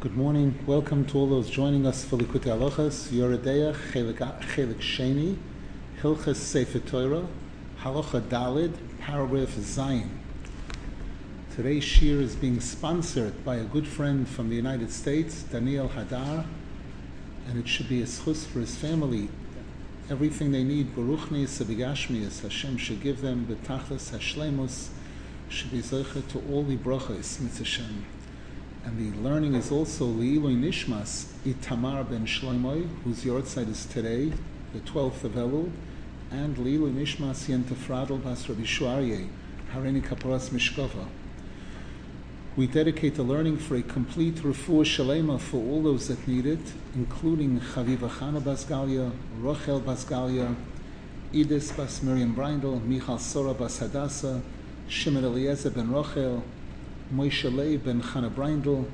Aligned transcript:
Good 0.00 0.16
morning. 0.16 0.58
Welcome 0.66 1.04
to 1.08 1.18
all 1.18 1.28
those 1.28 1.50
joining 1.50 1.86
us 1.86 2.06
for 2.06 2.16
Likutei 2.16 2.58
Halachas, 2.58 3.08
Yoreh 3.10 3.44
Deah, 3.44 3.74
Chelik 3.92 4.78
Sheni, 4.78 5.36
Hilchas 6.00 6.36
Sefer 6.36 6.78
Torah, 6.78 7.26
Halacha 7.82 8.22
Dalid, 8.22 8.72
paragraph 8.98 9.50
Zayin. 9.56 10.08
Today's 11.54 11.84
shir 11.84 12.18
is 12.18 12.34
being 12.34 12.60
sponsored 12.62 13.44
by 13.44 13.56
a 13.56 13.64
good 13.64 13.86
friend 13.86 14.26
from 14.26 14.48
the 14.48 14.56
United 14.56 14.90
States, 14.90 15.42
Daniel 15.42 15.90
Hadar, 15.90 16.46
and 17.46 17.58
it 17.58 17.68
should 17.68 17.90
be 17.90 18.00
a 18.00 18.06
schus 18.06 18.46
for 18.46 18.60
his 18.60 18.74
family. 18.74 19.28
Everything 20.08 20.50
they 20.50 20.64
need, 20.64 20.96
Baruchni, 20.96 21.44
Sabigashmias, 21.44 22.40
Hashem 22.40 22.78
should 22.78 23.02
give 23.02 23.20
them, 23.20 23.44
Betachlis, 23.44 24.16
Hashlemus, 24.16 24.88
should 25.50 25.70
be 25.70 25.82
to 25.82 26.42
all 26.50 26.62
the 26.62 26.78
brachas, 26.78 27.38
Mitzvah 27.38 27.66
and 28.84 28.98
the 28.98 29.18
learning 29.20 29.54
is 29.54 29.70
also 29.70 30.06
Leiloi 30.06 30.56
Nishmas 30.56 31.26
Itamar 31.44 32.08
ben 32.08 32.24
Shloimoi, 32.24 32.88
whose 33.04 33.24
yahrzeit 33.24 33.68
is 33.68 33.84
today, 33.86 34.32
the 34.72 34.80
12th 34.80 35.24
of 35.24 35.32
Elul, 35.32 35.70
and 36.30 36.56
Leiloi 36.56 36.92
Nishmas 36.92 37.46
Yentefradel 37.46 38.22
Bas 38.22 38.48
Rabbi 38.48 38.62
Shuarye, 38.62 39.28
Harini 39.72 40.02
Kaparas 40.02 40.48
Mishkova. 40.50 41.06
We 42.56 42.66
dedicate 42.66 43.14
the 43.14 43.22
learning 43.22 43.58
for 43.58 43.76
a 43.76 43.82
complete 43.82 44.36
refuah 44.36 44.84
shalema 44.84 45.38
for 45.38 45.58
all 45.58 45.82
those 45.82 46.08
that 46.08 46.26
need 46.26 46.46
it, 46.46 46.72
including 46.94 47.60
Chaviva 47.60 48.08
Chana 48.08 48.40
Basgalia, 48.40 49.12
Rochel 49.40 49.80
Basgalia, 49.82 50.54
Idis 51.32 51.76
Bas 51.76 52.02
Miriam 52.02 52.34
Brindel, 52.34 52.82
Michal 52.84 53.18
Sora 53.18 53.54
Bas 53.54 53.78
Hadassah, 53.78 54.42
Shimon 54.88 55.24
Eliezer 55.24 55.70
ben 55.70 55.88
Rochel, 55.88 56.42
Moshe 57.12 57.52
Leib 57.52 57.82
ben 57.82 58.00
Chana 58.00 58.30
Breindl, 58.30 58.86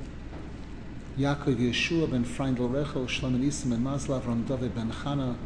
Yaakov 1.18 1.56
Yeshua 1.56 2.10
ben 2.10 2.24
Freindl 2.24 2.70
Rechel, 2.70 3.06
Shlomo 3.06 3.38
Nisim 3.38 3.68
ben 3.68 3.82
Maslav, 3.82 4.26
Ram 4.26 4.42
David 4.44 4.74
ben 4.74 4.90
Chana, 4.90 5.36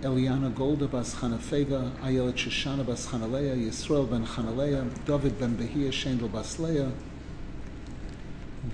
Eliana 0.00 0.54
Golda 0.54 0.88
bas 0.88 1.14
Chana 1.16 1.36
Fega, 1.36 1.90
Ayelet 1.98 2.36
Shoshana 2.36 2.86
bas 2.86 3.06
Chana 3.06 3.30
Leah, 3.30 3.54
Yisrael 3.54 4.08
ben 4.08 4.24
Chana 4.24 4.56
Leah, 4.56 4.86
David 5.04 5.38
ben 5.38 5.56
Behia 5.58 5.92
Shendel 5.92 6.32
bas 6.32 6.58
Leah, 6.58 6.90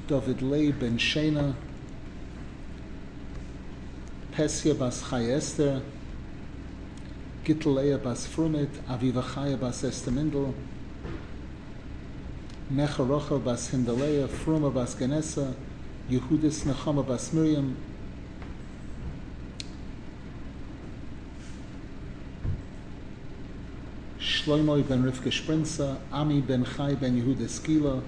David 0.06 0.40
Leib 0.40 0.78
ben 0.78 0.96
Shena, 0.98 1.52
Pesia 4.30 4.78
bas 4.78 5.02
Chai 5.10 5.30
Esther, 5.30 5.82
Gitleya 7.44 8.00
bas 8.00 8.24
Frumit, 8.24 8.70
Aviva 8.88 9.24
Chaya 9.24 9.58
bas 9.58 9.82
Esther 9.82 10.12
Mindel, 10.12 10.54
Necha 12.68 13.06
Rochel 13.06 13.38
bas 13.38 13.70
Hindaleya, 13.70 14.26
Fruma 14.26 14.74
bas 14.74 14.96
Ganesa, 14.96 15.54
Yehudis 16.10 16.64
Nechama 16.64 17.06
bas 17.06 17.32
Miriam, 17.32 17.76
Shloimoi 24.18 24.82
ben 24.82 25.04
Rivka 25.04 25.30
Sprinza, 25.30 26.00
Ami 26.10 26.40
ben 26.40 26.64
Chai 26.64 26.96
ben 26.96 27.14
Yehuda 27.14 27.46
Skila, 27.46 28.02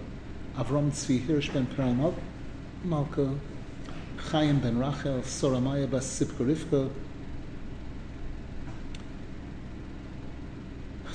Avram 0.56 0.90
Tzvi 0.90 1.24
Hirsch 1.24 1.52
ben 1.52 1.66
Prime 1.66 2.12
Malka, 2.82 3.34
Chaim 4.28 4.58
ben 4.58 4.76
Rachel, 4.80 5.22
Soramaya 5.22 5.88
bas 5.88 6.04
Sipka 6.04 6.44
Rivka, 6.44 6.90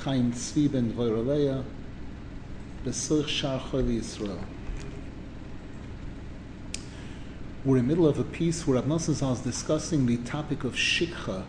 Chaim 0.01 0.31
Tzvi 0.31 0.71
ben 0.71 0.93
Dvoiraleya, 0.93 1.65
Besuch. 2.83 3.43
We're 7.65 7.77
in 7.77 7.87
the 7.87 7.87
middle 7.87 8.07
of 8.07 8.19
a 8.19 8.23
piece 8.25 8.67
where 8.67 8.81
Nosson 8.81 9.31
is 9.31 9.39
discussing 9.39 10.05
the 10.05 10.17
topic 10.17 10.65
of 10.65 10.73
shikha, 10.73 11.45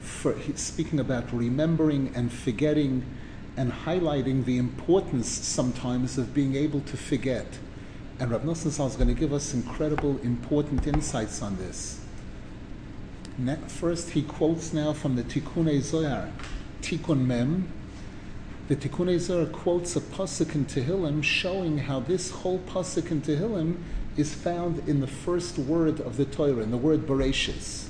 for, 0.00 0.34
speaking 0.54 0.98
about 0.98 1.30
remembering 1.32 2.10
and 2.14 2.32
forgetting 2.32 3.04
and 3.56 3.70
highlighting 3.70 4.44
the 4.46 4.56
importance 4.56 5.28
sometimes 5.28 6.16
of 6.16 6.32
being 6.32 6.54
able 6.54 6.80
to 6.80 6.96
forget. 6.96 7.58
And 8.18 8.30
Rav 8.30 8.42
Nosson 8.42 8.68
is 8.68 8.96
going 8.96 9.08
to 9.08 9.14
give 9.14 9.32
us 9.32 9.52
incredible, 9.52 10.18
important 10.22 10.86
insights 10.86 11.42
on 11.42 11.56
this. 11.58 12.00
First, 13.68 14.10
he 14.10 14.22
quotes 14.22 14.72
now 14.72 14.92
from 14.94 15.16
the 15.16 15.22
Tikkun 15.22 15.80
Zohar, 15.82 16.30
Tikkun 16.80 17.26
Mem, 17.26 17.70
the 18.68 18.76
Tikkun 18.76 19.18
Zohar 19.18 19.46
quotes 19.46 19.96
a 19.96 20.00
pasuk 20.00 20.54
in 20.54 20.66
Tehillim 20.66 21.24
showing 21.24 21.78
how 21.78 22.00
this 22.00 22.30
whole 22.30 22.58
pasuk 22.58 23.10
in 23.10 23.22
Tehillim 23.22 23.78
is 24.18 24.34
found 24.34 24.86
in 24.86 25.00
the 25.00 25.06
first 25.06 25.58
word 25.58 26.00
of 26.00 26.18
the 26.18 26.26
Torah, 26.26 26.62
in 26.62 26.70
the 26.70 26.76
word 26.76 27.06
Bereshis. 27.06 27.88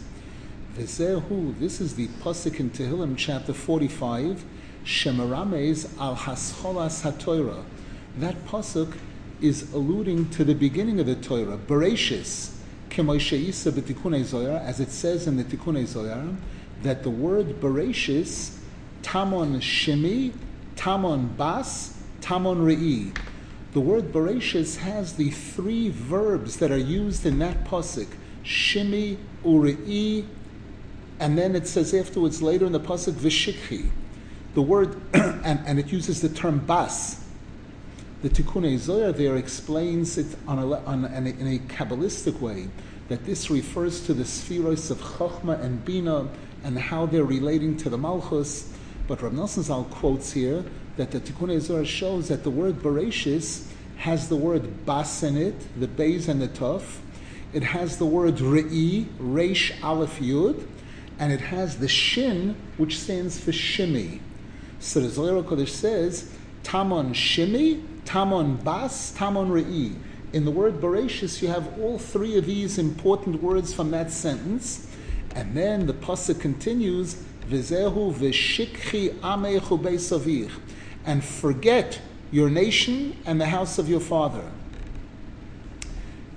V'zehu, 0.77 1.59
this 1.59 1.81
is 1.81 1.97
the 1.97 2.07
pasuk 2.07 2.61
in 2.61 2.71
Tehillim, 2.71 3.17
chapter 3.17 3.53
45, 3.53 4.45
Shemarames 4.85 5.99
al 5.99 6.15
Hascholas 6.15 7.03
HaTorah. 7.03 7.65
That 8.17 8.47
pasuk 8.47 8.97
is 9.41 9.73
alluding 9.73 10.31
to 10.31 10.45
the 10.45 10.55
beginning 10.55 11.01
of 11.01 11.07
the 11.07 11.17
Torah, 11.17 11.59
Bereshis, 11.59 12.55
Kemoisheisa 12.91 13.73
b'Tikkun 13.73 14.23
Zohar, 14.23 14.59
as 14.59 14.79
it 14.79 14.93
says 14.93 15.27
in 15.27 15.39
the 15.39 15.45
Tikkun 15.45 15.85
Zohar, 15.87 16.25
that 16.85 17.03
the 17.03 17.11
word 17.11 17.61
Bereshis, 17.61 18.59
Tamon 19.03 19.57
Shemi, 19.57 20.33
Tamon 20.79 21.37
Bas, 21.37 21.93
Tamon 22.21 22.59
Re'i. 22.59 23.15
The 23.73 23.81
word 23.81 24.13
Bereshis 24.13 24.77
has 24.77 25.17
the 25.17 25.31
three 25.31 25.89
verbs 25.89 26.59
that 26.59 26.71
are 26.71 26.79
used 26.79 27.27
in 27.27 27.41
that 27.41 27.65
pasuk, 27.65 28.07
Shimi, 28.45 29.19
Uri'i, 29.45 30.25
and 31.19 31.37
then 31.37 31.57
it 31.57 31.67
says 31.67 31.93
afterwards 31.93 32.41
later 32.43 32.65
in 32.65 32.71
the 32.71 32.81
pasuk 32.81 33.15
Vishikhi. 33.15 33.91
The 34.55 34.63
word, 34.63 35.01
and, 35.13 35.61
and 35.67 35.81
it 35.81 35.93
uses 35.93 36.21
the 36.21 36.29
term 36.29 36.61
Bas. 36.61 37.25
The 38.23 38.31
Tikkun 38.31 38.79
Zohar 38.79 39.11
there 39.13 39.37
explains 39.37 40.17
it 40.17 40.27
on 40.47 40.61
a, 40.61 40.75
on, 40.85 41.05
in, 41.07 41.27
a, 41.27 41.59
Kabbalistic 41.59 42.41
way, 42.41 42.69
that 43.09 43.25
this 43.25 43.51
refers 43.51 44.01
to 44.07 44.15
the 44.15 44.25
sefiros 44.25 44.93
of 44.93 44.99
Chokhmah 44.99 45.61
and 45.61 45.85
Bina 45.85 46.29
and 46.63 46.79
how 46.79 47.07
they're 47.07 47.25
relating 47.25 47.77
to 47.79 47.91
the 47.91 47.99
Malchus 47.99 48.73
but 49.09 49.23
Rav 49.23 49.33
Nosson 49.33 49.63
Zal 49.63 49.85
quotes 49.85 50.33
here 50.33 50.65
that 50.99 51.11
the 51.11 51.19
Tikkun 51.19 51.59
Zohar 51.61 51.85
shows 51.87 52.29
that 52.29 52.45
the 52.45 52.51
word 52.51 52.77
Bereshis 52.77 53.67
has 53.97 54.29
the 54.29 54.37
word 54.37 54.85
Bas 54.85 55.23
in 55.23 55.37
it, 55.37 55.81
the 55.81 55.89
Beis 55.89 56.29
and 56.29 56.43
the 56.43 56.49
Tuf. 56.49 56.99
It 57.55 57.63
has 57.63 57.97
the 57.97 58.05
word 58.05 58.37
Re'i, 58.37 59.07
Reish 59.19 59.73
Aleph 59.83 60.19
Yud, 60.21 60.67
and 61.19 61.33
it 61.33 61.41
has 61.41 61.79
the 61.79 61.89
Shin, 61.89 62.55
which 62.77 63.01
stands 63.01 63.41
for 63.41 63.51
Shimi. 63.51 64.21
So 64.79 65.01
the 65.01 65.09
Zohar 65.09 65.43
Kodesh 65.43 65.71
says, 65.71 66.31
Tamon 66.63 67.11
Shimi, 67.11 67.83
Tamon 68.05 68.63
Bas, 68.63 69.13
Tamon 69.13 69.49
Re'i. 69.49 69.97
In 70.35 70.45
the 70.45 70.51
word 70.51 70.83
Bereshis, 70.83 71.41
you 71.41 71.49
have 71.49 71.81
all 71.81 71.99
three 71.99 72.37
of 72.37 72.45
these 72.45 72.79
important 72.79 73.43
words 73.43 73.73
from 73.73 73.91
that 73.93 74.11
sentence. 74.11 74.87
And 75.35 75.57
then 75.57 75.87
the 75.87 75.95
pasuk 75.95 76.41
continues, 76.41 77.23
V'zehu 77.49 78.13
v'shikchi 78.13 79.15
amechu 79.21 79.81
beisavich, 79.81 80.51
and 81.07 81.25
forget 81.25 82.01
your 82.31 82.51
nation 82.51 83.17
and 83.25 83.41
the 83.41 83.47
house 83.47 83.79
of 83.79 83.89
your 83.89 84.01
father. 84.01 84.45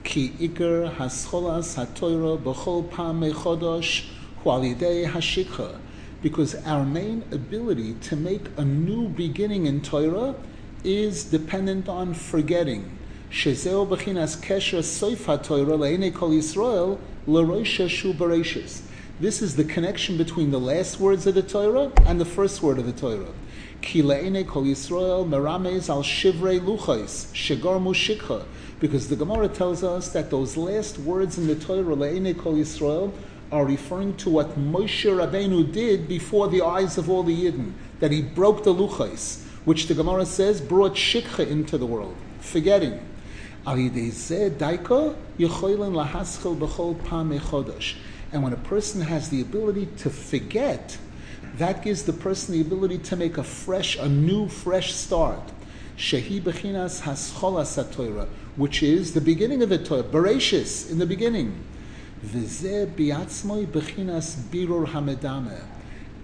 Ki 0.06 0.30
ikar 0.40 0.96
hascholas 0.96 1.76
hatoira 1.76 2.38
b'chol 2.42 2.90
pam 2.90 3.20
mechodosh 3.20 4.06
hualidei 4.46 5.06
hashikha, 5.06 5.78
because 6.22 6.56
our 6.66 6.86
main 6.86 7.24
ability 7.32 7.94
to 7.96 8.16
make 8.16 8.46
a 8.56 8.64
new 8.64 9.10
beginning 9.10 9.66
in 9.66 9.82
Torah 9.82 10.34
is 10.86 11.26
dependent 11.26 11.90
on 11.90 12.14
forgetting. 12.14 12.98
Shezeo 13.30 13.86
b'chinas 13.86 14.38
kesher 14.38 14.80
soif 14.80 15.26
hatoira 15.26 15.78
le'enei 15.78 16.14
kol 16.14 16.30
Yisrael 16.30 16.98
l'roisha 17.28 17.90
shu. 17.90 18.14
This 19.22 19.44
is 19.44 19.56
the 19.56 19.64
connection 19.64 20.18
between 20.18 20.50
the 20.50 20.60
last 20.60 21.00
words 21.00 21.28
of 21.28 21.36
the 21.36 21.44
Torah 21.44 21.92
and 22.08 22.20
the 22.20 22.26
first 22.26 22.64
word 22.64 22.80
of 22.80 22.88
the 22.88 22.92
Torah. 22.92 23.32
Kileine 23.84 24.48
kol 24.48 24.64
Yisrael 24.64 25.30
merames 25.30 25.90
al 25.90 26.02
shivrei 26.02 26.60
luchais 26.60 27.32
shegar 27.32 27.80
mushikha. 27.80 28.46
Because 28.80 29.10
the 29.10 29.16
Gemara 29.16 29.48
tells 29.48 29.84
us 29.84 30.10
that 30.14 30.32
those 30.32 30.58
last 30.58 30.98
words 30.98 31.38
in 31.38 31.46
the 31.46 31.54
Torah, 31.54 31.94
leine 31.94 32.34
kol 32.34 32.56
Yisrael, 32.56 33.14
are 33.52 33.64
referring 33.64 34.18
to 34.18 34.32
what 34.32 34.58
Moshe 34.58 35.06
Rabbeinu 35.06 35.72
did 35.72 36.08
before 36.08 36.48
the 36.48 36.64
eyes 36.64 36.98
of 36.98 37.08
all 37.08 37.22
the 37.22 37.46
Yidden, 37.46 37.74
that 38.00 38.10
he 38.10 38.24
broke 38.24 38.64
the 38.64 38.74
luchais, 38.74 39.44
which 39.66 39.86
the 39.86 39.94
Gemara 39.94 40.26
says 40.26 40.60
brought 40.60 40.96
shikha 40.96 41.48
into 41.48 41.78
the 41.78 41.86
world, 41.86 42.16
forgetting. 42.40 43.00
And 48.32 48.44
when 48.44 48.54
a 48.54 48.58
person 48.58 49.02
has 49.02 49.30
the 49.30 49.42
ability 49.42 49.88
to 49.98 50.10
forget, 50.10 50.98
that 51.58 51.84
gives 51.84 52.04
the 52.04 52.14
person 52.14 52.54
the 52.54 52.62
ability 52.62 53.00
to 53.00 53.16
make 53.16 53.38
a 53.38 53.44
fresh, 53.44 53.98
a 53.98 54.08
new, 54.08 54.48
fresh 54.48 54.94
start. 54.94 55.52
Shehi 55.98 56.42
Bechinas 56.42 57.02
Hascholas 57.02 57.92
Torah, 57.94 58.28
which 58.56 58.82
is 58.82 59.14
the 59.14 59.22
beginning 59.22 59.62
of 59.62 59.70
the 59.70 59.78
Torah, 59.78 60.04
Bereshis, 60.04 60.90
in 60.90 60.98
the 60.98 61.06
beginning. 61.06 61.64
V'zeh 62.26 62.88
biatzmoi 62.88 63.68
Bechinas 63.68 64.36
Birur 64.50 64.88
Hamedameh. 64.88 65.64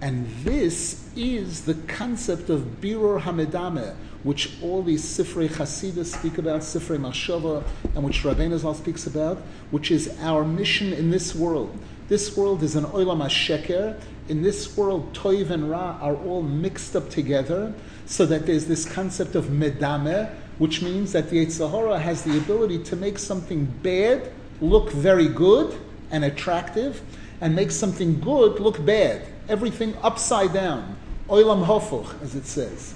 And 0.00 0.28
this 0.44 1.10
is 1.16 1.64
the 1.64 1.74
concept 1.74 2.48
of 2.50 2.80
Birur 2.80 3.20
Hamedameh, 3.20 3.94
which 4.22 4.62
all 4.62 4.82
these 4.82 5.04
Sifrei 5.04 5.48
Chasidus 5.48 6.06
speak 6.06 6.38
about, 6.38 6.60
Sifrei 6.62 6.98
Mashava, 6.98 7.64
and 7.94 8.02
which 8.02 8.22
Rabbeinu 8.22 8.56
Zal 8.58 8.74
speaks 8.74 9.06
about, 9.06 9.38
which 9.70 9.90
is 9.90 10.16
our 10.20 10.44
mission 10.44 10.92
in 10.92 11.10
this 11.10 11.34
world. 11.34 11.76
This 12.08 12.38
world 12.38 12.62
is 12.62 12.74
an 12.74 12.84
Olam 12.84 13.22
HaSheker. 13.22 14.00
In 14.30 14.40
this 14.40 14.78
world, 14.78 15.12
Toiv 15.12 15.50
and 15.50 15.68
Ra 15.68 15.98
are 16.00 16.16
all 16.16 16.40
mixed 16.40 16.96
up 16.96 17.10
together, 17.10 17.74
so 18.06 18.24
that 18.24 18.46
there's 18.46 18.64
this 18.64 18.90
concept 18.90 19.34
of 19.34 19.46
Medameh, 19.46 20.34
which 20.56 20.80
means 20.80 21.12
that 21.12 21.28
the 21.28 21.44
Yetzer 21.44 21.70
Hara 21.70 21.98
has 21.98 22.22
the 22.22 22.38
ability 22.38 22.82
to 22.84 22.96
make 22.96 23.18
something 23.18 23.66
bad 23.82 24.32
look 24.62 24.90
very 24.90 25.28
good 25.28 25.78
and 26.10 26.24
attractive, 26.24 27.02
and 27.42 27.54
make 27.54 27.70
something 27.70 28.18
good 28.20 28.58
look 28.58 28.82
bad. 28.86 29.28
Everything 29.50 29.94
upside 30.02 30.54
down. 30.54 30.96
Oilam 31.28 31.66
hofuch, 31.66 32.22
as 32.22 32.34
it 32.34 32.46
says. 32.46 32.94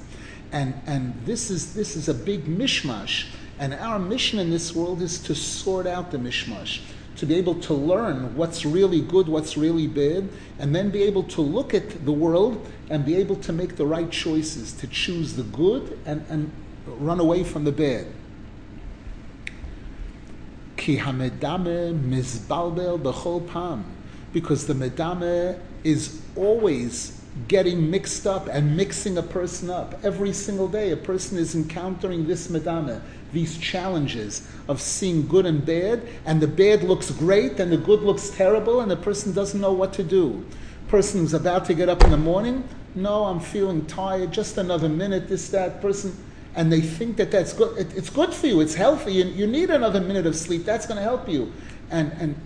And, 0.53 0.73
and 0.87 1.14
this, 1.26 1.50
is, 1.50 1.75
this 1.75 1.97
is 1.97 2.09
a 2.09 2.14
big 2.14 2.47
mishmash. 2.47 3.26
And 3.59 3.75
our 3.75 3.99
mission 3.99 4.38
in 4.38 4.49
this 4.49 4.75
world 4.75 5.03
is 5.03 5.19
to 5.25 5.35
sort 5.35 5.87
out 5.87 6.11
the 6.11 6.19
mishmash, 6.19 6.81
to 7.17 7.26
be 7.26 7.35
able 7.35 7.55
to 7.56 7.75
learn 7.75 8.35
what's 8.37 8.64
really 8.64 9.00
good, 9.00 9.29
what's 9.29 9.56
really 9.56 9.87
bad, 9.87 10.29
and 10.59 10.75
then 10.75 10.91
be 10.91 11.03
able 11.03 11.23
to 11.25 11.41
look 11.41 11.75
at 11.75 12.05
the 12.05 12.12
world 12.12 12.67
and 12.91 13.05
be 13.05 13.17
able 13.17 13.37
to 13.37 13.53
make 13.53 13.76
the 13.76 13.87
right 13.87 14.11
choices, 14.11 14.73
to 14.73 14.87
choose 14.87 15.35
the 15.35 15.43
good 15.43 15.99
and, 16.06 16.25
and 16.29 16.50
run 16.87 17.20
away 17.20 17.44
from 17.44 17.64
the 17.64 17.73
bad. 17.73 18.06
Ki 20.76 20.99
hamedame 20.99 22.00
mizbalbel 22.09 23.00
b'chol 23.00 23.47
pam. 23.49 23.85
Because 24.32 24.67
the 24.67 24.75
medame 24.75 25.61
is 25.85 26.23
always 26.37 27.20
getting 27.49 27.91
mixed 27.91 28.26
up 28.26 28.47
and 28.49 28.76
mixing 28.76 29.19
a 29.19 29.23
person 29.23 29.70
up. 29.70 30.03
Every 30.05 30.32
single 30.32 30.69
day, 30.69 30.91
a 30.91 30.97
person 30.97 31.38
is 31.38 31.55
encountering 31.55 32.26
this 32.26 32.49
medame, 32.49 33.00
these 33.32 33.58
challenges 33.58 34.49
of 34.69 34.81
seeing 34.81 35.26
good 35.26 35.46
and 35.46 35.64
bad, 35.64 36.06
and 36.25 36.40
the 36.40 36.46
bad 36.46 36.82
looks 36.82 37.11
great 37.11 37.58
and 37.61 37.73
the 37.73 37.76
good 37.76 38.00
looks 38.00 38.31
terrible, 38.31 38.81
and 38.81 38.90
the 38.90 38.96
person 38.96 39.32
doesn't 39.32 39.61
know 39.61 39.73
what 39.73 39.93
to 39.94 40.02
do. 40.02 40.44
Person 40.88 41.20
who's 41.20 41.34
about 41.34 41.64
to 41.67 41.75
get 41.75 41.88
up 41.88 42.05
in 42.05 42.11
the 42.11 42.17
morning. 42.17 42.69
No, 42.94 43.25
I'm 43.25 43.40
feeling 43.40 43.87
tired. 43.87 44.32
Just 44.32 44.58
another 44.58 44.88
minute. 44.88 45.29
This, 45.29 45.49
that 45.50 45.81
person, 45.81 46.14
and 46.55 46.70
they 46.70 46.82
think 46.82 47.17
that 47.17 47.31
that's 47.31 47.55
good. 47.55 47.79
It, 47.79 47.96
it's 47.96 48.11
good 48.11 48.34
for 48.34 48.46
you. 48.46 48.61
It's 48.61 48.75
healthy. 48.75 49.14
You, 49.14 49.25
you 49.25 49.46
need 49.46 49.70
another 49.70 50.00
minute 50.00 50.26
of 50.26 50.37
sleep. 50.37 50.64
That's 50.64 50.87
going 50.87 50.99
to 50.99 51.02
help 51.02 51.28
you. 51.28 51.52
And 51.90 52.12
and 52.20 52.37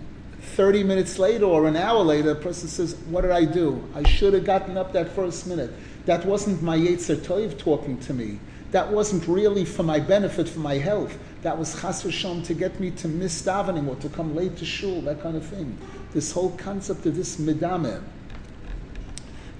30 0.55 0.83
minutes 0.83 1.19
later 1.19 1.45
or 1.45 1.67
an 1.67 1.75
hour 1.75 2.01
later, 2.03 2.31
a 2.31 2.35
person 2.35 2.67
says, 2.67 2.95
What 3.09 3.21
did 3.21 3.31
I 3.31 3.45
do? 3.45 3.83
I 3.93 4.03
should 4.03 4.33
have 4.33 4.45
gotten 4.45 4.77
up 4.77 4.93
that 4.93 5.09
first 5.09 5.45
minute. 5.47 5.71
That 6.05 6.25
wasn't 6.25 6.61
my 6.61 6.77
Yetzer 6.77 7.17
Toiv 7.17 7.57
talking 7.57 7.99
to 7.99 8.13
me. 8.13 8.39
That 8.71 8.91
wasn't 8.91 9.27
really 9.27 9.65
for 9.65 9.83
my 9.83 9.99
benefit, 9.99 10.49
for 10.49 10.59
my 10.59 10.75
health. 10.75 11.17
That 11.41 11.57
was 11.57 11.79
chas 11.79 12.03
v'shom 12.03 12.45
to 12.45 12.53
get 12.53 12.79
me 12.79 12.91
to 12.91 13.07
miss 13.07 13.41
davening 13.41 13.87
or 13.87 13.95
to 13.97 14.09
come 14.09 14.35
late 14.35 14.57
to 14.57 14.65
shul, 14.65 15.01
that 15.01 15.21
kind 15.21 15.37
of 15.37 15.45
thing. 15.45 15.77
This 16.13 16.31
whole 16.31 16.51
concept 16.57 17.05
of 17.05 17.15
this 17.15 17.37
medame. 17.37 18.03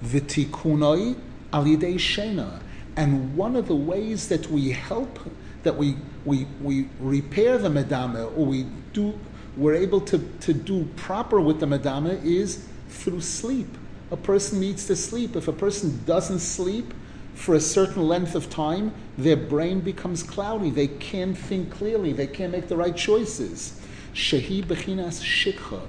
V'tikunoi 0.04 1.18
al 1.54 1.66
yidei 1.66 1.96
shena. 1.96 2.62
And 2.96 3.38
one 3.38 3.56
of 3.56 3.68
the 3.68 3.76
ways 3.76 4.28
that 4.30 4.48
we 4.50 4.72
help, 4.72 5.20
that 5.64 5.78
we, 5.78 5.96
we, 6.26 6.46
we 6.62 6.90
repair 7.00 7.58
the 7.58 7.70
medame, 7.70 8.26
or 8.36 8.46
we 8.46 8.64
do 8.92 9.18
we're 9.58 9.74
able 9.74 10.00
to, 10.02 10.20
to 10.42 10.54
do 10.54 10.86
proper 10.96 11.42
with 11.42 11.60
the 11.60 11.66
madama 11.66 12.12
is 12.24 12.64
through 12.90 13.22
sleep. 13.22 13.68
A 14.12 14.18
person 14.18 14.60
needs 14.60 14.86
to 14.88 14.96
sleep. 14.96 15.36
If 15.36 15.48
a 15.48 15.54
person 15.54 16.00
doesn't 16.06 16.40
sleep 16.40 16.94
for 17.38 17.56
a 17.56 17.60
certain 17.60 18.08
length 18.08 18.36
of 18.36 18.50
time, 18.50 18.94
their 19.18 19.38
brain 19.38 19.80
becomes 19.80 20.24
cloudy. 20.24 20.70
They 20.70 20.88
can't 20.88 21.38
think 21.38 21.72
clearly. 21.72 22.12
They 22.12 22.28
can't 22.28 22.52
make 22.52 22.68
the 22.68 22.76
right 22.76 22.96
choices. 22.96 23.80
Shehi 24.14 24.66
bechinas 24.66 25.22
shikha. 25.24 25.82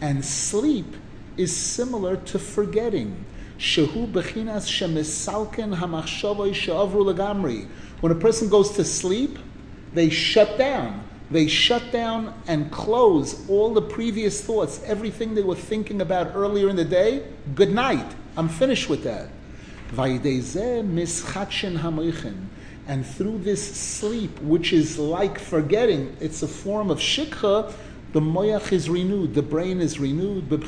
And 0.00 0.24
sleep 0.24 0.96
is 1.36 1.54
similar 1.54 2.16
to 2.16 2.38
forgetting. 2.38 3.24
Shehu 3.58 4.10
bechinas 4.10 4.66
shemisalken 4.66 5.76
hamachshavoi 5.76 6.54
she'avru 6.54 7.14
legamri. 7.14 7.68
When 8.00 8.10
a 8.10 8.16
person 8.16 8.48
goes 8.48 8.70
to 8.72 8.84
sleep, 8.84 9.38
they 9.92 10.08
shut 10.08 10.58
down 10.58 11.04
they 11.30 11.46
shut 11.46 11.90
down 11.90 12.34
and 12.46 12.70
close 12.70 13.48
all 13.48 13.72
the 13.72 13.82
previous 13.82 14.42
thoughts, 14.42 14.82
everything 14.84 15.34
they 15.34 15.42
were 15.42 15.54
thinking 15.54 16.00
about 16.00 16.32
earlier 16.34 16.68
in 16.68 16.76
the 16.76 16.84
day. 16.84 17.26
Good 17.54 17.72
night. 17.72 18.06
I'm 18.36 18.48
finished 18.48 18.88
with 18.88 19.04
that. 19.04 19.30
And 22.86 23.06
through 23.06 23.38
this 23.38 23.76
sleep, 23.76 24.38
which 24.40 24.72
is 24.72 24.98
like 24.98 25.38
forgetting, 25.38 26.16
it's 26.20 26.42
a 26.42 26.48
form 26.48 26.90
of 26.90 26.98
shikha, 26.98 27.72
the 28.12 28.20
moyach 28.20 28.72
is 28.72 28.88
renewed, 28.90 29.34
the 29.34 29.42
brain 29.42 29.80
is 29.80 29.98
renewed. 29.98 30.52
As 30.52 30.60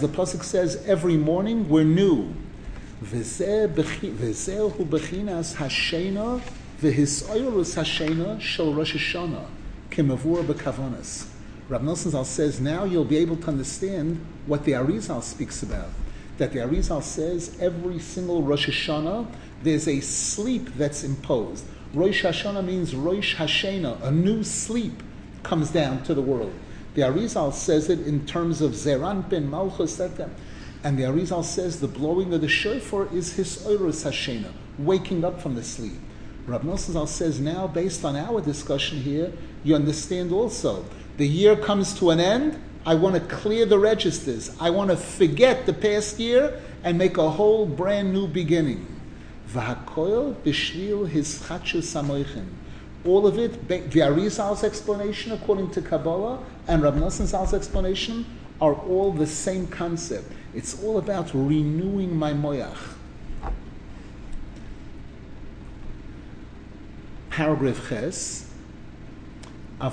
the 0.00 0.08
pasuk 0.08 0.42
says, 0.42 0.82
every 0.86 1.16
morning 1.16 1.68
we're 1.68 1.84
new. 1.84 2.34
V'hisoyrus 6.80 7.74
hashena 7.76 8.40
shel 8.40 8.72
Rosh 8.72 8.94
Hashanah 8.94 9.46
kemavur 9.90 10.44
bekavonas. 10.44 11.26
Rav 11.68 11.82
Nosson 11.82 12.24
says 12.24 12.60
now 12.60 12.84
you'll 12.84 13.04
be 13.04 13.16
able 13.16 13.36
to 13.36 13.48
understand 13.48 14.24
what 14.46 14.64
the 14.64 14.72
Arizal 14.72 15.22
speaks 15.22 15.62
about. 15.62 15.88
That 16.38 16.52
the 16.52 16.58
Arizal 16.60 17.02
says 17.02 17.56
every 17.60 17.98
single 17.98 18.42
Rosh 18.42 18.68
Hashanah 18.68 19.26
there's 19.62 19.88
a 19.88 20.00
sleep 20.00 20.68
that's 20.76 21.04
imposed. 21.04 21.64
Rosh 21.94 22.24
Hashanah 22.24 22.64
means 22.64 22.94
Rosh 22.94 23.36
Hashena, 23.36 24.02
a 24.02 24.10
new 24.10 24.42
sleep 24.44 25.02
comes 25.42 25.70
down 25.70 26.02
to 26.02 26.14
the 26.14 26.20
world. 26.20 26.52
The 26.94 27.02
Arizal 27.02 27.52
says 27.52 27.88
it 27.88 28.00
in 28.00 28.26
terms 28.26 28.60
of 28.60 28.72
Zeran 28.72 29.28
ben 29.28 29.50
Malchus, 29.50 29.98
and 30.00 30.98
the 30.98 31.04
Arizal 31.04 31.44
says 31.44 31.80
the 31.80 31.88
blowing 31.88 32.34
of 32.34 32.42
the 32.42 32.48
shofar 32.48 33.08
is 33.12 33.32
his 33.32 33.64
Oros 33.66 34.04
Hashena, 34.04 34.52
waking 34.78 35.24
up 35.24 35.40
from 35.40 35.54
the 35.54 35.62
sleep. 35.64 35.98
Rav 36.46 36.62
Nosson 36.62 37.08
says 37.08 37.40
now, 37.40 37.66
based 37.66 38.04
on 38.04 38.16
our 38.16 38.40
discussion 38.42 38.98
here, 38.98 39.32
you 39.62 39.74
understand 39.74 40.30
also. 40.30 40.84
The 41.16 41.26
year 41.26 41.56
comes 41.56 41.94
to 42.00 42.10
an 42.10 42.20
end. 42.20 42.60
I 42.86 42.94
want 42.94 43.14
to 43.14 43.20
clear 43.20 43.66
the 43.66 43.78
registers. 43.78 44.54
I 44.60 44.70
want 44.70 44.90
to 44.90 44.96
forget 44.96 45.66
the 45.66 45.72
past 45.72 46.18
year 46.18 46.60
and 46.82 46.98
make 46.98 47.16
a 47.16 47.30
whole 47.30 47.66
brand 47.66 48.12
new 48.12 48.26
beginning. 48.26 48.86
All 53.06 53.26
of 53.26 53.38
it, 53.38 53.68
the 53.68 54.02
Arizal's 54.02 54.64
explanation 54.64 55.32
according 55.32 55.70
to 55.70 55.82
Kabbalah 55.82 56.38
and 56.68 56.82
Rav 56.82 56.96
Nosson's 56.96 57.54
explanation 57.54 58.26
are 58.60 58.74
all 58.74 59.12
the 59.12 59.26
same 59.26 59.66
concept. 59.66 60.30
It's 60.54 60.82
all 60.82 60.98
about 60.98 61.32
renewing 61.34 62.16
my 62.16 62.32
moyach. 62.32 62.94
paragraph 67.34 67.88
Ches, 67.88 68.48
The 69.80 69.90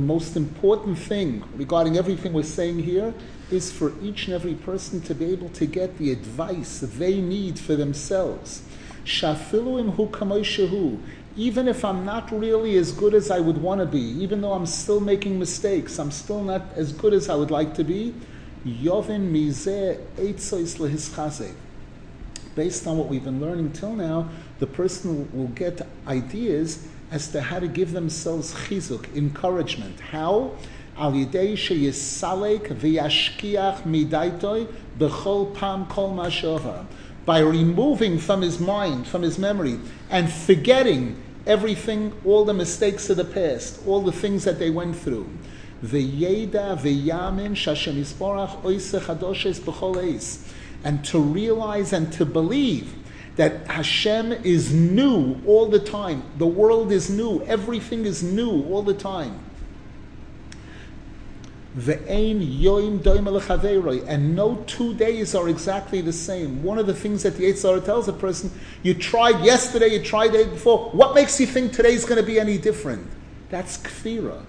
most 0.00 0.36
important 0.36 0.98
thing 0.98 1.42
regarding 1.56 1.96
everything 1.96 2.32
we're 2.32 2.44
saying 2.44 2.78
here 2.78 3.12
is 3.50 3.72
for 3.72 3.92
each 4.00 4.26
and 4.26 4.34
every 4.34 4.54
person 4.54 5.00
to 5.02 5.14
be 5.14 5.32
able 5.32 5.48
to 5.48 5.66
get 5.66 5.98
the 5.98 6.12
advice 6.12 6.78
they 6.96 7.20
need 7.20 7.58
for 7.58 7.74
themselves. 7.74 8.62
Even 11.36 11.66
if 11.66 11.84
I'm 11.84 12.04
not 12.04 12.30
really 12.30 12.76
as 12.76 12.92
good 12.92 13.14
as 13.14 13.32
I 13.32 13.40
would 13.40 13.58
want 13.58 13.80
to 13.80 13.86
be, 13.86 14.22
even 14.22 14.40
though 14.40 14.52
I'm 14.52 14.66
still 14.66 15.00
making 15.00 15.40
mistakes, 15.40 15.98
I'm 15.98 16.12
still 16.12 16.44
not 16.44 16.62
as 16.76 16.92
good 16.92 17.14
as 17.14 17.28
I 17.28 17.34
would 17.34 17.50
like 17.50 17.74
to 17.74 17.84
be, 17.84 18.14
based 22.54 22.86
on 22.86 22.98
what 22.98 23.08
we've 23.08 23.24
been 23.24 23.40
learning 23.40 23.72
till 23.72 23.94
now, 23.94 24.28
the 24.60 24.66
person 24.66 25.28
will 25.32 25.48
get 25.48 25.80
ideas 26.06 26.86
as 27.10 27.28
to 27.28 27.40
how 27.40 27.58
to 27.58 27.66
give 27.66 27.92
themselves 27.92 28.54
chizuk, 28.54 29.14
encouragement. 29.16 29.98
How? 29.98 30.52
Al 30.96 31.12
yidei 31.12 31.54
sheyisalek 31.54 32.68
v'yashkiach 32.68 33.82
midaitoi 33.82 34.72
b'chol 34.98 35.54
pam 35.54 35.86
kol 35.86 36.12
mashovar. 36.12 36.84
By 37.24 37.40
removing 37.40 38.18
from 38.18 38.42
his 38.42 38.60
mind, 38.60 39.06
from 39.06 39.22
his 39.22 39.38
memory, 39.38 39.78
and 40.10 40.30
forgetting 40.30 41.20
everything, 41.46 42.12
all 42.24 42.44
the 42.44 42.54
mistakes 42.54 43.08
of 43.08 43.16
the 43.16 43.24
past, 43.24 43.80
all 43.86 44.02
the 44.02 44.12
things 44.12 44.44
that 44.44 44.58
they 44.58 44.70
went 44.70 44.94
through. 44.94 45.28
V'yeda 45.82 46.78
v'yamin 46.78 47.56
shashem 47.56 47.94
yisborach 47.94 48.62
oise 48.62 48.92
chadoshes 48.92 49.58
b'chol 49.58 49.96
eis 49.96 50.52
and 50.84 51.04
to 51.04 51.18
realize 51.18 51.92
and 51.92 52.12
to 52.12 52.24
believe 52.24 52.94
that 53.36 53.66
Hashem 53.66 54.32
is 54.32 54.72
new 54.72 55.40
all 55.46 55.66
the 55.66 55.78
time. 55.78 56.22
The 56.38 56.46
world 56.46 56.92
is 56.92 57.10
new. 57.10 57.42
Everything 57.44 58.04
is 58.04 58.22
new 58.22 58.64
all 58.64 58.82
the 58.82 58.94
time. 58.94 59.38
And 61.76 62.74
no 64.34 64.64
two 64.66 64.94
days 64.94 65.34
are 65.36 65.48
exactly 65.48 66.00
the 66.00 66.12
same. 66.12 66.64
One 66.64 66.78
of 66.78 66.86
the 66.86 66.94
things 66.94 67.22
that 67.22 67.36
the 67.36 67.44
Yitzhar 67.44 67.84
tells 67.84 68.08
a 68.08 68.12
person, 68.12 68.50
you 68.82 68.94
tried 68.94 69.44
yesterday, 69.44 69.88
you 69.88 70.02
tried 70.02 70.32
the 70.32 70.44
day 70.44 70.50
before. 70.50 70.90
What 70.90 71.14
makes 71.14 71.38
you 71.38 71.46
think 71.46 71.72
today 71.72 71.94
is 71.94 72.04
going 72.04 72.20
to 72.20 72.26
be 72.26 72.40
any 72.40 72.58
different? 72.58 73.06
That's 73.50 73.78
kfira. 73.78 74.42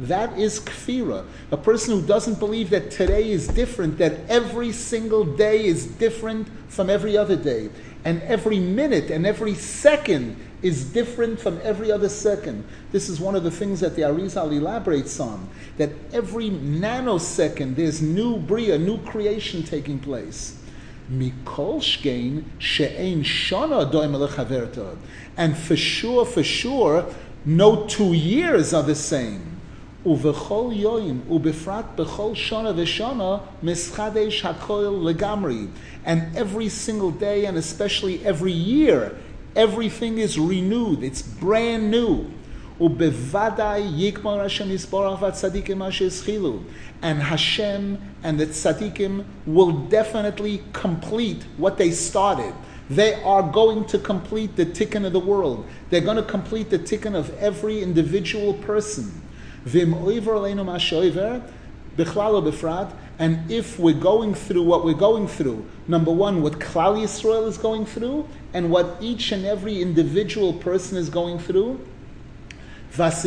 That 0.00 0.38
is 0.38 0.60
kfira. 0.60 1.24
A 1.50 1.56
person 1.56 1.98
who 1.98 2.06
doesn't 2.06 2.38
believe 2.38 2.70
that 2.70 2.90
today 2.90 3.30
is 3.30 3.48
different, 3.48 3.96
that 3.98 4.18
every 4.28 4.72
single 4.72 5.24
day 5.24 5.64
is 5.64 5.86
different 5.86 6.48
from 6.68 6.90
every 6.90 7.16
other 7.16 7.34
day, 7.34 7.70
and 8.04 8.22
every 8.22 8.58
minute 8.58 9.10
and 9.10 9.26
every 9.26 9.54
second 9.54 10.36
is 10.62 10.84
different 10.84 11.40
from 11.40 11.60
every 11.62 11.92
other 11.92 12.08
second. 12.08 12.64
This 12.90 13.08
is 13.08 13.20
one 13.20 13.36
of 13.36 13.44
the 13.44 13.50
things 13.50 13.80
that 13.80 13.94
the 13.96 14.02
Arizal 14.02 14.52
elaborates 14.52 15.20
on, 15.20 15.48
that 15.76 15.90
every 16.12 16.50
nanosecond 16.50 17.76
there's 17.76 18.02
new 18.02 18.38
bria, 18.38 18.78
new 18.78 18.98
creation 18.98 19.62
taking 19.62 19.98
place. 19.98 20.56
And 25.36 25.56
for 25.56 25.76
sure, 25.76 26.26
for 26.26 26.42
sure, 26.42 27.06
no 27.44 27.86
two 27.86 28.12
years 28.12 28.74
are 28.74 28.82
the 28.82 28.94
same. 28.94 29.47
ובכל 30.07 30.69
יום, 30.71 31.19
ובפרט 31.29 31.85
בכל 31.95 32.31
שנה 32.35 32.71
ושנה, 32.75 33.37
מסחדש 33.63 34.45
הכל 34.45 35.01
לגמרי. 35.03 35.65
And 36.05 36.19
every 36.35 36.69
single 36.69 37.11
day, 37.11 37.45
and 37.45 37.57
especially 37.57 38.19
every 38.25 38.51
year, 38.51 39.15
everything 39.55 40.17
is 40.17 40.37
renewed. 40.37 41.03
It's 41.03 41.21
brand 41.21 41.91
new. 41.91 42.25
ובוודאי 42.81 43.83
יקמר 43.95 44.41
השם 44.41 44.71
יסבורך 44.71 45.21
והצדיקים 45.21 45.81
אשר 45.81 46.05
הסחילו. 46.05 46.57
And 47.01 47.21
Hashem 47.21 47.97
and 48.23 48.39
the 48.39 48.45
tzaddikim 48.45 49.23
will 49.45 49.71
definitely 49.89 50.63
complete 50.73 51.43
what 51.57 51.77
they 51.77 51.91
started. 51.91 52.53
They 52.89 53.13
are 53.23 53.43
going 53.43 53.85
to 53.85 53.97
complete 53.97 54.55
the 54.55 54.65
tikkun 54.65 55.05
of 55.05 55.13
the 55.13 55.19
world. 55.19 55.65
They're 55.89 56.01
going 56.01 56.17
to 56.17 56.29
complete 56.37 56.69
the 56.69 56.79
tikkun 56.79 57.15
of 57.15 57.33
every 57.37 57.81
individual 57.81 58.53
person. 58.53 59.21
And 63.20 63.50
if 63.50 63.78
we're 63.78 63.94
going 63.94 64.34
through 64.34 64.62
what 64.62 64.84
we're 64.84 64.94
going 64.94 65.26
through, 65.26 65.66
number 65.88 66.12
one, 66.12 66.42
what 66.42 66.54
Klal 66.54 66.96
Yisrael 66.96 67.48
is 67.48 67.58
going 67.58 67.84
through, 67.84 68.28
and 68.54 68.70
what 68.70 68.96
each 69.00 69.32
and 69.32 69.44
every 69.44 69.82
individual 69.82 70.52
person 70.52 70.96
is 70.96 71.10
going 71.10 71.38
through, 71.38 71.84
and 72.98 73.22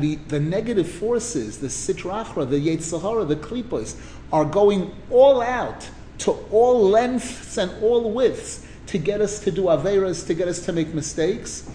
the, 0.00 0.14
the 0.28 0.40
negative 0.40 0.88
forces, 0.88 1.58
the 1.58 1.66
sitrachra, 1.66 2.48
the 2.48 2.56
yetzahara, 2.56 3.26
the 3.26 3.36
klipos, 3.36 3.96
are 4.32 4.44
going 4.44 4.94
all 5.10 5.42
out 5.42 5.88
to 6.18 6.30
all 6.50 6.88
lengths 6.88 7.58
and 7.58 7.70
all 7.82 8.10
widths 8.10 8.65
to 8.86 8.98
get 8.98 9.20
us 9.20 9.40
to 9.40 9.50
do 9.50 9.62
averas, 9.64 10.26
to 10.26 10.34
get 10.34 10.48
us 10.48 10.64
to 10.66 10.72
make 10.72 10.94
mistakes. 10.94 11.68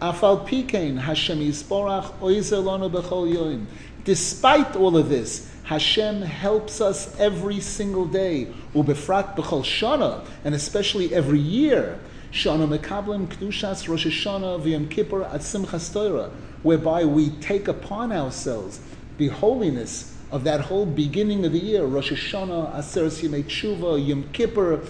Afal 0.00 0.46
pikein 0.46 0.98
Hashem 0.98 1.38
yisporach 1.38 2.18
oizelonu 2.20 2.90
b'chol 2.90 3.34
yoim. 3.34 3.66
Despite 4.04 4.76
all 4.76 4.96
of 4.96 5.08
this, 5.08 5.50
Hashem 5.64 6.22
helps 6.22 6.80
us 6.80 7.18
every 7.18 7.60
single 7.60 8.06
day, 8.06 8.48
ubefrat 8.74 9.36
b'chol 9.36 9.62
shana, 9.62 10.24
and 10.44 10.54
especially 10.54 11.14
every 11.14 11.40
year. 11.40 11.98
Shana 12.32 12.68
mekablim 12.68 13.26
kdushas 13.28 13.88
Rosh 13.88 14.06
Hashanah 14.06 14.62
v'Yom 14.62 14.90
Kippur 14.90 15.24
at 15.24 15.40
Simchas 15.40 15.92
Torah, 15.92 16.30
whereby 16.62 17.04
we 17.04 17.30
take 17.30 17.68
upon 17.68 18.12
ourselves 18.12 18.80
the 19.16 19.28
holiness 19.28 20.17
of 20.30 20.44
that 20.44 20.60
whole 20.60 20.84
beginning 20.84 21.44
of 21.44 21.52
the 21.52 21.58
year, 21.58 21.84
Rosh 21.84 22.12
Hashanah, 22.12 22.76
Aseres 22.76 23.22
Yemei 23.26 23.44
Tshuva, 23.44 24.04
Yom 24.04 24.28
Kippur, 24.32 24.80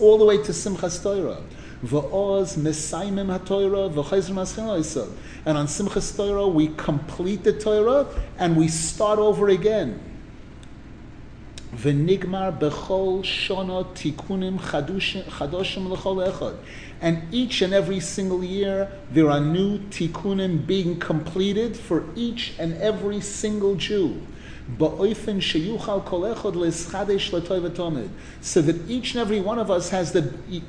all 0.00 0.18
the 0.18 0.24
way 0.24 0.36
to 0.38 0.52
Simchas 0.52 1.02
Torah. 1.02 1.40
V'oz 1.84 2.56
mesaimim 2.58 3.38
haTorah 3.38 3.92
v'chayzim 3.92 4.34
maschin 4.34 5.12
And 5.46 5.56
on 5.56 5.66
Simchas 5.66 6.16
Torah, 6.16 6.48
we 6.48 6.68
complete 6.68 7.44
the 7.44 7.52
Torah 7.52 8.06
and 8.38 8.56
we 8.56 8.66
start 8.66 9.20
over 9.20 9.48
again. 9.48 10.00
V'nigmar 11.76 12.58
bechol 12.58 13.22
shona 13.22 13.84
tikunim 13.94 14.58
chadoshim 14.58 15.88
l'chol 15.88 16.32
echad. 16.32 16.56
And 17.00 17.32
each 17.32 17.62
and 17.62 17.72
every 17.72 18.00
single 18.00 18.42
year, 18.42 18.90
there 19.12 19.30
are 19.30 19.40
new 19.40 19.78
tikkunim 19.78 20.66
being 20.66 20.98
completed 20.98 21.76
for 21.76 22.04
each 22.16 22.54
and 22.58 22.74
every 22.74 23.20
single 23.20 23.76
Jew 23.76 24.20
so 28.40 28.62
that 28.62 28.90
each 28.90 29.14
and 29.14 29.20
every 29.20 29.40
one 29.40 29.58
of 29.58 29.70
us 29.70 29.90
has 29.90 30.12
the, 30.12 30.20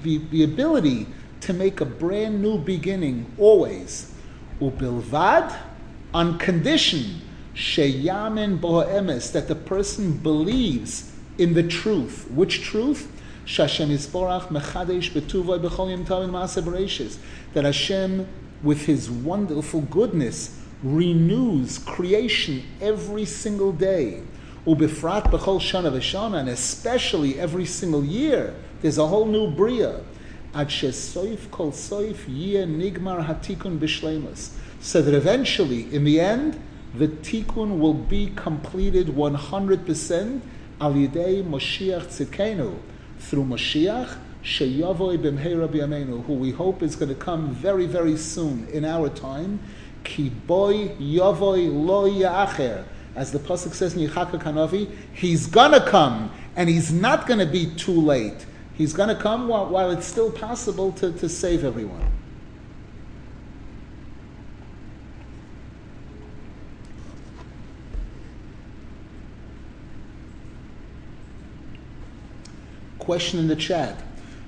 the, 0.03 0.17
the 0.31 0.43
ability 0.43 1.08
to 1.41 1.53
make 1.53 1.81
a 1.81 1.86
brand 1.86 2.41
new 2.41 2.58
beginning, 2.58 3.25
always. 3.38 4.13
Ubilvad, 4.60 5.55
on 6.13 6.38
condition, 6.38 7.22
sheyamin 7.55 8.60
boha'emes, 8.60 9.31
that 9.31 9.48
the 9.48 9.55
person 9.55 10.17
believes 10.17 11.12
in 11.38 11.53
the 11.53 11.63
truth. 11.63 12.29
Which 12.31 12.62
truth? 12.62 13.12
That 17.53 17.65
Hashem, 17.65 18.27
with 18.63 18.86
His 18.86 19.10
wonderful 19.10 19.81
goodness, 19.81 20.61
renews 20.84 21.78
creation 21.80 22.64
every 22.82 23.26
single 23.26 23.72
day. 23.72 24.24
Ubifrat 24.66 25.24
b'chol 25.32 25.60
shana 25.60 25.92
v'shana, 25.92 26.40
and 26.40 26.50
especially 26.50 27.40
every 27.40 27.66
single 27.66 28.04
year, 28.04 28.56
there's 28.82 28.98
a 28.98 29.08
whole 29.08 29.26
new 29.26 29.50
bria. 29.50 30.02
Ad 30.54 30.70
shesoif 30.70 31.50
kol 31.52 31.72
soif 31.72 32.26
yeh 32.28 32.66
nigmar 32.66 33.26
hatikun 33.26 33.80
b'shlemus. 33.80 34.52
So 34.80 35.02
that 35.02 35.14
eventually, 35.14 35.94
in 35.94 36.04
the 36.04 36.20
end, 36.20 36.62
the 36.96 37.08
tikkun 37.08 37.80
will 37.80 37.94
be 37.94 38.34
completed 38.36 39.08
100% 39.08 40.42
al 40.82 40.94
yidei 40.94 41.44
Moshiach 41.44 42.08
tzidkenu, 42.08 42.78
through 43.20 43.46
Moshiach, 43.46 44.18
sheyavoy 44.44 45.18
b'mheira 45.18 45.68
b'yameinu, 45.68 46.26
who 46.26 46.34
we 46.34 46.52
hope 46.52 46.82
is 46.82 46.96
going 46.96 47.10
to 47.10 47.16
come 47.16 47.52
very, 47.52 47.86
very 47.86 48.18
soon 48.18 48.68
in 48.70 48.84
our 48.84 49.08
time, 49.10 49.60
Ki 50.03 50.29
boy 50.29 50.89
yavoy 51.00 51.70
lo 51.72 52.10
ya'acher. 52.10 52.86
As 53.15 53.31
the 53.31 53.39
pasuk 53.39 53.74
says 53.74 53.96
in 53.96 54.08
Yichaka 54.08 54.41
Kanavi, 54.41 54.89
he's 55.13 55.46
gonna 55.48 55.86
come, 55.86 56.31
and 56.55 56.70
he's 56.70 56.91
not 56.91 57.27
gonna 57.27 57.46
be 57.46 57.67
too 57.75 58.00
late. 58.00 58.46
He's 58.74 58.93
gonna 58.93 59.15
come 59.15 59.48
while, 59.48 59.67
while 59.67 59.91
it's 59.91 60.05
still 60.05 60.31
possible 60.31 60.91
to, 60.93 61.12
to 61.12 61.27
save 61.27 61.65
everyone. 61.65 62.10
Question 72.98 73.39
in 73.39 73.48
the 73.48 73.55
chat. 73.55 74.01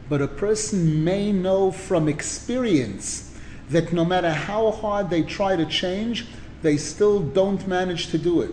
But 0.10 0.22
a 0.22 0.28
person 0.28 1.04
may 1.04 1.32
know 1.32 1.72
from 1.72 2.08
experience 2.08 3.33
that 3.74 3.92
no 3.92 4.06
matter 4.06 4.32
how 4.32 4.72
hard 4.72 5.10
they 5.10 5.24
try 5.24 5.56
to 5.56 5.66
change, 5.66 6.26
they 6.62 6.78
still 6.78 7.20
don't 7.20 7.68
manage 7.68 8.08
to 8.08 8.18
do 8.18 8.42
it. 8.42 8.52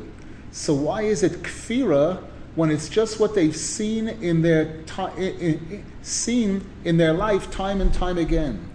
So 0.50 0.74
why 0.74 1.02
is 1.02 1.22
it 1.22 1.42
kfira 1.42 2.22
when 2.56 2.70
it's 2.70 2.88
just 2.88 3.20
what 3.20 3.34
they've 3.34 3.56
seen 3.56 4.08
in 4.08 4.42
their 4.42 4.82
ti- 4.82 5.54
seen 6.02 6.68
in 6.84 6.96
their 6.96 7.12
life 7.12 7.50
time 7.50 7.80
and 7.80 7.94
time 7.94 8.18
again? 8.18 8.68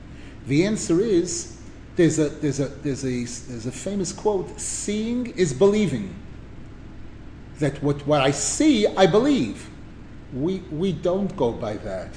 The 0.48 0.66
answer 0.66 1.02
is 1.02 1.58
there's 1.98 2.20
a 2.20 2.30
there's 2.30 2.60
a 2.60 2.68
there's 2.68 3.04
a 3.04 3.24
there's 3.50 3.66
a 3.66 3.72
famous 3.72 4.14
quote: 4.14 4.60
"Seeing 4.60 5.28
is 5.36 5.54
believing." 5.54 6.16
That 7.60 7.82
what 7.84 8.06
what 8.08 8.22
I 8.22 8.32
see, 8.32 8.88
I 8.88 9.06
believe. 9.06 9.70
We 10.34 10.60
we 10.72 10.94
don't 10.94 11.36
go 11.36 11.52
by 11.52 11.78
that. 11.78 12.14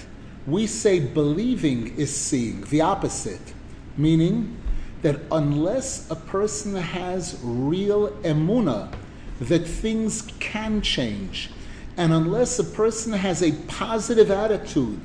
We 0.46 0.66
say 0.66 0.98
believing 1.00 1.96
is 1.98 2.14
seeing, 2.14 2.62
the 2.64 2.80
opposite 2.80 3.54
meaning 3.98 4.56
that 5.02 5.20
unless 5.30 6.10
a 6.10 6.16
person 6.16 6.74
has 6.74 7.38
real 7.42 8.10
emuna 8.22 8.92
that 9.40 9.66
things 9.66 10.22
can 10.40 10.80
change, 10.80 11.50
and 11.96 12.12
unless 12.12 12.58
a 12.58 12.64
person 12.64 13.12
has 13.12 13.42
a 13.42 13.52
positive 13.66 14.30
attitude 14.30 15.00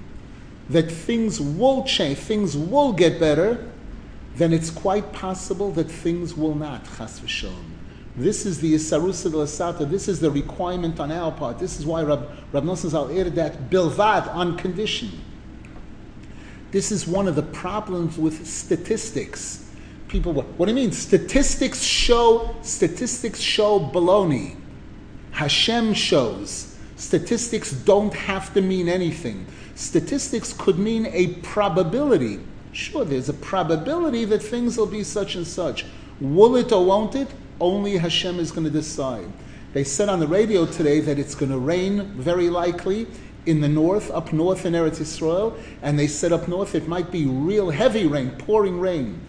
that 0.69 0.91
things 0.91 1.41
will 1.41 1.83
change, 1.83 2.17
things 2.17 2.55
will 2.55 2.93
get 2.93 3.19
better, 3.19 3.69
then 4.35 4.53
it's 4.53 4.69
quite 4.69 5.11
possible 5.11 5.71
that 5.71 5.89
things 5.89 6.35
will 6.35 6.55
not, 6.55 6.85
chas 6.97 7.19
v'shalom. 7.19 7.73
This 8.15 8.45
is 8.45 8.59
the 8.59 8.75
Isarusa 8.75 9.31
Lasata. 9.31 9.89
This 9.89 10.07
is 10.07 10.19
the 10.19 10.29
requirement 10.29 10.99
on 10.99 11.11
our 11.11 11.31
part. 11.31 11.57
This 11.57 11.79
is 11.79 11.85
why 11.85 12.03
Rab, 12.03 12.29
Rab 12.51 12.63
Nosson 12.63 12.89
Zal 12.91 13.07
that 13.07 13.71
bilvad, 13.71 14.33
on 14.35 14.55
condition. 14.55 15.09
This 16.73 16.91
is 16.91 17.07
one 17.07 17.27
of 17.27 17.35
the 17.35 17.43
problems 17.43 18.17
with 18.17 18.47
statistics. 18.47 19.63
People, 20.07 20.33
what, 20.33 20.57
do 20.57 20.65
you 20.67 20.73
mean? 20.73 20.91
Statistics 20.91 21.83
show, 21.83 22.55
statistics 22.63 23.39
show 23.39 23.79
baloney. 23.79 24.55
Hashem 25.31 25.93
shows. 25.93 26.75
Statistics 26.95 27.73
don't 27.73 28.13
have 28.13 28.55
to 28.55 28.61
mean 28.61 28.89
anything. 28.89 29.45
Statistics 29.75 30.51
could 30.53 30.79
mean 30.79 31.05
a 31.11 31.35
probability. 31.43 32.39
Sure, 32.71 33.05
there's 33.05 33.29
a 33.29 33.33
probability 33.33 34.25
that 34.25 34.41
things 34.41 34.75
will 34.75 34.87
be 34.87 35.03
such 35.03 35.35
and 35.35 35.45
such. 35.45 35.85
Will 36.19 36.55
it 36.55 36.71
or 36.71 36.83
won't 36.83 37.13
it? 37.13 37.27
Only 37.61 37.97
Hashem 37.97 38.39
is 38.39 38.49
going 38.49 38.65
to 38.65 38.71
decide. 38.71 39.31
They 39.73 39.83
said 39.83 40.09
on 40.09 40.19
the 40.19 40.27
radio 40.27 40.65
today 40.65 41.01
that 41.01 41.19
it's 41.19 41.35
going 41.35 41.51
to 41.51 41.59
rain 41.59 42.13
very 42.15 42.49
likely 42.49 43.05
in 43.45 43.61
the 43.61 43.67
north, 43.67 44.09
up 44.11 44.31
north 44.31 44.65
in 44.65 44.73
Eretz 44.73 45.01
Israel, 45.01 45.57
and 45.81 45.97
they 45.97 46.07
said 46.07 46.31
up 46.31 46.47
north 46.47 46.75
it 46.75 46.87
might 46.87 47.11
be 47.11 47.25
real 47.25 47.69
heavy 47.69 48.07
rain, 48.07 48.31
pouring 48.31 48.79
rain. 48.79 49.19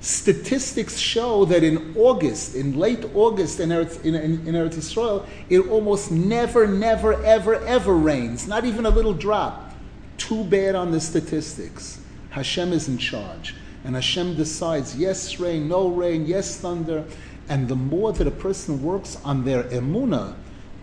Statistics 0.00 0.98
show 0.98 1.44
that 1.44 1.62
in 1.62 1.94
August, 1.96 2.56
in 2.56 2.76
late 2.76 3.04
August 3.14 3.60
in 3.60 3.68
Eretz, 3.68 4.04
in, 4.04 4.16
in, 4.16 4.46
in 4.48 4.54
Eretz 4.54 4.76
Israel, 4.76 5.24
it 5.48 5.60
almost 5.68 6.10
never, 6.10 6.66
never, 6.66 7.22
ever, 7.22 7.64
ever 7.64 7.94
rains, 7.94 8.48
not 8.48 8.64
even 8.64 8.84
a 8.84 8.90
little 8.90 9.14
drop. 9.14 9.72
Too 10.18 10.42
bad 10.44 10.74
on 10.74 10.90
the 10.90 11.00
statistics. 11.00 12.00
Hashem 12.30 12.72
is 12.72 12.88
in 12.88 12.98
charge. 12.98 13.54
And 13.84 13.94
Hashem 13.94 14.36
decides 14.36 14.96
yes 14.96 15.38
rain, 15.38 15.68
no 15.68 15.88
rain, 15.88 16.26
yes 16.26 16.56
thunder. 16.56 17.04
And 17.48 17.68
the 17.68 17.76
more 17.76 18.12
that 18.12 18.26
a 18.26 18.32
person 18.32 18.82
works 18.82 19.16
on 19.24 19.44
their 19.44 19.64
emuna, 19.64 20.34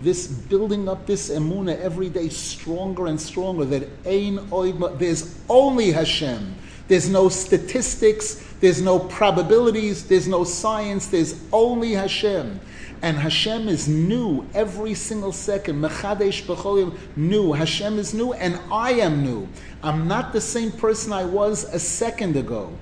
this 0.02 0.28
building 0.28 0.88
up 0.88 1.06
this 1.06 1.30
emuna 1.30 1.80
every 1.80 2.10
day 2.10 2.30
stronger 2.30 3.08
and 3.08 3.20
stronger, 3.20 3.66
that 3.66 3.88
ain 4.06 4.40
there's 4.98 5.40
only 5.50 5.92
Hashem. 5.92 6.56
There's 6.88 7.10
no 7.10 7.30
statistics, 7.30 8.44
there's 8.60 8.82
no 8.82 9.00
probabilities, 9.00 10.08
there's 10.08 10.28
no 10.28 10.44
science, 10.44 11.08
there's 11.08 11.40
only 11.54 11.92
Hashem. 11.92 12.60
And 13.02 13.18
Hashem 13.18 13.70
is 13.70 13.88
new 13.88 14.46
every 14.54 14.94
single 14.94 15.32
second. 15.32 15.82
Mechadesh 15.82 16.44
b'cholim, 16.44 16.98
new. 17.16 17.54
Hashem 17.54 17.98
is 17.98 18.14
new, 18.14 18.34
and 18.34 18.60
I 18.72 18.94
am 18.94 19.24
new. 19.24 19.48
I'm 19.84 20.08
not 20.08 20.34
the 20.34 20.42
same 20.42 20.72
person 20.72 21.14
I 21.14 21.24
was 21.24 21.64
a 21.74 21.80
second 21.80 22.36
ago. 22.36 22.74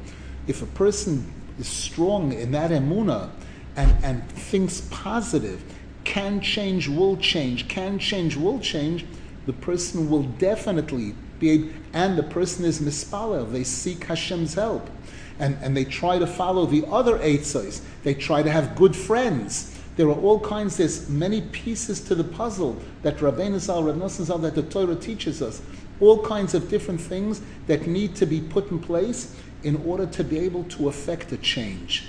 If 0.47 0.63
a 0.63 0.65
person 0.67 1.31
is 1.59 1.67
strong 1.67 2.33
in 2.33 2.51
that 2.51 2.71
emuna 2.71 3.29
and, 3.75 3.93
and 4.03 4.27
thinks 4.31 4.81
positive, 4.89 5.61
can 6.07 6.39
change, 6.39 6.87
will 6.87 7.17
change, 7.17 7.67
can 7.67 7.99
change, 7.99 8.37
will 8.37 8.59
change, 8.59 9.05
the 9.45 9.51
person 9.51 10.09
will 10.09 10.23
definitely 10.23 11.13
be 11.37 11.49
able, 11.49 11.69
and 11.91 12.17
the 12.17 12.23
person 12.23 12.63
is 12.63 12.79
mispalel, 12.79 13.51
they 13.51 13.65
seek 13.65 14.05
Hashem's 14.05 14.53
help. 14.53 14.89
And, 15.37 15.57
and 15.61 15.75
they 15.75 15.83
try 15.83 16.17
to 16.17 16.25
follow 16.25 16.65
the 16.65 16.83
other 16.87 17.19
eitzos. 17.19 17.81
They 18.03 18.15
try 18.15 18.41
to 18.41 18.49
have 18.49 18.75
good 18.75 18.95
friends. 18.95 19.77
There 19.97 20.07
are 20.07 20.19
all 20.19 20.39
kinds, 20.39 20.77
there's 20.77 21.09
many 21.09 21.41
pieces 21.41 21.99
to 22.01 22.15
the 22.15 22.23
puzzle 22.23 22.81
that 23.03 23.17
Rabbeinu 23.17 23.59
Zal, 23.59 23.83
Nosson 23.83 24.23
Zal, 24.23 24.37
that 24.39 24.55
the 24.55 24.63
Torah 24.63 24.95
teaches 24.95 25.41
us. 25.41 25.61
All 25.99 26.23
kinds 26.23 26.53
of 26.55 26.69
different 26.69 27.01
things 27.01 27.41
that 27.67 27.85
need 27.85 28.15
to 28.15 28.25
be 28.25 28.39
put 28.39 28.71
in 28.71 28.79
place 28.79 29.35
in 29.63 29.75
order 29.85 30.05
to 30.05 30.23
be 30.23 30.39
able 30.39 30.63
to 30.65 30.87
affect 30.87 31.31
a 31.33 31.37
change. 31.37 32.05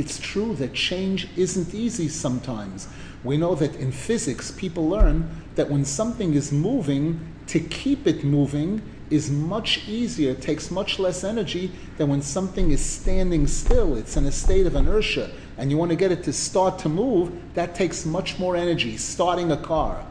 It's 0.00 0.18
true 0.18 0.54
that 0.54 0.72
change 0.72 1.28
isn't 1.36 1.74
easy 1.74 2.08
sometimes. 2.08 2.88
We 3.22 3.36
know 3.36 3.54
that 3.56 3.76
in 3.76 3.92
physics, 3.92 4.50
people 4.50 4.88
learn 4.88 5.28
that 5.56 5.68
when 5.68 5.84
something 5.84 6.32
is 6.32 6.50
moving, 6.50 7.20
to 7.48 7.60
keep 7.60 8.06
it 8.06 8.24
moving 8.24 8.80
is 9.10 9.30
much 9.30 9.86
easier, 9.86 10.32
takes 10.32 10.70
much 10.70 10.98
less 10.98 11.22
energy 11.22 11.70
than 11.98 12.08
when 12.08 12.22
something 12.22 12.70
is 12.70 12.82
standing 12.82 13.46
still. 13.46 13.94
It's 13.94 14.16
in 14.16 14.24
a 14.24 14.32
state 14.32 14.66
of 14.66 14.74
inertia, 14.74 15.32
and 15.58 15.70
you 15.70 15.76
want 15.76 15.90
to 15.90 15.96
get 15.96 16.10
it 16.10 16.22
to 16.22 16.32
start 16.32 16.78
to 16.78 16.88
move, 16.88 17.30
that 17.52 17.74
takes 17.74 18.06
much 18.06 18.38
more 18.38 18.56
energy, 18.56 18.96
starting 18.96 19.52
a 19.52 19.56
car. 19.58 20.02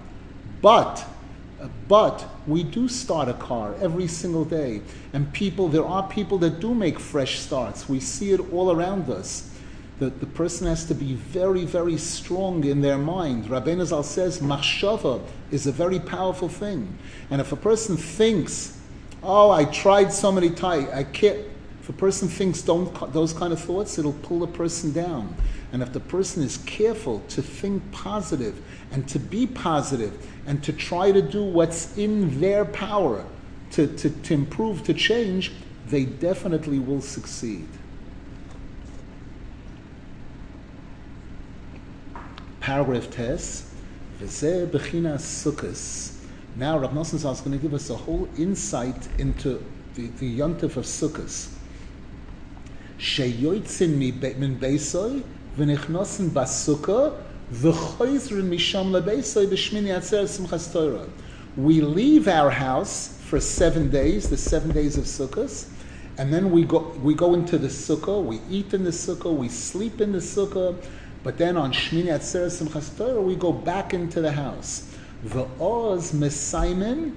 But 0.62 1.04
but 1.88 2.26
we 2.48 2.64
do 2.64 2.88
start 2.88 3.28
a 3.28 3.34
car 3.34 3.76
every 3.82 4.08
single 4.08 4.46
day. 4.46 4.82
And 5.12 5.34
people, 5.34 5.68
there 5.68 5.86
are 5.86 6.08
people 6.08 6.38
that 6.38 6.60
do 6.60 6.74
make 6.74 7.00
fresh 7.00 7.40
starts. 7.40 7.90
We 7.90 8.00
see 8.00 8.32
it 8.32 8.54
all 8.54 8.72
around 8.72 9.10
us. 9.10 9.49
The, 10.00 10.10
the 10.10 10.26
person 10.26 10.66
has 10.68 10.86
to 10.86 10.96
be 10.96 11.16
very, 11.16 11.66
very 11.66 11.98
strong 11.98 12.64
in 12.64 12.82
their 12.82 12.98
mind. 12.98 13.46
Rabbeinu 13.46 13.86
Zal 13.86 14.04
says, 14.04 14.40
machshava 14.40 15.22
is 15.52 15.68
a 15.68 15.74
very 15.74 16.00
powerful 16.00 16.48
thing. 16.48 16.98
And 17.30 17.42
if 17.42 17.52
a 17.52 17.58
person 17.58 17.98
thinks, 17.98 18.78
oh, 19.22 19.52
I 19.52 19.66
tried 19.66 20.14
so 20.14 20.32
many 20.32 20.52
times, 20.52 20.90
I 20.94 21.04
can't, 21.04 21.40
if 21.82 21.90
a 21.90 21.94
person 21.94 22.30
thinks 22.30 22.62
those 22.62 23.34
kind 23.34 23.52
of 23.52 23.60
thoughts, 23.60 23.98
it'll 23.98 24.14
pull 24.14 24.44
a 24.44 24.48
person 24.48 24.94
down. 24.94 25.36
And 25.74 25.82
if 25.82 25.92
the 25.92 26.00
person 26.00 26.44
is 26.44 26.58
careful 26.66 27.20
to 27.30 27.42
think 27.42 27.92
positive 27.92 28.62
and 28.92 29.08
to 29.10 29.20
be 29.20 29.48
positive 29.48 30.26
and 30.48 30.64
to 30.64 30.72
try 30.72 31.12
to 31.12 31.22
do 31.22 31.44
what's 31.44 31.98
in 31.98 32.40
their 32.40 32.64
power 32.64 33.26
to, 33.72 33.86
to, 33.98 34.10
to 34.10 34.34
improve, 34.34 34.84
to 34.84 34.94
change, 34.94 35.52
they 35.88 36.06
definitely 36.06 36.80
will 36.80 37.02
succeed. 37.02 37.68
Paragraph 42.70 43.10
test. 43.10 43.66
Now 44.22 44.28
Rav 46.78 46.92
Nosson 46.92 47.16
is 47.16 47.24
going 47.42 47.52
to 47.52 47.58
give 47.58 47.74
us 47.74 47.90
a 47.90 47.96
whole 47.96 48.30
insight 48.38 49.08
into 49.18 49.66
the, 49.96 50.06
the 50.20 50.38
yontif 50.38 50.78
of 50.78 50.86
Sukkot. 50.86 51.50
Sheyoitzin 53.00 53.98
min 53.98 54.60
v'nichnosin 55.58 56.30
basukah 56.30 57.16
we 61.58 61.82
leave 61.82 62.28
our 62.28 62.52
house 62.52 63.18
for 63.24 63.40
seven 63.40 63.90
days, 63.90 64.30
the 64.30 64.38
seven 64.38 64.72
days 64.72 64.96
of 64.96 65.06
Sukkot, 65.06 65.66
and 66.20 66.32
then 66.32 66.52
we 66.52 66.66
go, 66.66 66.90
we 67.02 67.16
go 67.16 67.34
into 67.34 67.58
the 67.58 67.70
Sukkah, 67.70 68.24
we 68.24 68.42
eat 68.48 68.76
in 68.76 68.84
the 68.84 68.92
Sukkah, 68.92 69.36
we 69.36 69.50
sleep 69.50 70.02
in 70.02 70.12
the 70.12 70.20
Sukkah, 70.20 70.76
but 71.24 71.38
then 71.38 71.58
on 71.58 71.74
Shmini 71.74 72.08
Atzeres 72.08 72.62
Simchas 72.62 72.98
Torah, 72.98 73.22
we 73.22 73.36
go 73.36 73.52
back 73.52 73.94
into 73.94 74.22
the 74.22 74.32
house. 74.32 74.94
V'oz 75.26 76.14
Mesaimin, 76.14 77.14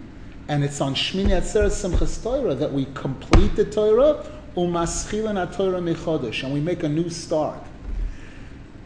and 0.49 0.65
it's 0.65 0.81
on 0.81 0.95
Shmini 0.95 1.31
Atzeres 1.31 1.71
Simchas 1.71 2.23
Torah 2.23 2.55
that 2.55 2.73
we 2.73 2.87
complete 2.95 3.55
the 3.55 3.65
Torah, 3.65 4.27
u'maschilin 4.57 5.55
Torah 5.55 5.81
mechodesh, 5.81 6.43
and 6.43 6.53
we 6.53 6.61
make 6.61 6.83
a 6.83 6.88
new 6.88 7.09
start. 7.09 7.62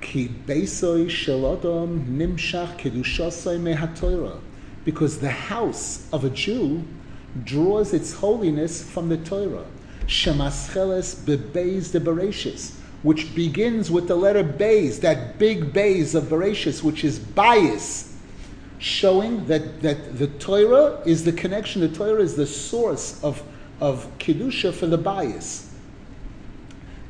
Ki 0.01 0.29
beisoi 0.29 1.07
shelodom 1.07 2.07
nimshach 2.17 2.79
kedushasai 2.79 3.59
mehatorah. 3.59 4.41
Because 4.85 5.19
the 5.19 5.31
house 5.31 6.09
of 6.13 6.25
a 6.25 6.31
Jew 6.31 6.85
draws 7.45 7.93
its 7.93 8.13
holiness 8.13 8.83
from 8.89 9.09
the 9.09 9.17
Torah. 9.17 9.67
Shemascheles 10.07 11.17
bebeis 11.25 11.91
de 11.91 11.99
Bereshis, 11.99 12.75
which 13.07 13.37
begins 13.37 13.89
with 13.89 14.09
the 14.09 14.17
letter 14.17 14.43
Beis, 14.43 15.01
that 15.01 15.39
big 15.39 15.73
Beis 15.73 16.17
of 16.17 16.25
Bereshis, 16.25 16.83
which 16.83 17.05
is 17.05 17.21
bias, 17.21 18.13
showing 18.79 19.47
that, 19.47 19.81
that 19.81 20.19
the 20.19 20.27
Torah 20.27 21.01
is 21.07 21.25
the 21.25 21.31
connection, 21.31 21.83
the 21.83 21.89
Torah 21.89 22.21
is 22.21 22.35
the 22.35 22.49
source 22.49 23.23
of, 23.23 23.45
of 23.79 24.11
Kedusha 24.19 24.75
for 24.75 24.89
the 24.89 24.99
bias. 24.99 25.73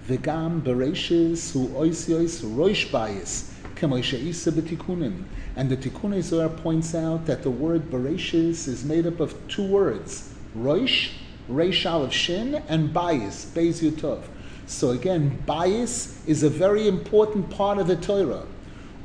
V'gam 0.06 0.60
bereishis 0.60 1.52
hu 1.54 1.68
oisiois 1.68 2.44
roish 2.44 2.90
bayis, 2.90 3.50
kemoisha 3.74 4.22
isa 4.22 4.52
betikunim. 4.52 5.24
And 5.56 5.70
the 5.70 5.78
Tikkun 5.78 6.22
Zohar 6.22 6.50
points 6.50 6.94
out 6.94 7.24
that 7.24 7.42
the 7.42 7.50
word 7.50 7.90
bereishis 7.90 8.68
is 8.68 8.84
made 8.84 9.06
up 9.06 9.18
of 9.18 9.34
two 9.48 9.66
words, 9.66 10.30
roish, 10.54 11.12
reish 11.50 11.90
aleph 11.90 12.12
shin, 12.12 12.56
and 12.68 12.90
bayis, 12.90 13.46
beis 13.46 13.80
yutov. 13.80 14.24
So 14.67 14.91
again, 14.91 15.43
bayis 15.47 16.15
is 16.27 16.43
a 16.43 16.49
very 16.49 16.87
important 16.87 17.49
part 17.49 17.77
of 17.77 17.87
the 17.87 17.95
Torah. 17.95 18.43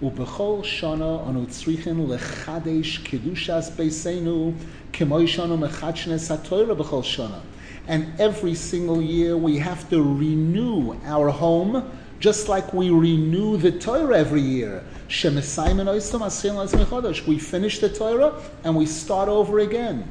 ובכל 0.02 0.60
שנה 0.62 1.18
אנו 1.28 1.46
צריכים 1.48 2.10
לחדש 2.10 2.98
קדושת 2.98 3.62
ביתנו 3.76 4.52
כמו 4.92 5.26
שאנו 5.26 5.56
מחדשנס 5.56 6.30
התורה 6.30 6.74
בכל 6.74 7.02
שנה. 7.02 7.38
And 7.88 8.02
every 8.18 8.54
single 8.54 9.00
year 9.00 9.36
we 9.36 9.58
have 9.58 9.88
to 9.90 10.02
renew 10.02 10.96
our 11.06 11.30
home 11.30 11.82
just 12.18 12.48
like 12.48 12.72
we 12.72 12.90
renew 12.90 13.56
the 13.56 13.70
Torah 13.70 14.18
every 14.18 14.40
year. 14.40 14.82
We 15.08 15.14
finish 17.38 17.78
the 17.78 17.88
Torah 17.88 18.42
and 18.64 18.74
we 18.74 18.86
start 18.86 19.28
over 19.28 19.60
again. 19.60 20.02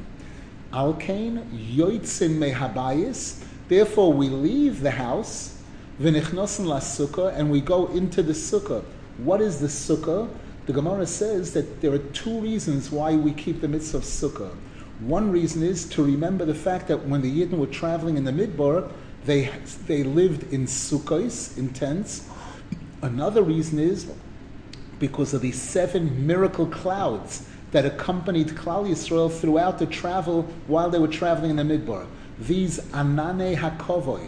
Alkain 0.72 1.44
yoitzin 1.74 2.38
mehabayis. 2.38 3.42
Therefore, 3.71 4.11
we 4.11 4.27
leave 4.27 4.81
the 4.81 4.91
house, 4.91 5.57
la 5.97 6.11
sukkah, 6.11 7.33
and 7.33 7.49
we 7.49 7.61
go 7.61 7.87
into 7.87 8.21
the 8.21 8.33
sukkah. 8.33 8.83
What 9.17 9.39
is 9.39 9.61
the 9.61 9.67
sukkah? 9.67 10.27
The 10.65 10.73
Gemara 10.73 11.05
says 11.05 11.53
that 11.53 11.79
there 11.79 11.93
are 11.93 11.99
two 11.99 12.41
reasons 12.41 12.91
why 12.91 13.15
we 13.15 13.31
keep 13.31 13.61
the 13.61 13.69
mitzvah 13.69 13.99
of 13.99 14.03
sukkah. 14.03 14.53
One 14.99 15.31
reason 15.31 15.63
is 15.63 15.85
to 15.91 16.03
remember 16.03 16.43
the 16.43 16.53
fact 16.53 16.89
that 16.89 17.07
when 17.07 17.21
the 17.21 17.31
Yidden 17.31 17.59
were 17.59 17.65
traveling 17.65 18.17
in 18.17 18.25
the 18.25 18.33
Midbar, 18.33 18.91
they, 19.23 19.49
they 19.87 20.03
lived 20.03 20.51
in 20.51 20.65
sukkahs, 20.65 21.57
in 21.57 21.69
tents. 21.69 22.27
Another 23.01 23.41
reason 23.41 23.79
is 23.79 24.11
because 24.99 25.33
of 25.33 25.39
the 25.39 25.53
seven 25.53 26.27
miracle 26.27 26.65
clouds 26.65 27.47
that 27.71 27.85
accompanied 27.85 28.49
Klal 28.49 28.85
Yisrael 28.85 29.31
throughout 29.31 29.79
the 29.79 29.85
travel 29.85 30.43
while 30.67 30.89
they 30.89 30.99
were 30.99 31.07
traveling 31.07 31.51
in 31.51 31.55
the 31.55 31.63
Midbar. 31.77 32.05
These 32.41 32.79
Anane 32.91 33.55
HaKovoy, 33.55 34.27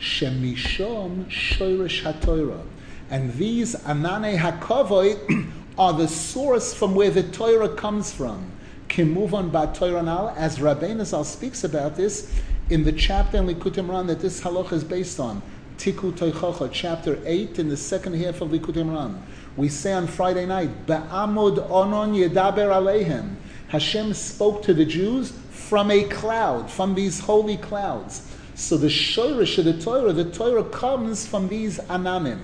Shemishom 0.00 1.26
Shoirish 1.26 2.02
HaTorah. 2.02 2.64
And 3.10 3.32
these 3.34 3.76
Anane 3.76 4.36
HaKovoy 4.36 5.52
are 5.78 5.92
the 5.92 6.08
source 6.08 6.74
from 6.74 6.96
where 6.96 7.10
the 7.10 7.22
Torah 7.22 7.68
comes 7.68 8.12
from. 8.12 8.50
Kimuvon 8.88 9.52
Torah 9.72 10.34
as 10.36 10.58
Rabbeinu 10.58 11.04
Zal 11.04 11.22
speaks 11.22 11.62
about 11.62 11.94
this 11.94 12.32
in 12.70 12.82
the 12.82 12.92
chapter 12.92 13.36
in 13.36 13.46
Likutei 13.46 13.86
Moharan 13.86 14.08
that 14.08 14.18
this 14.18 14.40
halacha 14.40 14.72
is 14.72 14.82
based 14.82 15.20
on. 15.20 15.40
Tiku 15.78 16.10
Toichocha, 16.10 16.70
chapter 16.72 17.20
8, 17.24 17.60
in 17.60 17.68
the 17.68 17.76
second 17.76 18.14
half 18.14 18.40
of 18.40 18.50
Likutei 18.50 18.84
Moharan. 18.84 19.20
We 19.56 19.68
say 19.68 19.92
on 19.92 20.08
Friday 20.08 20.46
night, 20.46 20.86
Ba'amud 20.86 21.68
onon 21.68 22.16
yedaber 22.18 22.72
alehem. 22.72 23.36
Hashem 23.68 24.12
spoke 24.14 24.62
to 24.64 24.74
the 24.74 24.84
Jews 24.84 25.32
from 25.68 25.90
a 25.90 26.04
cloud, 26.04 26.70
from 26.70 26.94
these 26.94 27.20
holy 27.20 27.56
clouds. 27.56 28.22
So 28.54 28.76
the 28.76 28.88
shorish 28.88 29.58
of 29.58 29.64
the 29.64 29.80
Torah, 29.80 30.12
the 30.12 30.30
Torah 30.30 30.64
comes 30.64 31.26
from 31.26 31.48
these 31.48 31.78
ananim. 31.78 32.40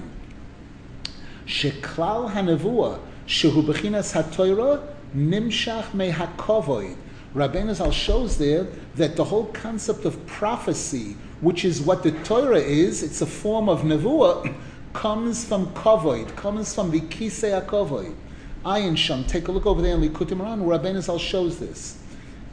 Sheklal 1.47 2.33
hanavua, 2.33 2.99
shehu 3.27 3.63
bechinas 3.63 4.15
haTorah, 4.15 4.83
nimshach 5.15 5.91
mehakovoid. 5.91 6.97
Rabbeinu 7.35 7.75
Zal 7.75 7.93
shows 7.93 8.39
there 8.39 8.67
that 8.97 9.17
the 9.17 9.25
whole 9.25 9.47
concept 9.47 10.05
of 10.05 10.27
prophecy, 10.27 11.17
which 11.41 11.65
is 11.65 11.81
what 11.81 12.03
the 12.03 12.13
Torah 12.25 12.59
is, 12.59 13.03
it's 13.03 13.21
a 13.21 13.27
form 13.27 13.69
of 13.69 13.83
nevuah, 13.83 14.53
comes 14.95 15.45
from 15.45 15.67
kovoid, 15.75 16.35
comes 16.37 16.75
from 16.75 16.91
the 16.91 17.01
kisei 17.01 17.65
kovoid. 17.67 18.15
Ayin 18.65 18.97
Sham, 18.97 19.25
take 19.25 19.47
a 19.49 19.53
look 19.53 19.67
over 19.67 19.81
there 19.81 19.95
in 19.95 20.01
Likutim 20.01 20.39
Moharan, 20.39 20.63
where 20.63 20.79
Rabbeinu 20.79 21.03
Zal 21.03 21.19
shows 21.19 21.59
this. 21.59 22.00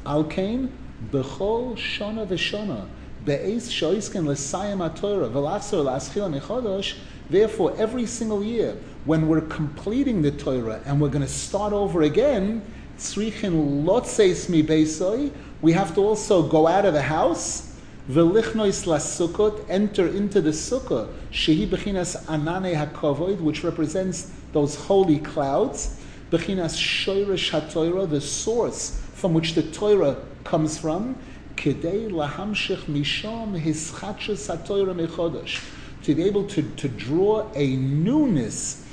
Al 0.07 0.23
kain 0.23 0.71
bechol 1.11 1.75
shona 1.75 2.25
v'shona 2.25 2.87
be'ez 3.25 3.69
shoisken 3.69 4.25
l'sayim 4.25 4.79
ha'torah 4.79 5.29
v'lachzor 5.29 5.83
l'aschilah 5.83 6.39
mechodosh. 6.39 6.95
Therefore, 7.29 7.75
every 7.77 8.05
single 8.05 8.41
year, 8.41 8.77
when 9.03 9.27
we're 9.27 9.41
completing 9.41 10.21
the 10.21 10.31
Torah 10.31 10.79
and 10.85 11.01
we're 11.01 11.09
going 11.09 11.25
to 11.25 11.31
start 11.31 11.73
over 11.73 12.03
again, 12.03 12.61
tzrichin 12.97 13.83
lotzeis 13.83 14.47
mi 14.47 14.63
beisoi, 14.63 15.33
we 15.61 15.73
have 15.73 15.93
to 15.93 16.01
also 16.01 16.41
go 16.41 16.67
out 16.67 16.85
of 16.85 16.93
the 16.93 17.01
house 17.01 17.67
Velichnois 18.09 18.85
lasukot, 18.85 19.65
enter 19.67 20.07
into 20.07 20.39
the 20.39 20.51
sukkah, 20.51 21.09
shehi 21.29 21.67
bechinas 21.67 22.15
anane 22.27 22.73
hakovoid, 22.73 23.41
which 23.41 23.65
represents 23.65 24.31
those 24.53 24.75
holy 24.75 25.19
clouds, 25.19 25.99
bechinas 26.31 26.77
shoirish 26.77 27.51
hatoira, 27.51 28.09
the 28.09 28.21
source 28.21 29.01
from 29.17 29.33
which 29.33 29.55
the 29.55 29.63
Torah 29.63 30.15
comes 30.43 30.77
from, 30.77 31.15
kedei 31.55 32.07
lahamshich 32.07 32.83
misham 32.83 33.59
hischachus 33.59 34.47
hatoira 34.47 34.93
mechodesh, 34.93 35.59
to 36.03 36.13
be 36.13 36.23
able 36.23 36.45
to, 36.45 36.61
to 36.75 36.87
draw 36.87 37.49
a 37.55 37.75
newness 37.77 38.85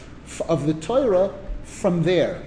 of 0.49 0.67
the 0.67 0.73
Torah 0.73 1.31
from 1.65 2.05
there. 2.05 2.43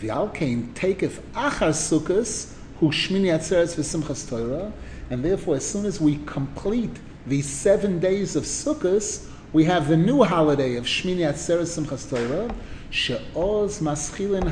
V'alkein 0.00 0.72
taketh 0.72 1.20
achar 1.34 1.68
sukkahs, 1.68 2.54
who 2.80 2.88
Shmini 2.88 3.26
Atzeres 3.26 3.76
v'Simchas 3.76 4.26
Torah, 4.26 4.72
and 5.10 5.22
therefore, 5.22 5.56
as 5.56 5.68
soon 5.68 5.84
as 5.84 6.00
we 6.00 6.18
complete 6.24 6.96
these 7.26 7.46
seven 7.46 8.00
days 8.00 8.36
of 8.36 8.44
Sukkot, 8.44 9.28
we 9.52 9.64
have 9.64 9.88
the 9.88 9.98
new 9.98 10.24
holiday 10.24 10.76
of 10.76 10.84
Shmini 10.84 11.30
Atzeres 11.30 11.78
Simchas 11.78 12.08
Torah, 12.08 12.52
She'oz 12.90 13.80
Maschilin 13.80 14.50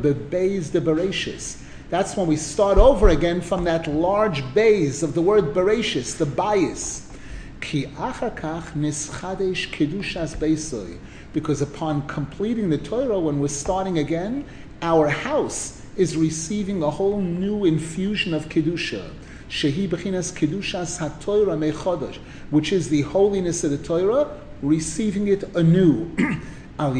Bebeis 0.00 0.70
de 0.72 0.80
Bereshis. 0.80 1.62
That's 1.88 2.16
when 2.16 2.26
we 2.26 2.36
start 2.36 2.78
over 2.78 3.08
again 3.08 3.40
from 3.40 3.64
that 3.64 3.86
large 3.86 4.42
base 4.54 5.02
of 5.02 5.14
the 5.14 5.22
word 5.22 5.54
Bereshis, 5.54 6.16
the 6.16 6.26
bias. 6.26 7.12
Ki 7.60 7.86
nischadesh 7.86 9.70
kedushas 9.70 10.36
beisoi. 10.36 10.98
Because 11.32 11.60
upon 11.60 12.06
completing 12.06 12.70
the 12.70 12.78
Torah, 12.78 13.20
when 13.20 13.40
we're 13.40 13.48
starting 13.48 13.98
again, 13.98 14.44
our 14.82 15.08
house 15.08 15.82
is 15.96 16.16
receiving 16.16 16.82
a 16.82 16.90
whole 16.90 17.20
new 17.20 17.64
infusion 17.64 18.34
of 18.34 18.48
Kedusha. 18.48 19.10
Shehi 19.48 19.88
Bechinas 19.88 20.32
Kedushas 20.32 20.98
which 22.50 22.72
is 22.72 22.88
the 22.88 23.02
holiness 23.02 23.64
of 23.64 23.70
the 23.70 23.78
Torah, 23.78 24.40
receiving 24.62 25.28
it 25.28 25.44
anew. 25.54 26.10
By 26.78 26.90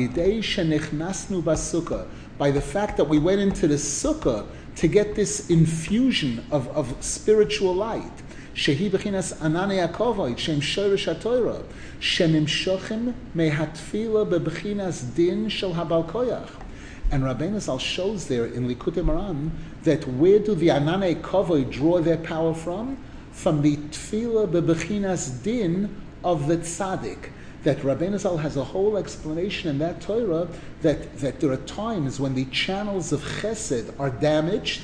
the 2.50 2.60
fact 2.60 2.96
that 2.96 3.08
we 3.08 3.18
went 3.18 3.40
into 3.40 3.68
the 3.68 3.74
Sukkah 3.74 4.46
to 4.76 4.88
get 4.88 5.14
this 5.14 5.50
infusion 5.50 6.44
of, 6.50 6.68
of 6.68 6.96
spiritual 7.00 7.74
light. 7.74 8.12
And 17.08 17.22
Rabbeinu 17.22 17.60
Zal 17.60 17.78
shows 17.78 18.26
there 18.26 18.46
in 18.46 18.66
Likutei 18.66 19.04
Moharan 19.04 19.50
that 19.84 20.08
where 20.08 20.38
do 20.38 20.54
the 20.54 20.68
Anane 20.68 21.20
Kavoi 21.20 21.70
draw 21.70 22.00
their 22.00 22.16
power 22.16 22.54
from? 22.54 22.96
From 23.32 23.60
the 23.60 23.76
Tfila 23.76 24.50
Bebechinas 24.50 25.42
Din 25.42 25.94
of 26.24 26.48
the 26.48 26.56
Tzaddik. 26.56 27.28
That 27.66 27.78
Rabbeinu 27.78 28.16
Zal 28.16 28.36
has 28.36 28.56
a 28.56 28.62
whole 28.62 28.96
explanation 28.96 29.68
in 29.68 29.78
that 29.78 30.00
Torah 30.00 30.46
that, 30.82 31.18
that 31.18 31.40
there 31.40 31.50
are 31.50 31.56
times 31.56 32.20
when 32.20 32.36
the 32.36 32.44
channels 32.44 33.10
of 33.10 33.20
Chesed 33.22 33.92
are 33.98 34.08
damaged 34.08 34.82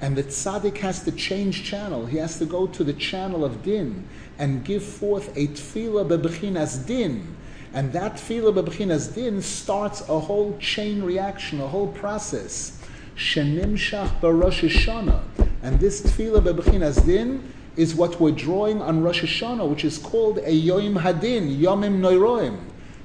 and 0.00 0.16
the 0.16 0.24
tzaddik 0.24 0.78
has 0.78 1.04
to 1.04 1.12
change 1.12 1.62
channel. 1.62 2.06
He 2.06 2.16
has 2.16 2.38
to 2.38 2.46
go 2.46 2.66
to 2.68 2.82
the 2.82 2.94
channel 2.94 3.44
of 3.44 3.62
din 3.62 4.08
and 4.38 4.64
give 4.64 4.82
forth 4.82 5.28
a 5.36 5.48
tefillah 5.48 6.08
bebechinas 6.08 6.86
din. 6.86 7.36
And 7.74 7.92
that 7.92 8.14
tefillah 8.14 8.64
b'bchinas 8.64 9.14
din 9.14 9.42
starts 9.42 10.00
a 10.08 10.18
whole 10.18 10.56
chain 10.56 11.02
reaction, 11.02 11.60
a 11.60 11.68
whole 11.68 11.88
process. 11.88 12.80
Shenimshach 13.14 14.20
b'Rosh 14.22 14.66
Hashanah. 14.70 15.20
And 15.62 15.78
this 15.78 16.00
tefillah 16.00 16.40
b'bchinas 16.40 17.04
din 17.04 17.46
is 17.76 17.94
what 17.94 18.20
we're 18.20 18.32
drawing 18.32 18.82
on 18.82 19.02
Rosh 19.02 19.22
Hashanah, 19.22 19.68
which 19.68 19.84
is 19.84 19.98
called 19.98 20.38
a 20.38 20.52
Yom 20.52 20.96
Hadin, 20.96 21.58
Yomim 21.58 22.00
Noiroim. 22.00 22.58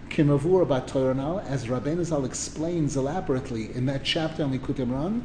Kimavur 0.09 0.61
about 0.61 0.87
Torah 0.87 1.43
as 1.47 1.67
Rabbeinu 1.67 2.03
Zal 2.03 2.25
explains 2.25 2.95
elaborately 2.97 3.73
in 3.75 3.85
that 3.85 4.03
chapter 4.03 4.43
on 4.43 4.57
Likutei 4.57 4.85
Moharan, 4.85 5.21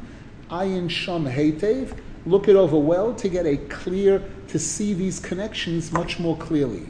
Ayin 0.49 0.89
Sham 0.89 1.25
Heitev, 1.25 1.97
look 2.25 2.47
it 2.47 2.55
over 2.55 2.77
well 2.77 3.13
to 3.15 3.29
get 3.29 3.45
a 3.45 3.57
clear, 3.57 4.23
to 4.47 4.59
see 4.59 4.93
these 4.93 5.19
connections 5.19 5.91
much 5.91 6.19
more 6.19 6.37
clearly. 6.37 6.87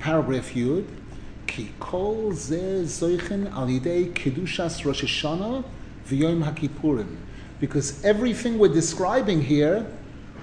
paragraph 0.00 0.54
Yud, 0.54 0.86
Ki 1.46 1.70
kol 1.78 2.32
ze 2.32 2.84
zoichen 2.84 3.52
al 3.52 3.66
yidei 3.66 4.12
kedushas 4.12 4.84
Rosh 4.84 5.04
Hashanah 5.04 5.62
v'yom 6.08 6.42
HaKippurim. 6.42 7.16
Because 7.60 8.02
everything 8.02 8.58
we're 8.58 8.72
describing 8.72 9.42
here, 9.42 9.86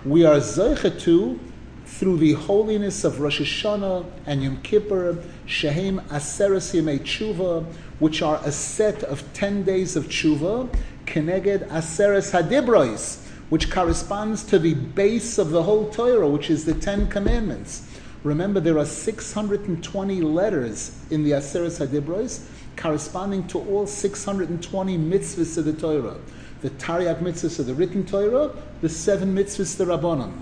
we 0.05 0.23
are 0.23 0.37
zoichet 0.37 0.99
to 1.01 1.39
through 1.83 2.17
the 2.17 2.33
holiness 2.33 3.03
of 3.03 3.19
Rosh 3.19 3.41
Hashanah 3.41 4.05
and 4.27 4.43
Yom 4.43 4.61
Kippur, 4.61 5.17
Shehem 5.47 5.99
Aseres 6.09 6.75
Yemei 6.75 6.99
Tshuva, 6.99 7.65
which 7.97 8.21
are 8.21 8.39
a 8.43 8.51
set 8.51 9.01
of 9.03 9.23
10 9.33 9.63
days 9.63 9.95
of 9.95 10.05
Tshuva, 10.07 10.69
Keneged 11.07 11.67
Aseres 11.69 12.31
Hadibrois, 12.31 13.17
which 13.49 13.71
corresponds 13.71 14.43
to 14.43 14.59
the 14.59 14.75
base 14.75 15.39
of 15.39 15.49
the 15.49 15.63
whole 15.63 15.89
Torah, 15.89 16.29
which 16.29 16.51
is 16.51 16.65
the 16.65 16.73
Ten 16.75 17.07
Commandments. 17.07 17.87
Remember, 18.23 18.59
there 18.59 18.77
are 18.77 18.85
620 18.85 20.21
letters 20.21 20.91
in 21.09 21.23
the 21.23 21.31
Aseres 21.31 21.79
Hadibros 21.79 22.45
corresponding 22.75 23.47
to 23.47 23.59
all 23.59 23.87
620 23.87 24.97
mitzvahs 24.99 25.57
of 25.57 25.65
the 25.65 25.73
Torah. 25.73 26.17
The 26.61 26.71
Tariag 26.71 27.19
mitzvahs 27.19 27.59
of 27.59 27.67
the 27.67 27.75
written 27.75 28.03
Torah, 28.03 28.51
the 28.81 28.89
seven 28.89 29.35
mitzvahs 29.35 29.77
the 29.77 29.85
Rabbanon. 29.85 30.33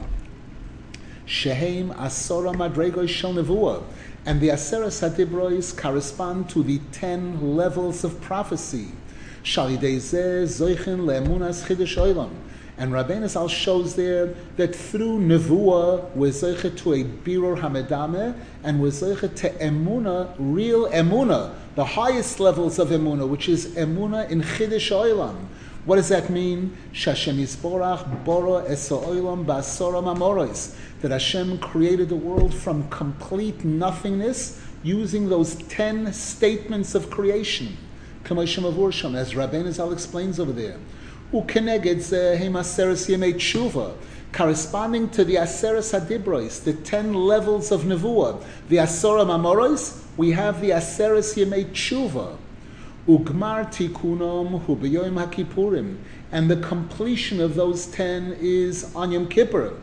Shehem 1.26 1.92
Asora 1.92 2.56
Madregoy 2.56 3.10
Shel 3.10 3.34
Nevuah. 3.34 3.84
And 4.26 4.40
the 4.40 4.50
Aseres 4.50 5.08
Hadibros 5.08 5.78
correspond 5.78 6.50
to 6.52 6.64
the 6.64 6.80
ten 6.94 7.56
levels 7.56 8.04
of 8.06 8.22
prophecy. 8.22 8.88
Shalidei 9.44 9.98
Zeh 9.98 10.44
Zoichin 10.44 11.02
Le'emunas 11.02 11.66
Chidush 11.66 11.98
Oilam. 11.98 12.32
And 12.78 12.92
Rabbeinu 12.92 13.28
Zal 13.30 13.48
shows 13.48 13.96
there 13.96 14.36
that 14.58 14.76
through 14.76 15.20
Nevuah, 15.20 16.12
we're 16.16 16.32
zeichet 16.32 16.78
to 16.78 16.94
a 16.94 17.04
Birur 17.04 17.60
Hamedame, 17.60 18.38
and 18.64 18.82
we're 18.82 18.90
zeichet 18.90 19.36
to 19.38 19.50
Emuna, 19.52 20.34
real 20.40 20.90
Emuna, 20.90 21.54
the 21.76 21.86
highest 21.86 22.40
levels 22.40 22.80
of 22.80 22.90
Emuna, 22.90 23.28
which 23.28 23.48
is 23.48 23.68
Emuna 23.76 24.30
in 24.30 24.42
Chiddush 24.42 24.92
Oilam. 24.92 25.46
What 25.86 25.98
does 25.98 26.10
that 26.10 26.30
mean? 26.30 26.76
Shashem 26.92 27.38
Yisborach 27.38 28.26
Bora 28.26 28.68
Esoilam 28.70 29.46
Basora 29.46 30.02
Mamoros. 30.02 30.76
That 31.02 31.12
Hashem 31.12 31.60
created 31.60 32.10
the 32.10 32.16
world 32.16 32.54
from 32.54 32.90
complete 32.90 33.64
nothingness 33.64 34.60
using 34.84 35.30
those 35.30 35.56
ten 35.70 36.12
statements 36.12 36.96
of 36.96 37.10
creation. 37.10 37.78
As 38.24 38.32
Rabbeinu 38.32 39.72
Zal 39.72 39.92
explains 39.92 40.40
over 40.40 40.52
there 40.52 40.80
ukeneged 41.32 42.12
yemei 43.08 43.34
tshuva, 43.34 43.94
corresponding 44.32 45.10
to 45.10 45.24
the 45.24 45.36
aseres 45.36 45.98
hadibros, 45.98 46.64
the 46.64 46.74
ten 46.74 47.14
levels 47.14 47.72
of 47.72 47.82
nevuah. 47.82 48.42
The 48.70 48.78
asora 48.78 49.26
mamoros, 49.26 50.02
we 50.18 50.32
have 50.32 50.62
the 50.62 50.72
aseres 50.72 51.36
yemei 51.36 51.66
tshuva. 51.72 52.38
Ugmar 53.08 53.72
tikunom 53.72 54.62
hu 54.62 54.76
beyoim 54.76 55.24
hakipurim, 55.24 55.98
and 56.32 56.50
the 56.50 56.58
completion 56.58 57.40
of 57.40 57.56
those 57.56 57.86
ten 57.86 58.36
is 58.40 58.96
on 58.96 59.12
Yom 59.12 59.28
Kippur. 59.28 59.74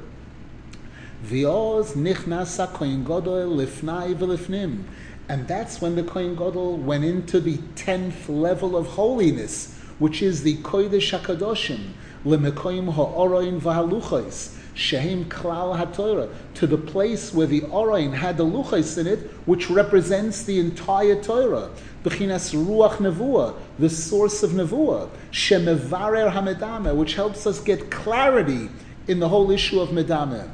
V'oz 1.25 1.93
nichnasa 1.95 2.73
kohen 2.73 3.05
gadol 3.05 3.57
lifnai 3.57 4.15
v'lifnim, 4.15 4.85
and 5.29 5.47
that's 5.47 5.81
when 5.81 5.95
the 5.95 6.03
kohen 6.03 6.35
gadol 6.35 6.77
went 6.77 7.05
into 7.05 7.39
the 7.41 7.59
tenth 7.77 8.29
level 8.29 8.77
of 8.77 8.87
holiness 8.87 9.79
which 10.03 10.21
is 10.21 10.43
the 10.43 10.57
Kodesh 10.59 11.17
HaKadoshim, 11.17 11.93
Lemekoim 12.25 12.93
Ha'oroin 12.93 13.61
V'Haluchos, 13.61 14.59
Shehem 14.75 15.27
Klal 15.27 15.79
HaTorah, 15.79 16.31
to 16.55 16.67
the 16.67 16.79
place 16.79 17.33
where 17.35 17.47
the 17.47 17.61
Oroin 17.63 18.15
had 18.15 18.37
the 18.37 18.45
Luchos 18.45 18.97
in 18.99 19.07
it, 19.07 19.19
which 19.45 19.69
represents 19.69 20.45
the 20.45 20.59
entire 20.59 21.21
Torah. 21.23 21.71
Bechinas 22.05 22.55
Ruach 22.55 22.97
Nevuah, 22.97 23.55
the 23.79 23.91
source 23.91 24.43
of 24.43 24.53
Nevuah. 24.53 25.11
Shemevarer 25.31 26.33
HaMedame, 26.33 26.95
which 26.97 27.15
helps 27.15 27.47
us 27.47 27.61
get 27.61 27.91
clarity 27.91 28.71
in 29.07 29.21
the 29.21 29.29
whole 29.29 29.51
issue 29.51 29.81
of 29.81 29.91
Medame. 29.91 30.49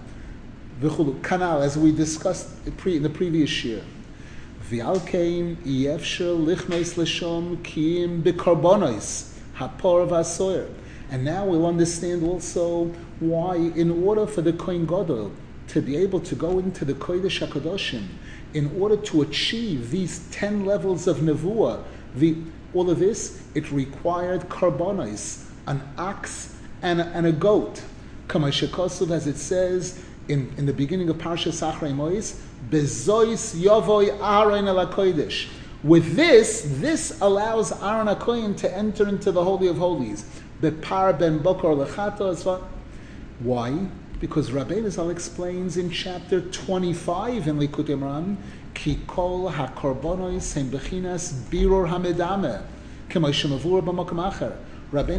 Kanal, 0.81 1.63
as 1.63 1.77
we 1.77 1.93
discussed 1.93 2.49
in 2.67 3.03
the 3.03 3.11
previous 3.11 3.65
year. 3.65 3.83
V'alkein 4.71 5.57
yefsher 5.57 6.37
lichnois 6.37 6.97
l'shom 6.97 7.57
kiyim 7.59 8.23
b'korbonos 8.23 9.33
hapor 9.57 10.07
vasoyer. 10.07 10.69
And 11.11 11.25
now 11.25 11.47
we'll 11.47 11.67
understand 11.67 12.23
also 12.23 12.87
why, 13.21 13.57
in 13.57 14.05
order 14.05 14.27
for 14.27 14.43
the 14.43 14.53
Kohen 14.53 14.87
Gadol 14.87 15.33
to 15.69 15.83
be 15.83 15.97
able 15.97 16.21
to 16.21 16.35
go 16.35 16.59
into 16.59 16.85
the 16.85 16.95
Kodesh 16.95 17.47
HaKadoshim, 17.47 18.07
in 18.55 18.81
order 18.81 18.97
to 18.97 19.23
achieve 19.23 19.91
these 19.91 20.27
10 20.31 20.65
levels 20.65 21.07
of 21.07 21.19
Nevuah, 21.19 21.83
the, 22.15 22.37
all 22.75 22.91
of 22.91 22.99
this, 22.99 23.43
it 23.55 23.71
required 23.71 24.43
karbonis, 24.49 25.51
an 25.67 25.83
ox 25.99 26.57
and 26.83 27.01
a, 27.01 27.07
and 27.09 27.27
a 27.27 27.33
goat. 27.33 27.83
Kamashakosov, 28.29 29.11
as 29.11 29.27
it 29.27 29.37
says 29.37 30.03
in, 30.29 30.53
in 30.57 30.67
the 30.67 30.73
beginning 30.73 31.09
of 31.09 31.17
Parsha 31.17 31.51
Sachrei 31.51 31.95
Mois, 31.95 32.41
Bezois 32.71 33.55
Yovoy 33.57 34.09
Aaron 34.21 34.67
Kodesh. 34.91 35.49
With 35.83 36.17
this, 36.17 36.67
this 36.81 37.19
allows 37.21 37.71
Aaron 37.83 38.09
HaKoyin 38.09 38.57
to 38.59 38.77
enter 38.77 39.09
into 39.09 39.31
the 39.31 39.45
Holy 39.45 39.69
of 39.69 39.79
Holies. 39.79 40.25
Bepar 40.61 41.17
ben 41.17 41.39
Bokor 41.39 41.87
lechato 41.87 42.61
Why? 43.39 43.87
Because 44.19 44.51
Rabbeinu 44.51 44.91
Zal 44.91 45.11
explains 45.11 45.77
in 45.77 45.89
chapter 45.89 46.41
25 46.41 47.47
in 47.47 47.59
Likutei 47.61 47.97
Moharan, 47.97 48.37
Ki 48.75 48.99
kol 49.07 49.49
ha-korbonos 49.49 50.55
hem 50.55 50.69
bechinas 50.71 51.33
biror 51.49 51.89
hamedame, 51.89 52.65
kemo 53.09 53.31
shemavur 53.31 53.83
b'makom 53.85 54.33
acher. 54.33 54.57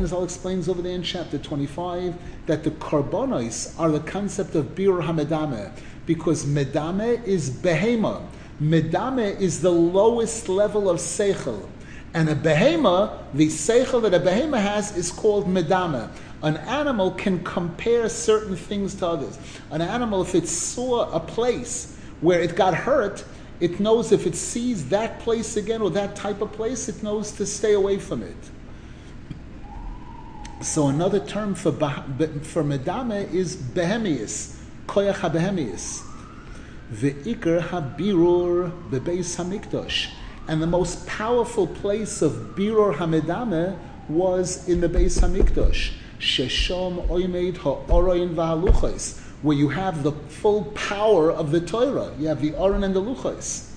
Zal 0.07 0.25
explains 0.25 0.67
over 0.67 0.81
there 0.81 0.95
in 0.95 1.03
chapter 1.03 1.37
25 1.37 2.15
that 2.47 2.65
the 2.65 2.71
korbonos 2.71 3.79
are 3.79 3.91
the 3.91 4.01
concept 4.01 4.55
of 4.55 4.75
biror 4.75 5.01
hamedame, 5.01 5.71
because 6.05 6.45
medame 6.45 7.23
is 7.25 7.49
behema. 7.49 8.25
Medame 8.61 9.39
is 9.39 9.61
the 9.61 9.71
lowest 9.71 10.49
level 10.49 10.89
of 10.89 10.97
seichel. 10.97 11.65
And 12.13 12.29
a 12.29 12.35
behema, 12.35 13.23
the 13.33 13.47
seichel 13.47 14.01
that 14.01 14.13
a 14.13 14.19
behema 14.19 14.59
has 14.59 14.95
is 14.97 15.11
called 15.11 15.47
medama. 15.47 16.09
An 16.41 16.57
animal 16.57 17.11
can 17.11 17.43
compare 17.43 18.09
certain 18.09 18.55
things 18.55 18.95
to 18.95 19.07
others. 19.07 19.37
An 19.71 19.81
animal, 19.81 20.21
if 20.21 20.33
it 20.33 20.47
saw 20.47 21.11
a 21.11 21.19
place 21.19 21.97
where 22.21 22.39
it 22.41 22.55
got 22.55 22.73
hurt, 22.73 23.25
it 23.59 23.79
knows 23.79 24.11
if 24.11 24.25
it 24.25 24.35
sees 24.35 24.89
that 24.89 25.19
place 25.19 25.57
again 25.57 25.81
or 25.81 25.89
that 25.91 26.15
type 26.15 26.41
of 26.41 26.51
place, 26.53 26.87
it 26.87 27.03
knows 27.03 27.31
to 27.33 27.45
stay 27.45 27.73
away 27.73 27.99
from 27.99 28.23
it. 28.23 28.37
So 30.61 30.87
another 30.87 31.19
term 31.19 31.55
for, 31.55 31.71
for 31.71 32.63
is 32.71 33.55
behemius, 33.55 34.55
koyach 34.87 35.15
ha-behemius. 35.15 36.01
Ve'ikr 36.91 37.61
habirur 37.61 38.71
bebeis 38.89 39.37
hamikdash. 39.37 40.09
And 40.49 40.63
the 40.63 40.67
most 40.67 41.05
powerful 41.05 41.67
place 41.67 42.23
of 42.23 42.31
birur 42.55 42.95
hamedame 42.95 43.77
was 44.09 44.67
in 44.67 44.81
the 44.81 44.89
Beis 44.89 45.19
Hamikdash. 45.19 45.91
Sheshom 46.19 47.07
oimed 47.07 47.57
ha'oroin 47.57 48.33
v'haluchos, 48.33 49.19
where 49.43 49.55
you 49.55 49.69
have 49.69 50.01
the 50.01 50.11
full 50.11 50.63
power 50.73 51.31
of 51.31 51.51
the 51.51 51.61
Torah. 51.61 52.15
You 52.17 52.29
have 52.29 52.41
the 52.41 52.53
Oron 52.53 52.83
and 52.83 52.95
the 52.95 52.99
Luchos. 52.99 53.69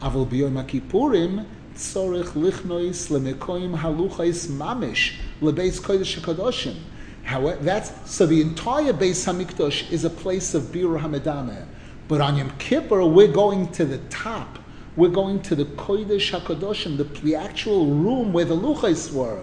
Avol 0.00 0.26
b'yom 0.26 0.64
HaKippurim 0.64 1.44
tzorich 1.74 2.28
lichnois 2.28 3.10
lemekoim 3.10 3.76
haluchos 3.76 4.46
mamish 4.46 5.16
lebeis 5.42 5.78
kodesh 5.78 6.18
hakadoshim. 6.18 6.76
However, 7.24 7.62
that's 7.62 8.10
so 8.10 8.24
the 8.24 8.40
entire 8.40 8.94
Beis 8.94 9.30
Hamikdash 9.30 9.92
is 9.92 10.06
a 10.06 10.10
place 10.10 10.54
of 10.54 10.62
birur 10.62 10.98
hamedame. 10.98 11.66
But 12.08 12.22
on 12.22 12.36
Yom 12.36 12.50
Kippur, 12.58 13.04
we're 13.04 13.28
going 13.30 13.70
to 13.72 13.84
the 13.84 13.98
top. 14.08 14.60
We're 14.96 15.08
going 15.08 15.42
to 15.42 15.56
the 15.56 15.64
Kodesh 15.64 16.38
HaKadoshim, 16.38 16.96
the, 16.96 17.04
the 17.04 17.34
actual 17.34 17.86
room 17.86 18.32
where 18.32 18.44
the 18.44 18.56
Luchais 18.56 19.12
were. 19.12 19.42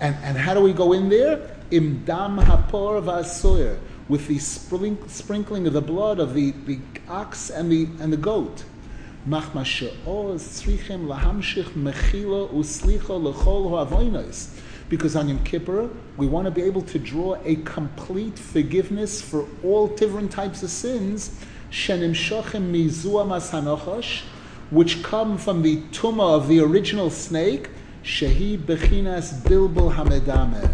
And, 0.00 0.14
and 0.22 0.36
how 0.36 0.52
do 0.52 0.60
we 0.60 0.74
go 0.74 0.92
in 0.92 1.08
there? 1.08 1.56
Im 1.70 2.04
dam 2.04 2.36
hapor 2.36 3.00
vasoyer, 3.00 3.78
with 4.10 4.28
the 4.28 4.38
sprinkling 4.38 5.66
of 5.66 5.72
the 5.72 5.80
blood 5.80 6.18
of 6.18 6.34
the, 6.34 6.50
the 6.66 6.78
ox 7.08 7.48
and 7.48 7.72
the, 7.72 7.88
and 8.00 8.12
the 8.12 8.18
goat. 8.18 8.64
Because 14.88 15.16
on 15.16 15.28
Yom 15.28 15.44
Kippur, 15.44 15.88
we 16.16 16.26
want 16.26 16.44
to 16.44 16.50
be 16.50 16.62
able 16.62 16.82
to 16.82 16.98
draw 16.98 17.38
a 17.44 17.56
complete 17.56 18.38
forgiveness 18.38 19.22
for 19.22 19.46
all 19.64 19.86
different 19.86 20.32
types 20.32 20.62
of 20.62 20.70
sins 20.70 21.30
which 24.72 25.02
come 25.02 25.36
from 25.36 25.60
the 25.60 25.76
tumah 25.92 26.34
of 26.34 26.48
the 26.48 26.58
original 26.58 27.10
snake, 27.10 27.68
shehi 28.02 28.56
bechinas 28.56 29.34
bilbul 29.42 29.94
hamedame, 29.94 30.66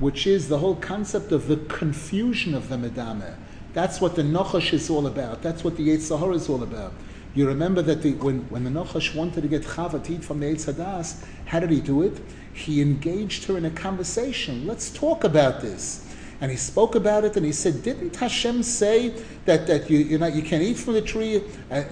which 0.00 0.26
is 0.26 0.50
the 0.50 0.58
whole 0.58 0.76
concept 0.76 1.32
of 1.32 1.48
the 1.48 1.56
confusion 1.56 2.52
of 2.54 2.68
the 2.68 2.76
medame. 2.76 3.34
That's 3.72 4.02
what 4.02 4.16
the 4.16 4.22
Nochash 4.22 4.74
is 4.74 4.90
all 4.90 5.06
about. 5.06 5.40
That's 5.40 5.64
what 5.64 5.78
the 5.78 5.88
Yetzer 5.88 6.18
Hara 6.18 6.34
is 6.34 6.50
all 6.50 6.62
about. 6.62 6.92
You 7.34 7.48
remember 7.48 7.80
that 7.80 8.02
the, 8.02 8.12
when, 8.16 8.40
when 8.50 8.64
the 8.64 8.70
Nochash 8.70 9.14
wanted 9.14 9.40
to 9.40 9.48
get 9.48 9.62
Chava 9.62 10.04
to 10.04 10.12
eat 10.12 10.22
from 10.22 10.40
the 10.40 10.46
Eitz 10.48 11.24
how 11.46 11.58
did 11.58 11.70
he 11.70 11.80
do 11.80 12.02
it? 12.02 12.20
He 12.52 12.82
engaged 12.82 13.44
her 13.44 13.56
in 13.56 13.64
a 13.64 13.70
conversation. 13.70 14.66
Let's 14.66 14.90
talk 14.90 15.24
about 15.24 15.62
this 15.62 16.06
and 16.42 16.50
he 16.50 16.56
spoke 16.56 16.96
about 16.96 17.24
it, 17.24 17.36
and 17.36 17.46
he 17.46 17.52
said, 17.52 17.84
"Didn't 17.84 18.16
Hashem 18.16 18.64
say 18.64 19.14
that 19.44 19.68
that 19.68 19.88
you 19.88 19.98
you 19.98 20.18
know 20.18 20.26
you 20.26 20.42
can't 20.42 20.60
eat 20.60 20.76
from 20.76 20.94
the 20.94 21.00
tree?" 21.00 21.40
Uh, 21.70 21.84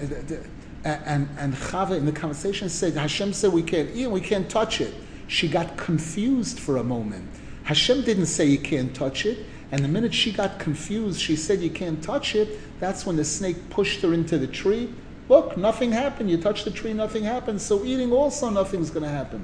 and 0.83 1.29
and 1.37 1.53
Chava 1.53 1.97
in 1.97 2.05
the 2.05 2.11
conversation 2.11 2.69
said, 2.69 2.93
"Hashem 2.93 3.33
said 3.33 3.53
we 3.53 3.63
can't 3.63 3.89
eat, 3.95 4.07
we 4.07 4.21
can't 4.21 4.49
touch 4.49 4.81
it." 4.81 4.93
She 5.27 5.47
got 5.47 5.77
confused 5.77 6.59
for 6.59 6.77
a 6.77 6.83
moment. 6.83 7.29
Hashem 7.63 8.01
didn't 8.01 8.25
say 8.25 8.45
you 8.45 8.57
can't 8.57 8.93
touch 8.93 9.25
it, 9.25 9.45
and 9.71 9.83
the 9.83 9.87
minute 9.87 10.13
she 10.13 10.31
got 10.31 10.59
confused, 10.59 11.21
she 11.21 11.35
said 11.35 11.61
you 11.61 11.69
can't 11.69 12.03
touch 12.03 12.35
it. 12.35 12.79
That's 12.79 13.05
when 13.05 13.15
the 13.15 13.23
snake 13.23 13.69
pushed 13.69 14.01
her 14.01 14.13
into 14.13 14.37
the 14.37 14.47
tree. 14.47 14.93
Look, 15.29 15.55
nothing 15.55 15.93
happened. 15.93 16.29
You 16.29 16.37
touch 16.37 16.65
the 16.65 16.71
tree, 16.71 16.91
nothing 16.93 17.23
happened. 17.23 17.61
So 17.61 17.85
eating 17.85 18.11
also, 18.11 18.49
nothing's 18.49 18.89
going 18.89 19.03
to 19.03 19.09
happen. 19.09 19.41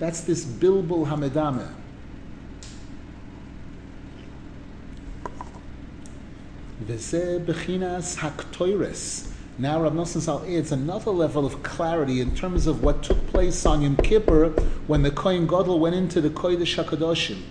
That's 0.00 0.22
this 0.22 0.44
bilbul 0.44 1.06
hamedameh. 1.06 1.72
V'zeh 6.84 7.44
bechinas 7.44 8.16
haktoires. 8.16 9.30
Now 9.60 9.82
Rav 9.82 9.92
Nosson 9.92 10.20
Zal 10.20 10.44
adds 10.46 10.70
another 10.70 11.10
level 11.10 11.44
of 11.44 11.64
clarity 11.64 12.20
in 12.20 12.32
terms 12.36 12.68
of 12.68 12.84
what 12.84 13.02
took 13.02 13.26
place 13.26 13.66
on 13.66 13.82
Yom 13.82 13.96
Kippur 13.96 14.50
when 14.86 15.02
the 15.02 15.10
Kohen 15.10 15.48
Gadol 15.48 15.80
went 15.80 15.96
into 15.96 16.20
the 16.20 16.30
Kodesh 16.30 16.80
HaKadoshim. 16.80 17.42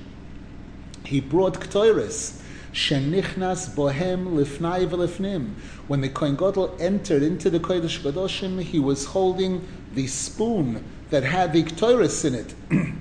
he 1.03 1.19
brought 1.19 1.55
Ktoiris. 1.55 2.41
Shenichnas 2.71 3.75
bohem 3.75 4.37
lifnai 4.37 4.87
v'lifnim. 4.87 5.55
When 5.89 5.99
the 5.99 6.07
Kohen 6.07 6.37
Gadol 6.37 6.77
entered 6.79 7.23
into 7.23 7.49
the 7.49 7.59
Kodesh 7.59 7.99
Kadoshim, 7.99 8.61
he 8.61 8.79
was 8.79 9.07
holding 9.07 9.67
the 9.93 10.07
spoon 10.07 10.85
that 11.09 11.23
had 11.23 11.51
the 11.51 11.63
Ktoiris 11.63 12.23
in 12.23 12.35
it. 12.35 12.55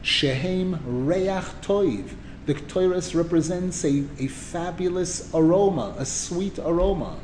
Shehem 0.00 0.80
reach 0.86 1.28
toiv. 1.60 2.14
The 2.46 2.54
Ktoiris 2.54 3.14
represents 3.14 3.84
a, 3.84 4.04
a 4.18 4.28
fabulous 4.28 5.28
aroma, 5.34 5.94
a 5.98 6.06
sweet 6.06 6.58
aroma. 6.58 7.18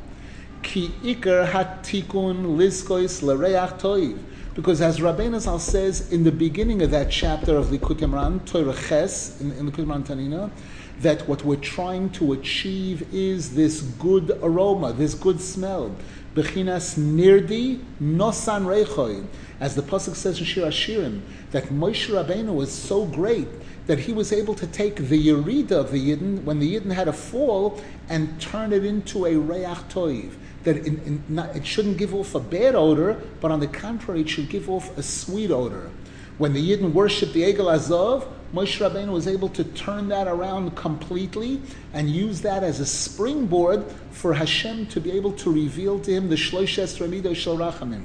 Ki 0.67 0.91
ikar 1.01 1.47
hatikun 1.47 2.57
liskois 2.57 3.21
l'reach 3.21 3.79
toiv. 3.79 4.17
Because 4.53 4.81
as 4.81 4.99
Rabbeinu 4.99 5.39
Zal 5.39 5.59
says 5.59 6.11
in 6.11 6.25
the 6.25 6.31
beginning 6.31 6.81
of 6.81 6.91
that 6.91 7.09
chapter 7.09 7.55
of 7.55 7.67
Likutei 7.67 8.09
Moharan, 8.09 8.45
Torah 8.45 8.75
Ches, 8.75 9.39
in, 9.39 9.53
in 9.53 9.71
Likutei 9.71 9.85
Moharan 9.85 10.05
Tanina, 10.05 10.51
that 10.99 11.25
what 11.25 11.45
we're 11.45 11.55
trying 11.55 12.09
to 12.09 12.33
achieve 12.33 13.07
is 13.13 13.55
this 13.55 13.79
good 13.79 14.37
aroma, 14.43 14.91
this 14.91 15.13
good 15.13 15.39
smell. 15.39 15.95
Bechinas 16.35 16.97
nirdi 16.97 17.79
nosan 18.01 18.65
reichoy. 18.65 19.25
As 19.61 19.75
the 19.75 19.81
Pasuk 19.81 20.15
says 20.15 20.37
in 20.39 20.43
Shir 20.43 20.65
Hashirim, 20.65 21.21
that 21.51 21.65
Moshe 21.67 22.09
Rabbeinu 22.09 22.53
was 22.53 22.73
so 22.73 23.05
great 23.05 23.47
that 23.85 23.99
he 23.99 24.11
was 24.11 24.33
able 24.33 24.53
to 24.55 24.67
take 24.67 24.97
the 24.97 25.27
Yerida 25.27 25.71
of 25.71 25.91
the 25.91 26.09
Yidden, 26.09 26.43
when 26.43 26.59
the 26.59 26.75
Yidden 26.75 26.91
had 26.91 27.07
a 27.07 27.13
fall, 27.13 27.81
and 28.09 28.41
turn 28.41 28.73
it 28.73 28.83
into 28.83 29.25
a 29.25 29.37
Reach 29.37 29.77
Toiv 29.87 30.33
that 30.63 30.77
in, 30.77 30.99
in 30.99 31.23
not, 31.29 31.55
it 31.55 31.65
shouldn't 31.65 31.97
give 31.97 32.13
off 32.13 32.35
a 32.35 32.39
bad 32.39 32.75
odor, 32.75 33.21
but 33.41 33.51
on 33.51 33.59
the 33.59 33.67
contrary, 33.67 34.21
it 34.21 34.29
should 34.29 34.49
give 34.49 34.69
off 34.69 34.95
a 34.97 35.03
sweet 35.03 35.51
odor. 35.51 35.89
When 36.37 36.53
the 36.53 36.71
Yidden 36.71 36.93
worshipped 36.93 37.33
the 37.33 37.41
Egel 37.41 37.73
Azov, 37.73 38.27
Moshe 38.53 38.79
Rabbeinu 38.79 39.11
was 39.11 39.27
able 39.27 39.49
to 39.49 39.63
turn 39.63 40.07
that 40.09 40.27
around 40.27 40.75
completely 40.75 41.61
and 41.93 42.09
use 42.09 42.41
that 42.41 42.63
as 42.63 42.79
a 42.79 42.85
springboard 42.85 43.83
for 44.11 44.33
Hashem 44.33 44.85
to 44.87 45.01
be 45.01 45.11
able 45.11 45.33
to 45.33 45.51
reveal 45.51 45.99
to 45.99 46.11
him 46.11 46.29
the 46.29 46.35
Shloishes 46.35 46.99
Ramido 46.99 47.35
Shel 47.35 47.57
Rachamim. 47.57 48.03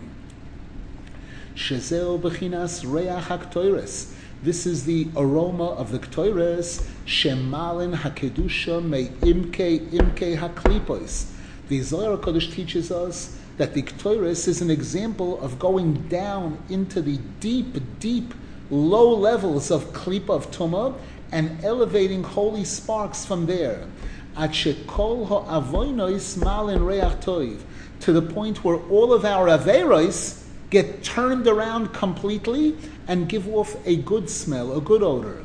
Shezeo 1.55 2.21
Bechinas 2.21 2.83
Reach 2.91 3.25
HaKtoires. 3.25 4.13
This 4.43 4.67
is 4.67 4.85
the 4.85 5.07
aroma 5.15 5.67
of 5.75 5.93
the 5.93 6.01
Ktoires, 6.01 6.83
Shemalin 7.07 7.95
HaKedusha 7.95 8.83
Me 8.83 9.09
Imke 9.21 9.91
Imke 9.91 10.37
HaKlipos 10.37 11.32
the 11.73 11.81
Zohar 11.81 12.19
Kodesh 12.19 12.53
teaches 12.53 12.93
us 12.93 13.35
that 13.57 13.73
the 13.73 13.81
Ktoiris 13.83 14.47
is 14.47 14.61
an 14.61 14.71
example 14.71 15.41
of 15.41 15.59
going 15.59 15.95
down 16.09 16.59
into 16.69 17.01
the 17.01 17.17
deep, 17.41 17.79
deep, 17.99 18.35
low 18.71 19.15
levels 19.15 19.71
of 19.71 19.85
Klipa 19.95 20.29
of 20.29 20.51
Tumah 20.51 20.95
and 21.33 21.65
elevating 21.65 22.23
holy 22.25 22.65
sparks 22.65 23.25
from 23.25 23.47
there. 23.47 23.87
To 24.37 24.53
the 28.13 28.23
point 28.35 28.65
where 28.65 28.77
all 28.77 29.15
of 29.15 29.25
our 29.25 29.47
Averos 29.47 30.43
get 30.69 31.03
turned 31.03 31.47
around 31.47 31.95
completely 31.95 32.77
and 33.09 33.31
give 33.31 33.49
off 33.49 33.75
a 33.87 33.97
good 33.97 34.29
smell, 34.29 34.77
a 34.77 34.81
good 34.83 35.03
odor. 35.03 35.43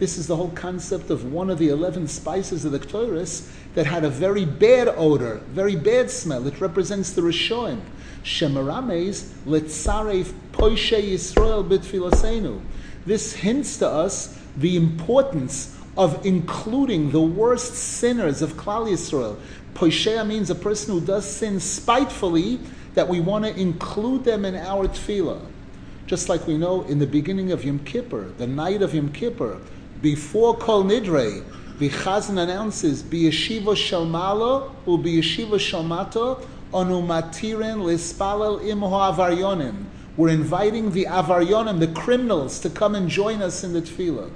This 0.00 0.16
is 0.16 0.26
the 0.26 0.36
whole 0.36 0.50
concept 0.52 1.10
of 1.10 1.30
one 1.30 1.50
of 1.50 1.58
the 1.58 1.68
11 1.68 2.08
spices 2.08 2.64
of 2.64 2.72
the 2.72 2.78
Ktoris 2.78 3.50
that 3.74 3.84
had 3.84 4.02
a 4.02 4.08
very 4.08 4.46
bad 4.46 4.88
odor, 4.88 5.42
very 5.50 5.76
bad 5.76 6.10
smell. 6.10 6.46
It 6.46 6.58
represents 6.58 7.12
the 7.12 7.20
Rishoim. 7.20 7.82
Shemarames 8.24 9.30
letzaref 9.44 10.32
poishe 10.52 11.02
Yisrael 11.02 11.68
bitfilasenu. 11.68 12.62
This 13.04 13.34
hints 13.34 13.76
to 13.76 13.88
us 13.88 14.38
the 14.56 14.74
importance 14.74 15.76
of 15.98 16.24
including 16.24 17.10
the 17.10 17.20
worst 17.20 17.74
sinners 17.74 18.40
of 18.40 18.54
Klal 18.54 18.88
Yisrael. 18.90 19.36
Poishea 19.74 20.26
means 20.26 20.48
a 20.48 20.54
person 20.54 20.94
who 20.94 21.04
does 21.04 21.26
sin 21.30 21.60
spitefully, 21.60 22.58
that 22.94 23.06
we 23.06 23.20
want 23.20 23.44
to 23.44 23.54
include 23.54 24.24
them 24.24 24.46
in 24.46 24.56
our 24.56 24.88
tefillah. 24.88 25.44
Just 26.06 26.30
like 26.30 26.46
we 26.46 26.56
know 26.56 26.82
in 26.84 26.98
the 26.98 27.06
beginning 27.06 27.52
of 27.52 27.64
Yom 27.64 27.80
Kippur, 27.80 28.32
the 28.38 28.46
night 28.46 28.80
of 28.80 28.94
Yom 28.94 29.12
Kippur, 29.12 29.60
before 30.02 30.56
Kol 30.56 30.84
Nidre, 30.84 31.44
the 31.78 31.88
Chazan 31.88 32.38
announces, 32.42 33.02
B'yeshiva 33.02 33.74
shalmala 33.74 34.70
u 34.86 34.98
b'yeshiva 34.98 35.58
shalmata 35.58 36.42
onu 36.72 37.06
matirin 37.06 37.82
lispalel 37.82 38.60
imho 38.62 39.14
avaryonim. 39.14 39.84
We're 40.16 40.28
inviting 40.28 40.92
the 40.92 41.06
avaryonim, 41.06 41.80
the 41.80 41.88
criminals, 41.88 42.58
to 42.60 42.70
come 42.70 42.94
and 42.94 43.08
join 43.08 43.40
us 43.40 43.64
in 43.64 43.72
the 43.72 43.80
tefillah. 43.80 44.30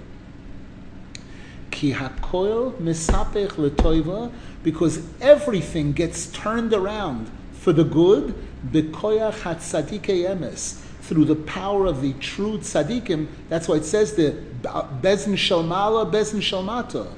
Ki 1.70 1.92
hakoil 1.92 2.72
misapech 2.74 3.52
letoiva, 3.52 4.32
because 4.62 5.02
everything 5.20 5.92
gets 5.92 6.26
turned 6.26 6.72
around 6.72 7.30
for 7.52 7.72
the 7.72 7.84
good, 7.84 8.34
b'koyach 8.70 9.40
hatzadike 9.40 10.24
emes, 10.24 10.80
through 11.06 11.26
the 11.26 11.36
power 11.36 11.86
of 11.86 12.00
the 12.00 12.14
true 12.14 12.58
tzaddikim. 12.58 13.26
That's 13.48 13.68
why 13.68 13.76
it 13.76 13.84
says 13.84 14.14
the 14.14 14.32
bezin 14.62 15.34
shalmala, 15.34 16.10
bezin 16.10 16.40
shalmata, 16.40 17.12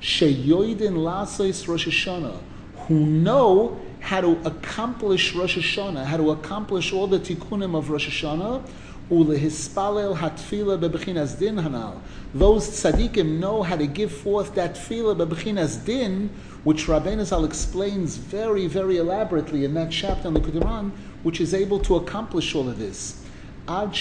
sheyoidin 0.00 0.94
lasois 0.94 1.66
Rosh 1.68 1.86
Hashanah, 1.86 2.38
who 2.86 3.04
know 3.06 3.78
how 4.00 4.22
to 4.22 4.40
accomplish 4.46 5.34
Rosh 5.34 5.58
Hashanah, 5.58 6.04
how 6.04 6.16
to 6.16 6.30
accomplish 6.30 6.92
all 6.92 7.06
the 7.06 7.18
tikkunim 7.18 7.76
of 7.76 7.90
Rosh 7.90 8.08
Hashanah, 8.08 8.62
ulehispalel 9.10 10.16
hatfila 10.16 10.78
bebechinas 10.78 11.38
din 11.38 11.56
hanal. 11.56 12.00
Those 12.32 12.68
tzaddikim 12.70 13.38
know 13.38 13.62
how 13.62 13.76
to 13.76 13.86
give 13.86 14.12
forth 14.12 14.54
that 14.54 14.74
tefillah 14.74 15.16
bebechinas 15.16 15.84
din, 15.84 16.30
which 16.64 16.86
Rabbeinu 16.86 17.24
Zal 17.24 17.44
explains 17.44 18.16
very, 18.16 18.66
very 18.66 18.96
elaborately 18.96 19.64
in 19.64 19.74
that 19.74 19.90
chapter 19.90 20.28
on 20.28 20.34
the 20.34 20.40
Quran, 20.40 20.90
which 21.22 21.40
is 21.40 21.54
able 21.54 21.78
to 21.80 21.96
accomplish 21.96 22.54
all 22.54 22.68
of 22.68 22.78
this. 22.78 23.22
Ad 23.68 23.92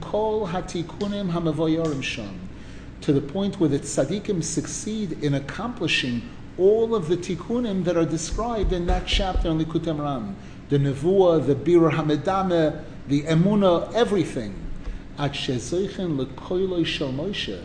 kol 0.00 0.48
hatikunim. 0.48 2.34
To 3.00 3.12
the 3.12 3.20
point 3.20 3.60
where 3.60 3.68
the 3.68 3.78
tzaddikim 3.78 4.42
succeed 4.42 5.22
in 5.22 5.34
accomplishing 5.34 6.22
all 6.58 6.94
of 6.94 7.08
the 7.08 7.16
tikkunim 7.16 7.84
that 7.84 7.96
are 7.96 8.04
described 8.04 8.72
in 8.72 8.86
that 8.86 9.06
chapter 9.06 9.48
on 9.48 9.62
Likutei 9.62 9.96
Moharan. 9.96 10.34
The 10.68 10.78
nevuah, 10.78 11.46
the 11.46 11.54
birur 11.54 11.92
hamedame, 11.92 12.82
the 13.06 13.22
emuna, 13.22 13.92
everything. 13.94 14.54
Ad 15.18 15.32
shezoichen 15.32 16.18
lekoiloi 16.18 16.84
shel. 16.84 17.60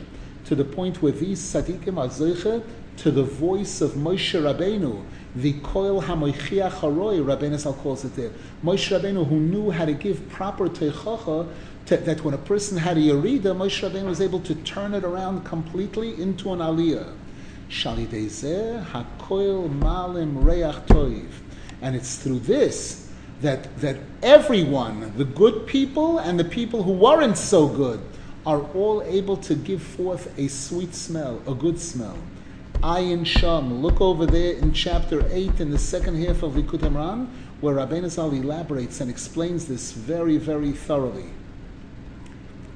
To 0.45 0.55
the 0.55 0.65
point 0.65 1.01
where 1.01 1.11
these 1.11 1.41
tzaddikim 1.41 1.97
are 1.97 2.07
zoiche 2.07 2.63
to 2.97 3.11
the 3.11 3.23
voice 3.23 3.81
of 3.81 3.91
Moshe 3.91 4.39
Rabbeinu, 4.39 5.03
the 5.35 5.53
koil 5.61 6.03
hamoichiach 6.03 6.71
haroi, 6.71 7.23
Rabbeinu 7.23 7.57
Zal 7.57 7.73
calls 7.73 8.05
it 8.05 8.15
there. 8.15 8.31
Moshe 8.63 8.97
Rabbeinu, 8.97 9.27
who 9.27 9.39
knew 9.39 9.71
how 9.71 9.85
to 9.85 9.93
give 9.93 10.29
proper 10.29 10.67
teichacha, 10.67 11.47
that 11.85 12.23
when 12.23 12.33
a 12.33 12.37
person 12.37 12.77
had 12.77 12.97
a 12.97 13.01
yerida, 13.01 13.55
Moshe 13.55 13.89
Rabbeinu 13.89 14.05
was 14.05 14.21
able 14.21 14.39
to 14.41 14.55
turn 14.55 14.93
it 14.93 15.03
around 15.03 15.43
completely 15.43 16.21
into 16.21 16.53
an 16.53 16.59
aliyah. 16.59 17.13
Shalidezeh 17.69 18.85
hakoil 18.85 19.69
malim 19.79 20.43
reach 20.43 20.75
toiv. 20.87 21.29
And 21.81 21.95
it's 21.95 22.17
through 22.17 22.39
this 22.39 23.09
that, 23.41 23.75
that 23.81 23.97
everyone, 24.21 25.13
the 25.17 25.25
good 25.25 25.65
people 25.65 26.19
and 26.19 26.39
the 26.39 26.45
people 26.45 26.83
who 26.83 26.91
weren't 26.91 27.37
so 27.37 27.67
good, 27.67 27.99
are 28.45 28.61
all 28.73 29.03
able 29.03 29.37
to 29.37 29.55
give 29.55 29.81
forth 29.81 30.37
a 30.37 30.47
sweet 30.47 30.95
smell, 30.95 31.41
a 31.47 31.53
good 31.53 31.79
smell. 31.79 32.17
Ayin 32.81 33.27
Sham. 33.27 33.83
Look 33.83 34.01
over 34.01 34.25
there 34.25 34.53
in 34.53 34.73
chapter 34.73 35.23
8 35.29 35.59
in 35.59 35.69
the 35.69 35.77
second 35.77 36.15
half 36.15 36.41
of 36.41 36.53
Likutei 36.53 36.89
Moharan, 36.91 37.27
where 37.59 37.75
Rabbeinu 37.75 38.09
Zal 38.09 38.31
elaborates 38.33 38.99
and 38.99 39.09
explains 39.09 39.67
this 39.67 39.91
very, 39.91 40.37
very 40.37 40.71
thoroughly. 40.71 41.29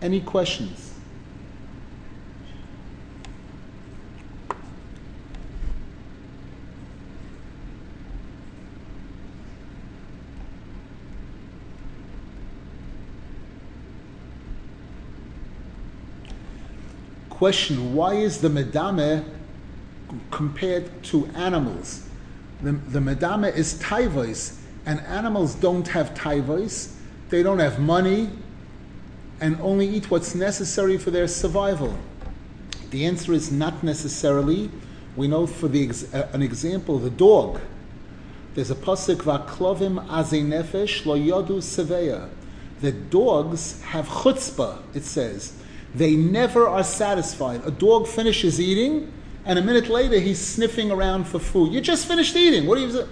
Any 0.04 0.22
questions? 0.22 0.94
Question 17.32 17.96
Why 17.96 18.14
is 18.14 18.42
the 18.42 18.50
Medame 18.50 19.26
compared 20.32 21.04
to 21.04 21.28
animals. 21.36 22.08
The, 22.62 22.72
the 22.72 23.00
medama 23.00 23.56
is 23.56 23.76
taivos, 23.76 24.58
and 24.86 25.00
animals 25.02 25.56
don't 25.56 25.88
have 25.90 26.14
taivos. 26.14 26.94
They 27.30 27.44
don't 27.44 27.60
have 27.60 27.80
money 27.80 28.30
and 29.42 29.60
only 29.62 29.88
eat 29.88 30.10
what's 30.10 30.36
necessary 30.36 30.98
for 30.98 31.12
their 31.12 31.28
survival. 31.28 31.98
The 32.92 33.06
answer 33.06 33.34
is 33.34 33.52
not 33.52 33.84
necessarily. 33.84 34.70
We 35.16 35.28
know 35.28 35.48
for 35.48 35.68
the 35.68 35.90
uh, 36.14 36.28
an 36.34 36.42
example, 36.42 37.00
the 37.00 37.10
dog. 37.10 37.60
There's 38.54 38.72
a 38.72 38.76
pasuk 38.76 39.18
vaklovim 39.18 40.06
aze 40.08 40.42
nefesh 40.42 41.06
lo 41.06 41.18
yodu 41.18 41.58
seveya. 41.58 42.30
The 42.82 42.92
dogs 42.92 43.82
have 43.82 44.08
chutzpah, 44.08 44.82
it 44.94 45.04
says. 45.04 45.54
They 45.94 46.16
never 46.16 46.68
are 46.68 46.84
satisfied. 46.84 47.66
A 47.66 47.72
dog 47.72 48.08
finishes 48.08 48.60
eating, 48.60 49.12
and 49.46 49.60
a 49.60 49.62
minute 49.62 49.88
later 49.88 50.20
he's 50.20 50.40
sniffing 50.40 50.92
around 50.92 51.26
for 51.26 51.40
food. 51.40 51.74
You 51.74 51.82
just 51.82 52.08
finished 52.08 52.36
eating. 52.36 52.66
What 52.66 52.78
are 52.78 52.82
you? 52.82 53.08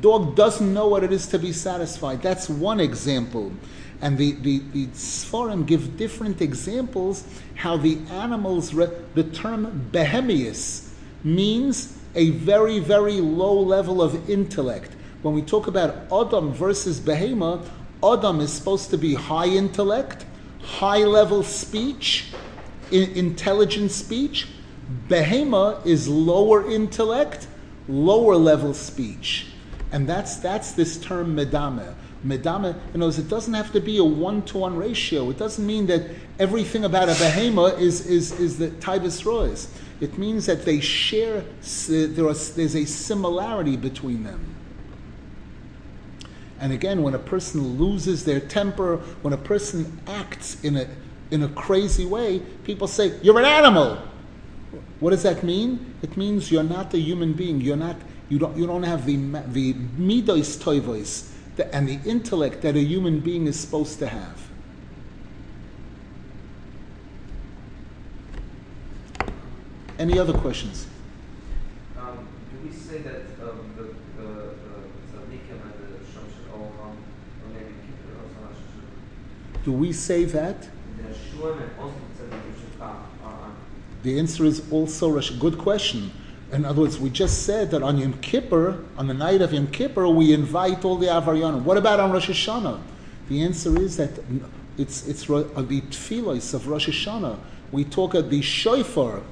Dog 0.00 0.36
doesn't 0.36 0.72
know 0.72 0.86
what 0.86 1.02
it 1.02 1.12
is 1.12 1.26
to 1.28 1.38
be 1.38 1.52
satisfied. 1.52 2.22
That's 2.22 2.48
one 2.48 2.80
example. 2.80 3.52
And 4.00 4.16
the, 4.16 4.32
the, 4.32 4.58
the 4.72 4.86
Sforim 4.88 5.66
give 5.66 5.96
different 5.96 6.40
examples 6.40 7.24
how 7.56 7.76
the 7.76 7.98
animals, 8.10 8.72
re- 8.72 8.88
the 9.14 9.24
term 9.24 9.90
behemius 9.92 10.88
means 11.22 11.98
a 12.14 12.30
very, 12.30 12.78
very 12.78 13.20
low 13.20 13.60
level 13.60 14.00
of 14.00 14.30
intellect. 14.30 14.92
When 15.22 15.34
we 15.34 15.42
talk 15.42 15.66
about 15.66 15.94
Adam 16.10 16.52
versus 16.52 16.98
Behema, 16.98 17.62
Adam 18.02 18.40
is 18.40 18.52
supposed 18.52 18.88
to 18.90 18.96
be 18.96 19.14
high 19.14 19.48
intellect, 19.48 20.24
high 20.62 21.04
level 21.04 21.42
speech, 21.42 22.32
in, 22.90 23.10
intelligent 23.10 23.90
speech. 23.90 24.48
Behema 25.08 25.84
is 25.86 26.08
lower 26.08 26.68
intellect, 26.70 27.46
lower 27.88 28.36
level 28.36 28.74
speech. 28.74 29.46
And 29.92 30.08
that's, 30.08 30.36
that's 30.36 30.72
this 30.72 30.98
term 30.98 31.36
medame. 31.36 31.94
Medame, 32.24 32.78
you 32.92 33.00
know, 33.00 33.08
it 33.08 33.28
doesn't 33.28 33.54
have 33.54 33.72
to 33.72 33.80
be 33.80 33.98
a 33.98 34.04
one 34.04 34.42
to 34.42 34.58
one 34.58 34.76
ratio. 34.76 35.30
It 35.30 35.38
doesn't 35.38 35.66
mean 35.66 35.86
that 35.86 36.02
everything 36.38 36.84
about 36.84 37.08
a 37.08 37.12
behema 37.12 37.78
is, 37.78 38.06
is, 38.06 38.32
is 38.38 38.58
the 38.58 38.70
Tibus 38.70 39.24
Royce. 39.24 39.72
It 40.00 40.16
means 40.18 40.46
that 40.46 40.64
they 40.64 40.80
share, 40.80 41.44
there 41.88 42.26
are, 42.26 42.34
there's 42.34 42.76
a 42.76 42.84
similarity 42.84 43.76
between 43.76 44.24
them. 44.24 44.54
And 46.58 46.72
again, 46.72 47.02
when 47.02 47.14
a 47.14 47.18
person 47.18 47.78
loses 47.78 48.24
their 48.24 48.40
temper, 48.40 48.98
when 49.22 49.32
a 49.32 49.38
person 49.38 50.00
acts 50.06 50.62
in 50.62 50.76
a, 50.76 50.86
in 51.30 51.42
a 51.42 51.48
crazy 51.48 52.04
way, 52.04 52.40
people 52.64 52.86
say, 52.86 53.18
You're 53.22 53.38
an 53.38 53.46
animal. 53.46 53.98
What 55.00 55.10
does 55.10 55.22
that 55.24 55.42
mean? 55.42 55.94
It 56.02 56.16
means 56.16 56.50
you're 56.50 56.62
not 56.62 56.94
a 56.94 56.98
human 56.98 57.32
being. 57.32 57.60
You're 57.60 57.76
not, 57.76 57.96
you, 58.28 58.38
don't, 58.38 58.56
you 58.56 58.66
don't 58.66 58.84
have 58.84 59.06
the, 59.06 59.16
the 59.16 59.74
midos 59.98 60.58
toivos 60.58 61.30
and 61.72 61.88
the 61.88 61.98
intellect 62.08 62.62
that 62.62 62.76
a 62.76 62.80
human 62.80 63.20
being 63.20 63.46
is 63.46 63.58
supposed 63.58 63.98
to 63.98 64.06
have. 64.06 64.48
Any 69.98 70.18
other 70.18 70.32
questions? 70.32 70.86
Um, 71.98 72.26
do 72.50 72.66
we 72.66 72.74
say 72.74 72.98
that 72.98 73.22
um, 73.42 73.70
the, 73.76 73.82
the, 74.22 74.28
the 74.32 74.74
tzaddikim 75.12 75.60
and 75.60 75.74
the 75.76 75.98
Shom 76.10 76.24
all 76.54 76.72
come 76.80 76.96
or 76.96 77.52
maybe 77.52 77.74
Kippur 77.84 78.16
or 78.16 79.62
Do 79.62 79.72
we 79.72 79.92
say 79.92 80.24
that? 80.24 80.62
The 80.62 81.02
and 81.02 81.70
also 81.78 81.92
should. 81.98 82.09
The 84.02 84.18
answer 84.18 84.44
is 84.44 84.62
also 84.72 85.18
a 85.18 85.22
good 85.38 85.58
question. 85.58 86.10
In 86.52 86.64
other 86.64 86.82
words, 86.82 86.98
we 86.98 87.10
just 87.10 87.44
said 87.44 87.70
that 87.70 87.82
on 87.82 87.98
Yom 87.98 88.14
Kippur, 88.14 88.82
on 88.96 89.06
the 89.06 89.14
night 89.14 89.40
of 89.40 89.52
Yom 89.52 89.68
Kippur, 89.68 90.08
we 90.08 90.32
invite 90.32 90.84
all 90.84 90.96
the 90.96 91.06
Avaryanim. 91.06 91.62
What 91.62 91.76
about 91.76 92.00
on 92.00 92.10
Rosh 92.10 92.30
Hashanah? 92.30 92.80
The 93.28 93.42
answer 93.42 93.80
is 93.80 93.96
that 93.98 94.10
it's, 94.76 95.06
it's 95.06 95.30
uh, 95.30 95.44
the 95.56 95.82
tefillos 95.82 96.54
of 96.54 96.66
Rosh 96.66 96.88
Hashanah. 96.88 97.38
We 97.70 97.84
talk 97.84 98.14
of 98.14 98.30
the 98.30 98.42
shofar 98.42 99.22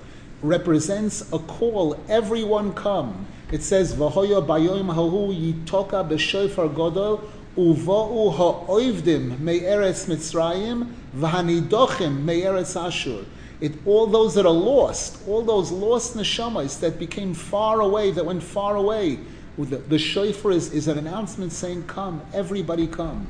represents 0.42 1.32
a 1.32 1.38
call, 1.38 1.98
everyone 2.08 2.72
come. 2.74 3.26
It 3.50 3.62
says, 3.62 3.94
V'hoya 3.94 4.46
bayoim 4.46 4.94
hahu 4.94 5.34
yitoka 5.34 6.08
b'shofar 6.08 6.72
godol 6.72 7.22
uva'u 7.56 8.36
ha'oivdim 8.36 9.40
me'eretz 9.40 10.06
Mitzrayim 10.06 10.92
v'hanidochim 11.16 12.22
me'eretz 12.22 12.80
Ashur. 12.80 13.24
It, 13.60 13.72
all 13.86 14.06
those 14.06 14.34
that 14.34 14.46
are 14.46 14.52
lost, 14.52 15.26
all 15.26 15.42
those 15.42 15.72
lost 15.72 16.16
neshamas 16.16 16.78
that 16.80 16.98
became 16.98 17.34
far 17.34 17.80
away, 17.80 18.12
that 18.12 18.24
went 18.24 18.42
far 18.42 18.76
away, 18.76 19.18
the, 19.58 19.78
the 19.78 19.98
shofar 19.98 20.52
is, 20.52 20.72
is 20.72 20.86
an 20.86 20.98
announcement 20.98 21.52
saying, 21.52 21.84
"Come, 21.84 22.22
everybody, 22.32 22.86
come." 22.86 23.26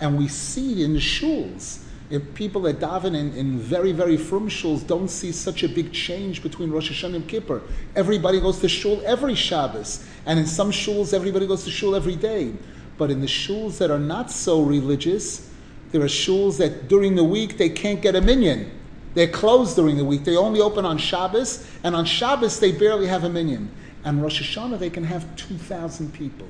And 0.00 0.16
we 0.16 0.28
see 0.28 0.84
in 0.84 0.92
the 0.92 1.00
shuls, 1.00 1.82
if 2.10 2.34
people 2.34 2.62
that 2.62 2.78
daven 2.78 3.16
in, 3.16 3.32
in 3.34 3.58
very, 3.58 3.90
very 3.90 4.16
frum 4.16 4.48
shuls 4.48 4.86
don't 4.86 5.08
see 5.08 5.32
such 5.32 5.64
a 5.64 5.68
big 5.68 5.92
change 5.92 6.42
between 6.42 6.70
Rosh 6.70 6.92
Hashanah 6.92 7.16
and 7.16 7.28
Kippur. 7.28 7.62
Everybody 7.96 8.40
goes 8.40 8.60
to 8.60 8.68
shul 8.68 9.02
every 9.04 9.34
Shabbos, 9.34 10.04
and 10.26 10.38
in 10.38 10.46
some 10.46 10.70
shuls, 10.70 11.12
everybody 11.12 11.48
goes 11.48 11.64
to 11.64 11.70
shul 11.70 11.96
every 11.96 12.14
day. 12.14 12.52
But 12.96 13.10
in 13.10 13.20
the 13.20 13.26
shuls 13.26 13.78
that 13.78 13.90
are 13.90 13.98
not 13.98 14.30
so 14.30 14.62
religious, 14.62 15.50
there 15.90 16.02
are 16.02 16.06
shuls 16.06 16.58
that 16.58 16.86
during 16.88 17.16
the 17.16 17.24
week 17.24 17.58
they 17.58 17.70
can't 17.70 18.00
get 18.00 18.14
a 18.14 18.20
minyan 18.20 18.70
they're 19.14 19.28
closed 19.28 19.76
during 19.76 19.96
the 19.96 20.04
week. 20.04 20.24
They 20.24 20.36
only 20.36 20.60
open 20.60 20.84
on 20.84 20.98
Shabbos, 20.98 21.66
and 21.82 21.94
on 21.94 22.04
Shabbos 22.04 22.60
they 22.60 22.72
barely 22.72 23.06
have 23.06 23.24
a 23.24 23.28
minyan. 23.28 23.70
And 24.04 24.22
Rosh 24.22 24.42
Hashanah 24.42 24.78
they 24.78 24.90
can 24.90 25.04
have 25.04 25.34
2,000 25.36 26.12
people. 26.12 26.46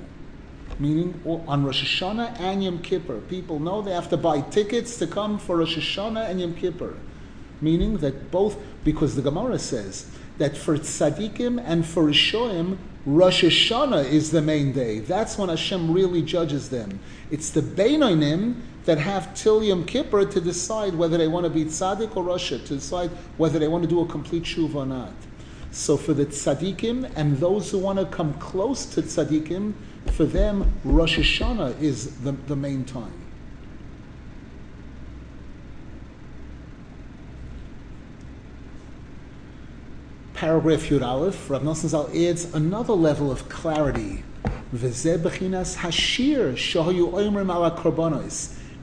Meaning 0.79 1.21
on 1.25 1.65
Rosh 1.65 2.03
Hashanah 2.03 2.41
and 2.41 2.65
Yom 2.65 2.81
Kippur. 2.81 3.21
People 3.21 3.61
know 3.61 3.81
they 3.81 3.93
have 3.93 4.09
to 4.11 4.17
buy 4.17 4.41
tickets 4.41 4.99
to 4.99 5.07
come 5.07 5.39
for 5.39 5.59
Rosh 5.59 5.77
Hashanah 5.77 6.29
and 6.29 6.41
Yom 6.41 6.55
Kippur. 6.55 6.97
Meaning 7.61 7.99
that 7.99 8.31
both, 8.31 8.57
because 8.83 9.15
the 9.15 9.23
Gemara 9.23 9.59
says 9.59 10.11
that 10.39 10.57
for 10.57 10.77
tzaddikim 10.77 11.62
and 11.65 11.87
for 11.87 12.05
Rishoim, 12.05 12.79
Rosh 13.07 13.45
Hashanah 13.45 14.07
is 14.07 14.31
the 14.31 14.43
main 14.43 14.73
day. 14.73 14.99
That's 14.99 15.39
when 15.39 15.49
Hashem 15.49 15.93
really 15.93 16.23
judges 16.23 16.71
them. 16.71 16.99
It's 17.31 17.51
the 17.51 17.61
Beinonim 17.61 18.61
that 18.85 18.99
have 18.99 19.35
till 19.35 19.62
Yom 19.62 19.85
Kippur 19.85 20.24
to 20.26 20.41
decide 20.41 20.95
whether 20.95 21.16
they 21.16 21.28
want 21.28 21.45
to 21.45 21.51
be 21.51 21.64
tzaddik 21.64 22.16
or 22.16 22.24
rasha, 22.24 22.64
to 22.66 22.74
decide 22.74 23.11
whether 23.37 23.59
they 23.59 23.68
want 23.68 23.82
to 23.82 23.89
do 23.89 24.01
a 24.01 24.07
complete 24.07 24.43
shuv 24.43 24.74
or 24.74 24.87
not. 24.87 25.12
So 25.70 25.97
for 25.97 26.12
the 26.12 26.26
tzaddikim 26.26 27.11
and 27.16 27.39
those 27.39 27.70
who 27.70 27.78
want 27.78 27.99
to 27.99 28.07
come 28.07 28.35
close 28.35 28.87
to 28.95 29.03
tzaddikim, 29.03 29.72
for 30.12 30.24
them 30.24 30.72
Rosh 30.85 31.18
Hashanah 31.18 31.80
is 31.80 32.20
the, 32.20 32.32
the 32.32 32.57
main 32.57 32.85
time. 32.85 33.12
Paragraph 40.35 40.82
Yud 40.91 41.03
Aleph, 41.03 41.49
Rav 41.49 41.62
Nosson 41.62 41.89
Zal 41.89 42.11
adds 42.14 42.53
another 42.55 42.93
level 42.93 43.32
of 43.32 43.49
clarity. 43.49 44.24
V'zeh 44.74 45.16
b'chinas 45.16 45.76
hashir 45.76 46.53
oimrim 46.53 47.55
ala 47.55 47.70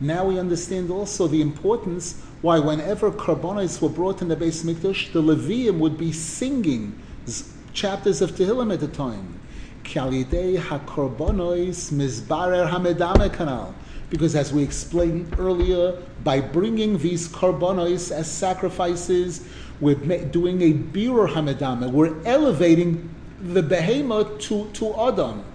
now 0.02 0.26
we 0.26 0.39
understand 0.39 0.89
also 0.89 1.28
the 1.28 1.41
importance 1.41 2.20
why 2.41 2.58
whenever 2.58 3.12
karbonos 3.12 3.80
were 3.80 3.89
brought 3.89 4.24
in 4.24 4.30
the 4.30 4.36
beis 4.36 4.66
mikdash, 4.66 5.14
the 5.14 5.22
Levium 5.22 5.78
would 5.78 5.95
be 5.95 6.12
singing 6.12 6.99
chapters 7.72 8.20
of 8.22 8.32
Tehillim 8.32 8.74
at 8.74 8.80
the 8.80 8.88
time. 8.88 9.39
Because 14.10 14.36
as 14.36 14.52
we 14.52 14.64
explained 14.64 15.36
earlier, 15.38 16.02
by 16.24 16.41
bringing 16.41 16.97
these 16.97 17.28
karbonos 17.28 18.12
as 18.12 18.30
sacrifices, 18.30 19.47
we're 19.80 19.95
doing 19.95 20.62
a 20.64 20.74
birur 20.74 21.30
hamedame. 21.30 21.91
We're 21.91 22.16
elevating 22.26 23.14
the 23.39 23.62
behemoth 23.62 24.39
to, 24.39 24.68
to 24.74 24.99
Adam. 24.99 25.45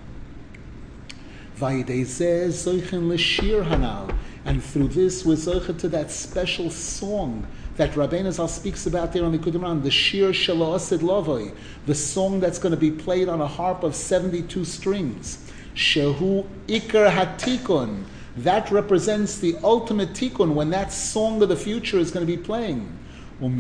And 4.47 4.63
through 4.63 4.89
this, 4.89 5.25
we're 5.25 5.35
zocha 5.35 5.77
to 5.81 5.89
that 5.89 6.13
special 6.13 6.71
song 6.71 7.49
that 7.77 7.91
Rabbeinu 7.95 8.31
Zal 8.31 8.47
speaks 8.47 8.87
about 8.87 9.13
there 9.13 9.25
on 9.25 9.33
the 9.33 9.39
Kudimran, 9.39 9.83
the 9.83 9.91
Shir 9.91 10.31
Shalosid 10.31 11.01
Lovoi, 11.01 11.53
the 11.87 11.97
song 11.97 12.39
that's 12.39 12.61
going 12.61 12.71
to 12.71 12.77
be 12.77 12.93
played 12.93 13.29
on 13.29 13.41
a 13.41 13.47
harp 13.47 13.83
of 13.83 13.97
72 13.97 14.65
strings. 14.65 15.39
Shehu 15.75 16.47
Iker 16.69 17.11
Hatikun. 17.11 18.05
That 18.37 18.71
represents 18.71 19.41
the 19.41 19.57
ultimate 19.65 20.11
tikkun 20.11 20.55
when 20.55 20.71
that 20.71 20.93
song 20.93 21.43
of 21.43 21.49
the 21.49 21.57
future 21.57 21.99
is 21.99 22.13
going 22.13 22.25
to 22.25 22.37
be 22.37 22.41
playing. 22.41 22.97
Shayu 23.41 23.51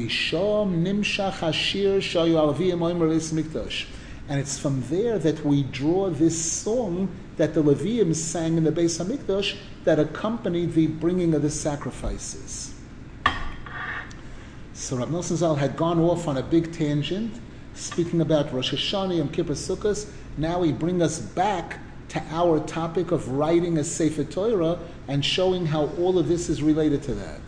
Mikdash. 3.32 3.86
And 4.28 4.40
it's 4.40 4.58
from 4.58 4.82
there 4.88 5.18
that 5.18 5.44
we 5.44 5.62
draw 5.62 6.10
this 6.10 6.36
song 6.40 7.08
that 7.36 7.54
the 7.54 7.62
Levium 7.62 8.14
sang 8.14 8.56
in 8.56 8.64
the 8.64 8.72
Beis 8.72 9.02
Hamikdash 9.02 9.56
that 9.84 9.98
accompanied 10.00 10.74
the 10.74 10.88
bringing 10.88 11.34
of 11.34 11.42
the 11.42 11.50
sacrifices. 11.50 12.74
So 14.72 14.96
Rav 14.96 15.08
Nosson 15.08 15.36
Zal 15.36 15.54
had 15.54 15.76
gone 15.76 16.00
off 16.00 16.26
on 16.28 16.36
a 16.36 16.42
big 16.42 16.72
tangent, 16.72 17.40
speaking 17.74 18.20
about 18.20 18.52
Rosh 18.52 18.74
Hashanah 18.74 19.20
and 19.20 19.32
Kippur 19.32 19.54
Sukkot. 19.54 20.08
Now 20.36 20.62
he 20.62 20.72
brings 20.72 21.02
us 21.02 21.18
back 21.20 21.78
to 22.08 22.22
our 22.30 22.60
topic 22.60 23.10
of 23.10 23.28
writing 23.28 23.78
a 23.78 23.84
Sefer 23.84 24.24
Torah 24.24 24.78
and 25.08 25.24
showing 25.24 25.66
how 25.66 25.86
all 25.98 26.18
of 26.18 26.28
this 26.28 26.48
is 26.48 26.62
related 26.62 27.02
to 27.04 27.14
that. 27.14 27.40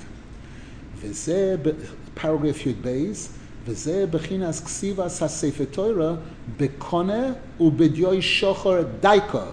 Paragraph 2.15 2.57
Yud. 2.57 3.29
וזה 3.69 4.07
בחינס 4.11 4.61
כסיבס 4.61 5.23
הספר 5.23 5.65
תוירה 5.71 6.15
בקונה 6.57 7.33
ובדיוי 7.61 8.23
שוחר 8.23 8.83
דייקה. 9.01 9.45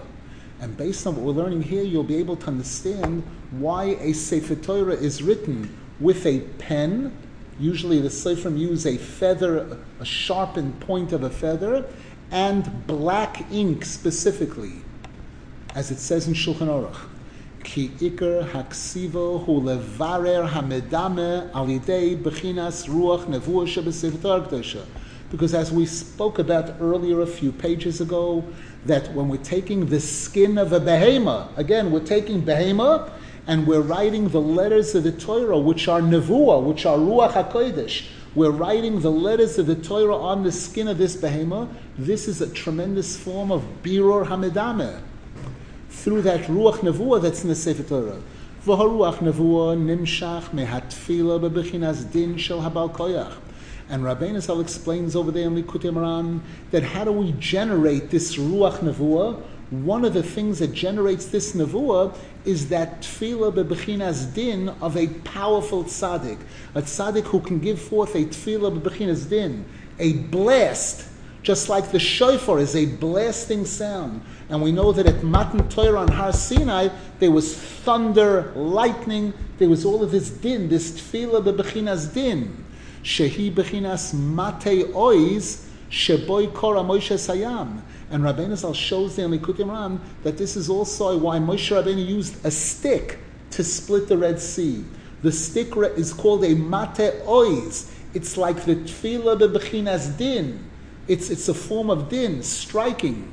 And 0.58 0.74
based 0.78 1.06
on 1.06 1.14
what 1.14 1.22
we're 1.22 1.42
learning 1.42 1.60
here, 1.60 1.82
you'll 1.82 2.02
be 2.02 2.16
able 2.16 2.36
to 2.36 2.46
understand 2.46 3.22
why 3.60 3.84
a 4.00 4.14
Sefer 4.14 4.54
Torah 4.54 4.94
is 4.94 5.22
written 5.22 5.68
with 6.00 6.24
a 6.24 6.40
pen. 6.56 7.12
Usually 7.60 8.00
the 8.00 8.08
Soferim 8.08 8.58
use 8.58 8.86
a 8.86 8.96
feather, 8.96 9.76
a 10.00 10.04
sharpened 10.04 10.80
point 10.80 11.12
of 11.12 11.24
a 11.24 11.28
feather, 11.28 11.84
and 12.30 12.86
black 12.86 13.44
ink 13.52 13.84
specifically, 13.84 14.76
as 15.74 15.90
it 15.90 15.98
says 15.98 16.26
in 16.26 16.32
Shulchan 16.32 16.68
Aruch. 16.68 17.00
Because 17.74 18.54
as 25.54 25.72
we 25.72 25.86
spoke 25.86 26.38
about 26.38 26.74
earlier 26.80 27.20
a 27.20 27.26
few 27.26 27.52
pages 27.52 28.00
ago, 28.00 28.44
that 28.84 29.12
when 29.12 29.28
we're 29.28 29.36
taking 29.38 29.86
the 29.86 29.98
skin 29.98 30.58
of 30.58 30.72
a 30.72 30.78
behema, 30.78 31.58
again, 31.58 31.90
we're 31.90 31.98
taking 32.00 32.42
behema 32.42 33.10
and 33.48 33.66
we're 33.66 33.80
writing 33.80 34.28
the 34.28 34.40
letters 34.40 34.94
of 34.94 35.02
the 35.02 35.12
Torah, 35.12 35.58
which 35.58 35.88
are 35.88 36.00
nevuah, 36.00 36.62
which 36.62 36.86
are 36.86 36.96
ruach 36.96 37.32
hakodesh. 37.32 38.06
We're 38.36 38.50
writing 38.50 39.00
the 39.00 39.10
letters 39.10 39.58
of 39.58 39.66
the 39.66 39.74
Torah 39.74 40.16
on 40.16 40.44
the 40.44 40.52
skin 40.52 40.86
of 40.88 40.98
this 40.98 41.16
behema. 41.16 41.68
This 41.98 42.28
is 42.28 42.40
a 42.40 42.48
tremendous 42.48 43.16
form 43.16 43.50
of 43.50 43.64
birur 43.82 44.26
hamedame 44.26 45.02
through 46.06 46.22
that 46.22 46.42
ruach 46.42 46.78
nevuah 46.82 47.20
that's 47.20 47.42
in 47.42 47.48
the 47.48 47.54
Sefer 47.56 47.82
Torah. 47.82 48.22
V'haruach 48.64 49.16
nevuah 49.16 49.76
nimshach 49.76 50.50
mehatfila 50.50 51.40
bebechinas 51.40 52.08
din 52.12 52.38
shel 52.38 52.60
habal 52.60 52.94
koyach. 52.94 53.32
And 53.88 54.04
Rabbeinu 54.04 54.40
Zal 54.40 54.60
explains 54.60 55.16
over 55.16 55.32
there 55.32 55.48
in 55.48 55.60
Likutei 55.60 55.90
Moharan 55.92 56.42
that 56.70 56.84
how 56.84 57.02
do 57.02 57.10
we 57.10 57.32
generate 57.40 58.10
this 58.10 58.36
Ruach 58.36 58.78
Nevuah? 58.78 59.42
One 59.70 60.04
of 60.04 60.14
the 60.14 60.22
things 60.22 60.60
that 60.60 60.72
generates 60.72 61.26
this 61.26 61.56
Nevuah 61.56 62.16
is 62.44 62.68
that 62.68 63.00
Tefillah 63.02 63.52
bebechinas 63.52 64.32
din 64.32 64.68
of 64.80 64.96
a 64.96 65.08
powerful 65.08 65.82
tzaddik. 65.82 66.38
A 66.76 66.82
tzaddik 66.82 67.24
who 67.24 67.40
can 67.40 67.58
give 67.58 67.80
forth 67.80 68.14
a 68.14 68.26
Tefillah 68.26 68.78
bebechinas 68.78 69.28
din, 69.28 69.64
a 69.98 70.12
blast, 70.12 71.08
just 71.46 71.68
like 71.68 71.92
the 71.92 71.98
shofar 72.00 72.58
is 72.58 72.74
a 72.74 72.86
blasting 72.86 73.64
sound. 73.64 74.20
And 74.48 74.60
we 74.60 74.72
know 74.72 74.90
that 74.90 75.06
at 75.06 75.22
Matan 75.22 75.68
Torah 75.68 76.00
on 76.00 76.08
Har 76.08 76.32
Sinai, 76.32 76.88
there 77.20 77.30
was 77.30 77.56
thunder, 77.56 78.52
lightning, 78.56 79.32
there 79.58 79.68
was 79.68 79.84
all 79.84 80.02
of 80.02 80.10
this 80.10 80.28
din, 80.28 80.68
this 80.68 80.90
Tefillah 80.90 81.44
bebechinas 81.44 82.12
din. 82.12 82.64
Shehi 83.04 83.54
bechinas 83.54 84.12
mate 84.12 84.88
ois 84.92 85.68
sheboy 85.88 86.52
kora 86.52 86.80
Moshe 86.80 87.14
sayam. 87.14 87.80
And 88.10 88.24
Rabbeinu 88.24 88.56
Zal 88.56 88.74
shows 88.74 89.14
there 89.14 89.26
in 89.26 89.30
Likutei 89.30 89.58
Moharan 89.58 90.00
that 90.24 90.36
this 90.36 90.56
is 90.56 90.68
also 90.68 91.16
why 91.16 91.38
Moshe 91.38 91.70
Rabbeinu 91.70 92.04
used 92.04 92.44
a 92.44 92.50
stick 92.50 93.20
to 93.52 93.62
split 93.62 94.08
the 94.08 94.18
Red 94.18 94.40
Sea. 94.40 94.84
The 95.22 95.30
stick 95.30 95.76
is 95.76 96.12
called 96.12 96.42
a 96.42 96.56
mate 96.56 97.22
ois. 97.24 97.92
It's 98.14 98.36
like 98.36 98.64
the 98.64 98.74
tefillah 98.74 99.38
bechinas 99.38 100.18
din. 100.18 100.70
It's, 101.08 101.30
it's 101.30 101.48
a 101.48 101.54
form 101.54 101.90
of 101.90 102.08
din, 102.08 102.42
striking. 102.42 103.32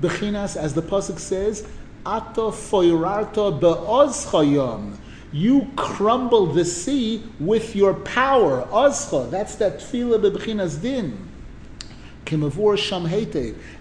Bechinas, 0.00 0.56
as 0.56 0.74
the 0.74 0.82
Pasuk 0.82 1.18
says, 1.18 1.66
ato 2.04 2.50
foirarto 2.50 3.60
be'oz 3.60 4.26
chayom 4.26 4.98
you 5.32 5.70
crumble 5.76 6.46
the 6.46 6.64
sea 6.64 7.22
with 7.38 7.76
your 7.76 7.92
power. 7.92 8.66
Azcha, 8.70 9.30
that's 9.30 9.56
that 9.56 9.78
tefillah 9.80 10.18
bebechinas 10.18 10.80
din. 10.80 11.28
Kimavur 12.24 12.78
sham 12.78 13.06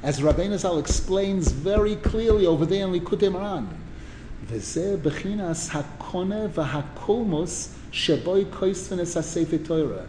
as 0.03 0.19
Rabbeinu 0.19 0.57
Zal 0.57 0.79
explains 0.79 1.51
very 1.51 1.95
clearly 1.95 2.45
over 2.45 2.65
there 2.65 2.85
in 2.85 2.93
Likutei 2.93 3.31
Moharan. 3.31 3.67
V'zeh 4.47 4.97
bechinas 4.97 5.69
hakone 5.69 6.49
v'hakolmos 6.49 7.69
sheboy 7.91 8.45
koisvenes 8.45 9.15
hasefer 9.15 9.65
Torah. 9.65 10.07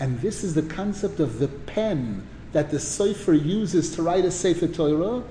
And 0.00 0.20
this 0.20 0.42
is 0.42 0.54
the 0.54 0.62
concept 0.62 1.20
of 1.20 1.38
the 1.38 1.48
pen 1.48 2.26
that 2.52 2.70
the 2.70 2.78
Sofer 2.78 3.34
uses 3.34 3.94
to 3.94 4.02
write 4.02 4.24
a 4.24 4.30
Sefer 4.30 4.68
Torah. 4.68 5.22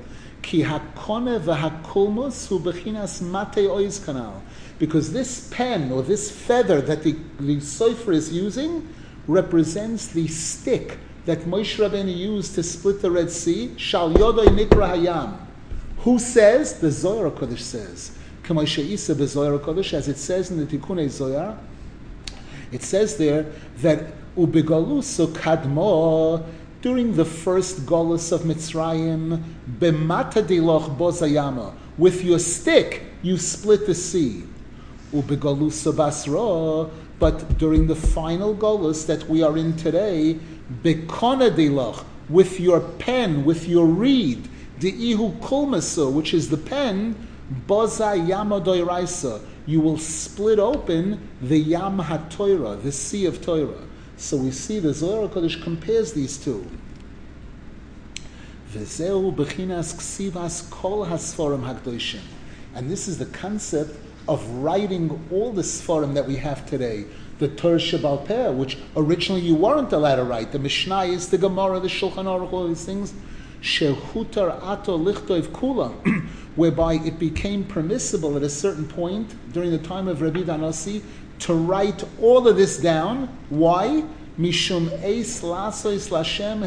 Ki 0.41 0.63
hakone 0.63 1.39
v'hakolmos 1.39 2.47
hu 2.47 2.59
bechinas 2.59 3.21
mate 3.21 3.67
oiz 3.67 3.99
kanal 3.99 4.41
because 4.79 5.11
this 5.11 5.49
pen 5.51 5.91
or 5.91 6.03
this 6.03 6.29
feather 6.29 6.81
that 6.81 7.03
the, 7.03 7.13
the 7.39 7.57
Sofer 7.57 8.13
is 8.13 8.31
using 8.31 8.87
represents 9.27 10.07
the 10.07 10.27
stick 10.27 10.97
that 11.25 11.39
Moshe 11.39 11.77
Rabbeinu 11.77 12.15
used 12.15 12.55
to 12.55 12.63
split 12.63 13.01
the 13.01 13.11
Red 13.11 13.29
Sea. 13.29 13.73
Shal 13.77 14.13
Yodoi 14.13 14.45
Nikra 14.45 14.95
Hayam. 14.95 15.37
Who 15.99 16.19
says? 16.19 16.79
The 16.79 16.89
Zohar 16.89 17.29
Kodesh 17.31 17.59
says. 17.59 18.17
Kamoshe 18.43 18.79
Isa 18.79 19.13
Zohar 19.27 19.57
Kodesh, 19.59 19.93
as 19.93 20.07
it 20.07 20.17
says 20.17 20.51
in 20.51 20.57
the 20.57 20.65
Tikkun 20.65 21.09
Zohar, 21.09 21.57
it 22.71 22.81
says 22.81 23.17
there 23.17 23.51
that 23.79 24.13
Ubegalusu 24.37 25.27
Kadmo 25.33 26.45
during 26.87 27.17
the 27.17 27.25
first 27.25 27.85
Golus 27.85 28.31
of 28.31 28.43
Mitzrayim, 28.43 29.43
Bemata 29.77 30.41
Diloch 30.41 30.97
Bozayama, 30.97 31.73
with 31.97 32.23
your 32.23 32.39
stick 32.39 33.03
you 33.21 33.37
split 33.37 33.85
the 33.85 33.93
sea. 33.93 34.43
Ubegalusa 35.11 35.93
Basra, 35.93 36.89
but 37.19 37.57
during 37.57 37.87
the 37.87 37.95
final 37.95 38.55
Golus 38.55 39.05
that 39.05 39.27
we 39.27 39.43
are 39.43 39.57
in 39.57 39.75
today, 39.75 40.39
Bekonadilach, 40.81 42.05
with 42.29 42.57
your 42.57 42.79
pen, 42.79 43.43
with 43.43 43.67
your 43.67 43.85
reed, 43.85 44.47
the 44.79 45.11
Ihu 45.11 45.31
which 46.13 46.33
is 46.33 46.49
the 46.49 46.55
pen, 46.55 47.17
Boza 47.67 48.15
Yamadoiraisa, 48.15 49.41
you 49.65 49.81
will 49.81 49.97
split 49.97 50.57
open 50.57 51.19
the 51.41 51.57
Yam 51.57 51.97
HaTorah, 51.97 52.81
the 52.81 52.93
Sea 52.93 53.25
of 53.25 53.41
Torah. 53.41 53.83
So 54.17 54.35
we 54.35 54.51
see 54.51 54.79
the 54.79 54.93
Zohar 54.93 55.29
Kodesh 55.29 55.61
compares 55.61 56.13
these 56.13 56.37
two. 56.37 56.67
Bechinas 58.73 59.95
ksivas 59.95 60.69
kol. 60.71 61.03
And 62.75 62.89
this 62.89 63.07
is 63.07 63.17
the 63.17 63.25
concept 63.27 63.95
of 64.27 64.45
writing 64.49 65.23
all 65.31 65.51
the 65.53 65.61
Sfarim 65.61 66.13
that 66.15 66.27
we 66.27 66.35
have 66.37 66.65
today. 66.65 67.05
The 67.39 67.47
Torah 67.47 67.77
Shabbal 67.77 68.25
Peh, 68.25 68.49
which 68.49 68.79
originally 68.95 69.41
you 69.41 69.55
weren't 69.55 69.93
allowed 69.93 70.15
to 70.15 70.23
write. 70.23 70.51
The 70.51 70.59
Mishnah 70.59 71.03
is 71.03 71.29
the 71.29 71.37
Gemara, 71.37 71.79
the 71.79 71.87
Shulchan 71.87 72.25
Aruch, 72.25 72.51
all 72.51 72.67
these 72.67 72.83
things. 72.83 73.13
Shehutar 73.61 74.61
ato 74.63 74.97
lichtov 74.97 75.43
kula, 75.49 75.93
whereby 76.55 76.95
it 76.95 77.19
became 77.19 77.63
permissible 77.63 78.35
at 78.35 78.43
a 78.43 78.49
certain 78.49 78.87
point 78.87 79.35
during 79.53 79.71
the 79.71 79.77
time 79.77 80.07
of 80.07 80.21
Rabbi 80.21 80.41
Danasi 80.41 81.03
to 81.39 81.53
write 81.53 82.03
all 82.21 82.47
of 82.47 82.57
this 82.57 82.77
down. 82.77 83.27
Why? 83.49 84.03
Mishum 84.39 84.91
eis 85.03 85.41
lasois 85.41 86.09
lashem. 86.09 86.63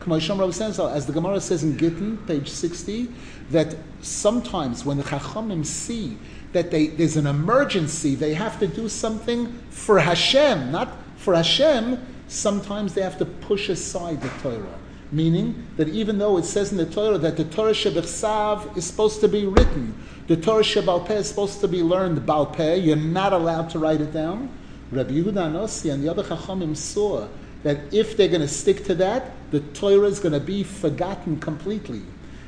As 0.00 1.06
the 1.06 1.12
Gemara 1.12 1.40
says 1.40 1.62
in 1.62 1.76
Gittin, 1.76 2.16
page 2.26 2.48
60, 2.48 3.08
that 3.50 3.76
sometimes 4.00 4.84
when 4.84 4.96
the 4.96 5.02
Chachamim 5.02 5.66
see 5.66 6.16
that 6.52 6.70
they, 6.70 6.86
there's 6.88 7.16
an 7.16 7.26
emergency, 7.26 8.14
they 8.14 8.32
have 8.32 8.58
to 8.60 8.66
do 8.66 8.88
something 8.88 9.52
for 9.68 9.98
Hashem, 10.00 10.72
not 10.72 10.88
for 11.16 11.34
Hashem, 11.34 11.98
sometimes 12.28 12.94
they 12.94 13.02
have 13.02 13.18
to 13.18 13.26
push 13.26 13.68
aside 13.68 14.22
the 14.22 14.30
Torah. 14.42 14.79
Meaning 15.12 15.66
that 15.76 15.88
even 15.88 16.18
though 16.18 16.36
it 16.36 16.44
says 16.44 16.70
in 16.70 16.78
the 16.78 16.86
Torah 16.86 17.18
that 17.18 17.36
the 17.36 17.44
Torah 17.44 17.72
Shebechsav 17.72 18.76
is 18.76 18.84
supposed 18.84 19.20
to 19.20 19.28
be 19.28 19.44
written, 19.44 19.94
the 20.28 20.36
Torah 20.36 20.62
Shebalpeh 20.62 21.10
is 21.10 21.28
supposed 21.28 21.60
to 21.60 21.68
be 21.68 21.82
learned 21.82 22.18
Balpeh, 22.20 22.84
you're 22.84 22.94
not 22.94 23.32
allowed 23.32 23.70
to 23.70 23.80
write 23.80 24.00
it 24.00 24.12
down. 24.12 24.48
Rabbi 24.92 25.10
Yehuda 25.12 25.50
Anossi 25.50 25.92
and 25.92 26.02
the 26.04 26.08
other 26.08 26.22
Chachamim 26.22 26.76
saw 26.76 27.26
that 27.64 27.92
if 27.92 28.16
they're 28.16 28.28
going 28.28 28.40
to 28.40 28.48
stick 28.48 28.84
to 28.84 28.94
that, 28.96 29.32
the 29.50 29.60
Torah 29.60 30.06
is 30.06 30.20
going 30.20 30.32
to 30.32 30.40
be 30.40 30.62
forgotten 30.62 31.40
completely. 31.40 32.02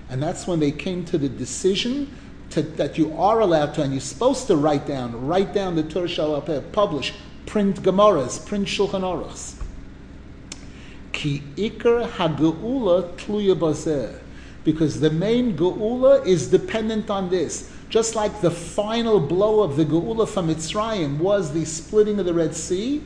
And 0.09 0.23
that's 0.23 0.47
when 0.47 0.61
they 0.61 0.71
came 0.71 1.05
to 1.07 1.19
the 1.19 1.29
decision 1.29 2.17
to, 2.51 2.63
that 2.63 2.99
you 2.99 3.17
are 3.17 3.41
allowed 3.41 3.75
to, 3.75 3.83
and 3.83 3.93
you're 3.93 4.01
supposed 4.01 4.47
to 4.47 4.57
write 4.57 4.87
down, 4.87 5.27
write 5.27 5.53
down 5.53 5.75
the 5.75 5.83
Torah 5.83 6.07
Shalapeh, 6.07 6.73
publish, 6.73 7.15
print 7.47 7.83
Gemaras, 7.83 8.45
print 8.47 8.69
Shulchan 8.69 9.03
Aruchs. 9.03 9.62
Ki 11.23 11.41
tluya. 13.17 14.19
Because 14.65 15.01
the 15.01 15.11
main 15.11 15.57
geula 15.57 16.27
is 16.27 16.49
dependent 16.49 17.11
on 17.11 17.31
this. 17.31 17.71
Just 17.89 18.17
like 18.17 18.41
the 18.41 18.51
final 18.51 19.21
blow 19.21 19.63
of 19.63 19.77
the 19.77 19.85
geula 19.85 20.27
from 20.27 20.49
Mitzrayim 20.49 21.19
was 21.19 21.53
the 21.53 21.65
splitting 21.65 22.19
of 22.19 22.27
the 22.27 22.35
Red 22.35 22.57
Sea, 22.57 23.03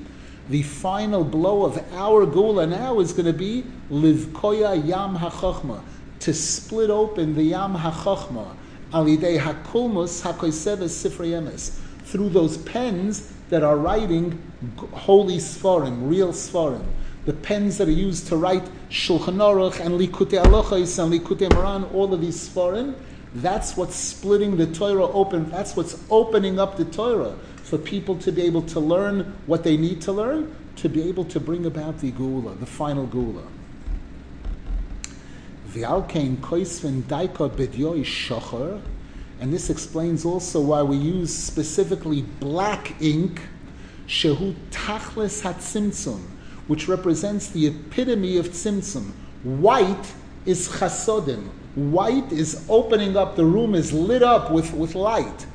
the 0.49 0.63
final 0.63 1.25
blow 1.25 1.67
of 1.67 1.77
our 1.93 2.25
geula 2.27 2.67
now 2.67 3.01
is 3.01 3.13
going 3.13 3.27
to 3.27 3.35
be 3.35 3.65
livkoya 3.91 4.87
yam 4.87 5.17
hachachma, 5.17 5.83
to 6.21 6.33
split 6.33 6.89
open 6.89 7.35
the 7.35 7.43
Yam 7.43 7.75
HaChochma, 7.75 8.57
Alidei 8.93 9.39
HaKulmus 9.39 10.23
HaKoiseves 10.23 10.89
Sifrei 10.89 11.81
through 12.05 12.31
those 12.31 12.57
pens 12.59 13.33
that 13.51 13.63
are 13.63 13.77
writing 13.77 14.41
holy 14.93 15.37
Sfarim, 15.37 16.09
real 16.09 16.33
Sfarim. 16.33 16.85
The 17.27 17.33
pens 17.33 17.79
that 17.79 17.89
are 17.89 17.93
used 17.93 18.29
to 18.29 18.37
write 18.37 18.65
Shulchan 18.89 19.39
Aruch 19.39 19.85
and 19.85 20.01
Likutei 20.01 20.43
Halachos 20.43 21.03
and 21.03 21.13
Likutei 21.13 21.49
Moharan, 21.49 21.93
all 21.93 22.15
of 22.15 22.21
these 22.21 22.49
Sfarim, 22.49 22.95
that's 23.35 23.77
what's 23.77 23.97
splitting 23.97 24.57
the 24.57 24.67
Torah 24.67 25.07
open. 25.09 25.51
That's 25.51 25.75
what's 25.77 26.01
opening 26.09 26.61
up 26.61 26.77
the 26.77 26.85
Torah 26.85 27.37
for 27.57 27.79
people 27.79 28.17
to 28.19 28.31
be 28.31 28.43
able 28.43 28.63
to 28.63 28.79
learn 28.79 29.37
what 29.47 29.65
they 29.65 29.77
need 29.77 30.01
to 30.03 30.13
learn, 30.13 30.55
to 30.77 30.89
be 30.89 31.03
able 31.03 31.25
to 31.25 31.41
bring 31.41 31.67
about 31.67 31.99
the 31.99 32.13
Geula, 32.13 32.59
the 32.61 32.67
final 32.67 33.09
Geula. 33.09 33.45
V'alkein 35.71 36.37
koisven 36.37 37.03
daika 37.03 37.51
b'dyoi 37.51 38.05
shocher, 38.05 38.81
and 39.41 39.53
this 39.53 39.69
explains 39.69 40.25
also 40.25 40.61
why 40.61 40.81
we 40.83 40.97
use 40.97 41.35
specifically 41.35 42.23
black 42.23 42.95
ink, 43.03 43.43
shehu 44.07 44.55
tachlis 44.71 45.43
hatzimtzum, 45.43 46.23
which 46.67 46.89
represents 46.89 47.49
the 47.49 47.67
epitome 47.67 48.37
of 48.37 48.49
tzimtzum. 48.49 49.13
White 49.43 50.13
is 50.45 50.69
chasodim. 50.69 51.49
White 51.75 52.33
is 52.33 52.65
opening 52.69 53.17
up, 53.17 53.37
the 53.37 53.45
room 53.45 53.75
is 53.75 53.93
lit 53.93 54.23
up 54.23 54.51
with, 54.51 54.73
with 54.73 54.95
light. 54.95 55.47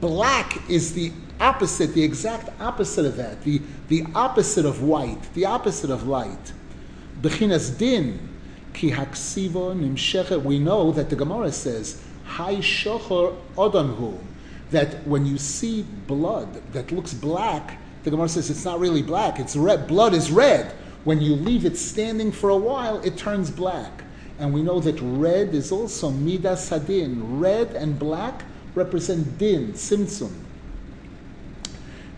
Black 0.00 0.58
is 0.70 0.94
the 0.94 1.12
opposite, 1.40 1.92
the 1.94 2.02
exact 2.02 2.48
opposite 2.60 3.04
of 3.04 3.16
that, 3.16 3.42
the, 3.42 3.60
the 3.88 4.04
opposite 4.14 4.64
of 4.64 4.82
white, 4.82 5.32
the 5.34 5.44
opposite 5.44 5.90
of 5.90 6.06
light. 6.06 6.52
Bechinas 7.20 7.76
din, 7.76 8.28
ki 8.72 8.90
haksivo 8.90 9.74
nimshechet. 9.74 10.42
We 10.42 10.58
know 10.58 10.92
that 10.92 11.10
the 11.10 11.16
Gemara 11.16 11.52
says, 11.52 12.02
Hai 12.24 12.56
shochor 12.56 13.36
odonhu, 13.56 14.18
that 14.70 15.06
when 15.06 15.26
you 15.26 15.38
see 15.38 15.82
blood 16.06 16.60
that 16.72 16.90
looks 16.90 17.14
black, 17.14 17.78
the 18.06 18.10
Gemara 18.12 18.28
says 18.28 18.50
it's 18.50 18.64
not 18.64 18.78
really 18.78 19.02
black, 19.02 19.40
it's 19.40 19.56
red. 19.56 19.88
Blood 19.88 20.14
is 20.14 20.30
red. 20.30 20.70
When 21.02 21.20
you 21.20 21.34
leave 21.34 21.64
it 21.64 21.76
standing 21.76 22.30
for 22.30 22.50
a 22.50 22.56
while, 22.56 23.00
it 23.00 23.16
turns 23.16 23.50
black. 23.50 24.04
And 24.38 24.54
we 24.54 24.62
know 24.62 24.78
that 24.78 25.00
red 25.00 25.56
is 25.56 25.72
also 25.72 26.10
midas 26.10 26.70
hadin. 26.70 27.40
Red 27.40 27.72
and 27.72 27.98
black 27.98 28.44
represent 28.76 29.38
din, 29.38 29.72
simtsum. 29.72 30.30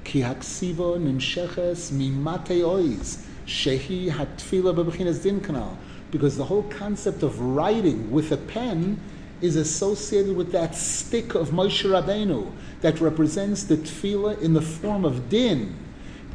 Ki 0.04 0.20
haksivo 0.20 0.98
nimsheches 1.00 1.90
mimate 1.90 2.62
oiz, 2.62 3.24
shehi 3.46 4.10
hatfila 4.10 5.22
din 5.22 5.40
kanal. 5.40 5.74
Because 6.10 6.36
the 6.36 6.44
whole 6.44 6.64
concept 6.64 7.22
of 7.22 7.40
writing 7.40 8.10
with 8.10 8.30
a 8.32 8.36
pen 8.36 9.00
is 9.40 9.56
associated 9.56 10.36
with 10.36 10.52
that 10.52 10.74
stick 10.74 11.34
of 11.34 11.50
Moshe 11.50 11.84
Rabbeinu 11.84 12.50
that 12.80 13.00
represents 13.00 13.64
the 13.64 13.76
tefillah 13.76 14.40
in 14.40 14.54
the 14.54 14.62
form 14.62 15.04
of 15.04 15.28
din. 15.28 15.76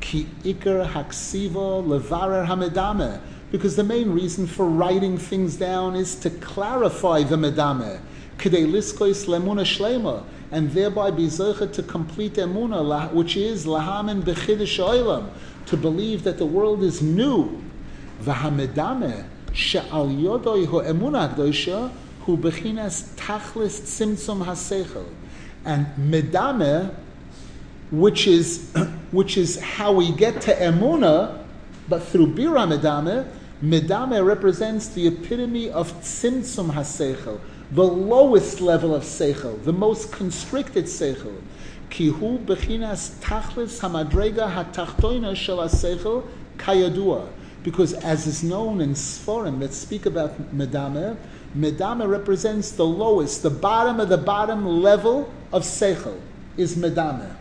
Ki 0.01 0.27
ikar 0.43 0.89
haksiva 0.89 1.83
levarer 1.85 2.45
hamedame. 2.47 3.21
Because 3.51 3.75
the 3.75 3.83
main 3.83 4.11
reason 4.11 4.47
for 4.47 4.65
writing 4.65 5.17
things 5.17 5.55
down 5.57 5.95
is 5.95 6.15
to 6.15 6.29
clarify 6.29 7.23
the 7.23 7.35
medame. 7.35 7.99
Kidei 8.37 8.65
liskois 8.65 9.27
lemuna 9.27 9.63
shlema. 9.63 10.23
And 10.51 10.71
thereby 10.71 11.11
be 11.11 11.29
to 11.29 11.83
complete 11.87 12.33
emuna, 12.33 13.11
which 13.11 13.37
is 13.37 13.65
lahamen 13.65 14.21
bechidish 14.21 14.83
oilam, 14.83 15.29
to 15.65 15.77
believe 15.77 16.23
that 16.23 16.37
the 16.37 16.45
world 16.45 16.83
is 16.83 17.01
new. 17.01 17.63
V'hamedame 18.21 19.25
she'al 19.53 20.07
yodoi 20.07 20.67
ho 20.67 20.81
emuna 20.81 21.35
hu 22.25 22.37
bechinas 22.37 23.15
tachlis 23.15 23.81
tzimtzum 23.81 24.45
hasechel. 24.45 25.05
And 25.65 25.87
medame, 25.97 26.93
which 27.91 28.27
is, 28.27 28.71
which 29.11 29.37
is 29.37 29.59
how 29.59 29.91
we 29.91 30.11
get 30.11 30.41
to 30.41 30.55
emuna, 30.55 31.43
but 31.89 32.03
through 32.03 32.33
bira 32.33 32.65
medame, 32.67 33.27
medame 33.61 34.25
represents 34.25 34.87
the 34.89 35.07
epitome 35.07 35.69
of 35.69 35.91
tzimtzum 36.01 36.71
hasechel, 36.71 37.39
the 37.71 37.83
lowest 37.83 38.61
level 38.61 38.95
of 38.95 39.03
sechel, 39.03 39.61
the 39.63 39.73
most 39.73 40.11
constricted 40.11 40.85
sechel. 40.85 41.41
Kihu 41.89 42.43
bechinas 42.45 43.11
tachlis 43.19 43.81
hamadrega 43.81 44.51
hatachtoina 44.51 45.35
shel 45.35 45.57
hasechel 45.57 46.25
kayadua. 46.57 47.27
Because 47.63 47.93
as 47.93 48.27
is 48.27 48.43
known 48.43 48.81
in 48.81 48.93
Sforim 48.93 49.59
that 49.59 49.73
speak 49.73 50.05
about 50.05 50.37
medame, 50.53 51.17
Medame 51.55 52.09
represents 52.09 52.71
the 52.71 52.85
lowest, 52.85 53.43
the 53.43 53.49
bottom 53.49 53.99
of 53.99 54.09
the 54.09 54.17
bottom 54.17 54.65
level 54.65 55.31
of 55.51 55.63
Seichel 55.63 56.19
is 56.57 56.75
Medame. 56.75 57.35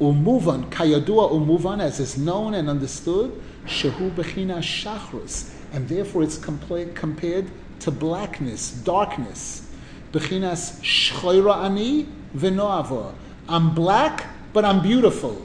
Umuvan, 0.00 0.68
Kayadua 0.70 1.32
Umuvan, 1.32 1.80
as 1.80 2.00
is 2.00 2.16
known 2.16 2.54
and 2.54 2.68
understood, 2.68 3.40
Shehu 3.66 4.10
Bechina 4.14 4.58
Shachrus, 4.58 5.52
and 5.72 5.88
therefore 5.88 6.22
it's 6.22 6.38
compared 6.38 7.50
to 7.80 7.90
blackness, 7.90 8.70
darkness. 8.70 9.68
Bechinas 10.12 10.80
Shchoira 10.82 11.64
Ani 11.64 12.06
Venoava. 12.36 13.14
I'm 13.48 13.74
black, 13.74 14.26
but 14.52 14.64
I'm 14.64 14.82
beautiful. 14.82 15.44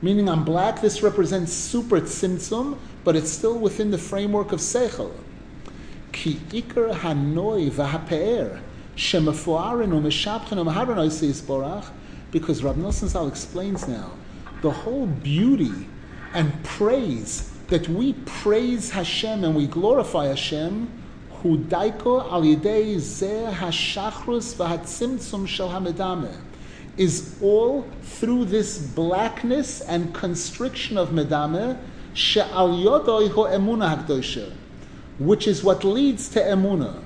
Meaning 0.00 0.28
I'm 0.28 0.44
black, 0.44 0.80
this 0.80 1.02
represents 1.02 1.52
super 1.52 2.00
tzimtzum, 2.00 2.78
but 3.04 3.16
it's 3.16 3.30
still 3.30 3.58
within 3.58 3.90
the 3.90 3.98
framework 3.98 4.52
of 4.52 4.60
Seichel. 4.60 5.10
Because 12.30 12.62
Rab 12.64 12.76
Nosson 12.76 13.08
Zal 13.08 13.28
explains 13.28 13.88
now, 13.88 14.12
the 14.62 14.70
whole 14.70 15.06
beauty 15.06 15.86
and 16.32 16.64
praise 16.64 17.50
that 17.68 17.88
we 17.88 18.12
praise 18.24 18.90
Hashem 18.90 19.44
and 19.44 19.54
we 19.54 19.66
glorify 19.66 20.26
Hashem, 20.26 20.88
hu 21.30 21.58
daiko 21.58 22.22
al 22.30 22.42
yidei 22.42 22.96
zeh 22.96 23.52
hashachrus 23.52 24.54
v'hatzimtzum 24.54 25.46
shel 25.46 25.68
hamedameh, 25.70 26.36
is 26.96 27.36
all 27.42 27.86
through 28.02 28.44
this 28.46 28.78
blackness 28.78 29.80
and 29.82 30.14
constriction 30.14 30.96
of 30.96 31.10
medameh, 31.10 31.78
she'al 32.14 32.70
yodoi 32.70 33.30
ho 33.30 33.44
emuna 33.44 33.96
hakdosha, 33.96 34.52
which 35.18 35.46
is 35.46 35.62
what 35.62 35.84
leads 35.84 36.28
to 36.28 36.40
emuna. 36.40 37.02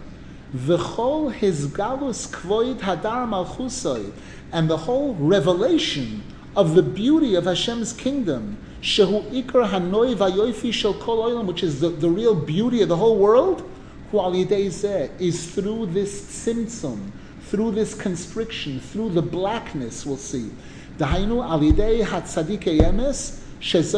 V'chol 0.55 1.33
his 1.33 1.67
galus 1.67 2.27
kvoid 2.29 2.79
hadar 2.81 3.29
malchusoi, 3.29 4.13
and 4.53 4.71
the 4.71 4.79
whole 4.79 5.15
revelation 5.15 6.23
of 6.57 6.75
the 6.75 6.83
beauty 6.83 7.35
of 7.35 7.45
Hashem's 7.45 7.93
kingdom, 7.93 8.57
shehu 8.81 9.23
ikar 9.31 9.69
hanoi 9.69 10.17
vayoifi 10.17 10.73
shel 10.73 10.95
kol 10.95 11.31
olam, 11.31 11.47
which 11.47 11.63
is 11.63 11.81
the, 11.81 11.91
the 11.91 12.09
real 12.09 12.35
beauty 12.35 12.81
of 12.83 12.89
the 12.89 12.97
whole 12.97 13.19
world, 13.19 13.69
is 14.11 15.51
through 15.55 15.87
this 15.87 16.23
tzimtzum, 16.23 17.11
through 17.43 17.73
this 17.73 17.95
constriction, 17.95 18.81
through 18.81 19.11
the 19.11 19.21
blackness, 19.21 20.07
we'll 20.07 20.17
see. 20.17 20.51
Dahainu 20.97 21.45
al 21.45 21.61
yidei 21.61 22.03
hatzadik 22.03 22.63
yemes, 22.63 23.43
it's 23.61 23.91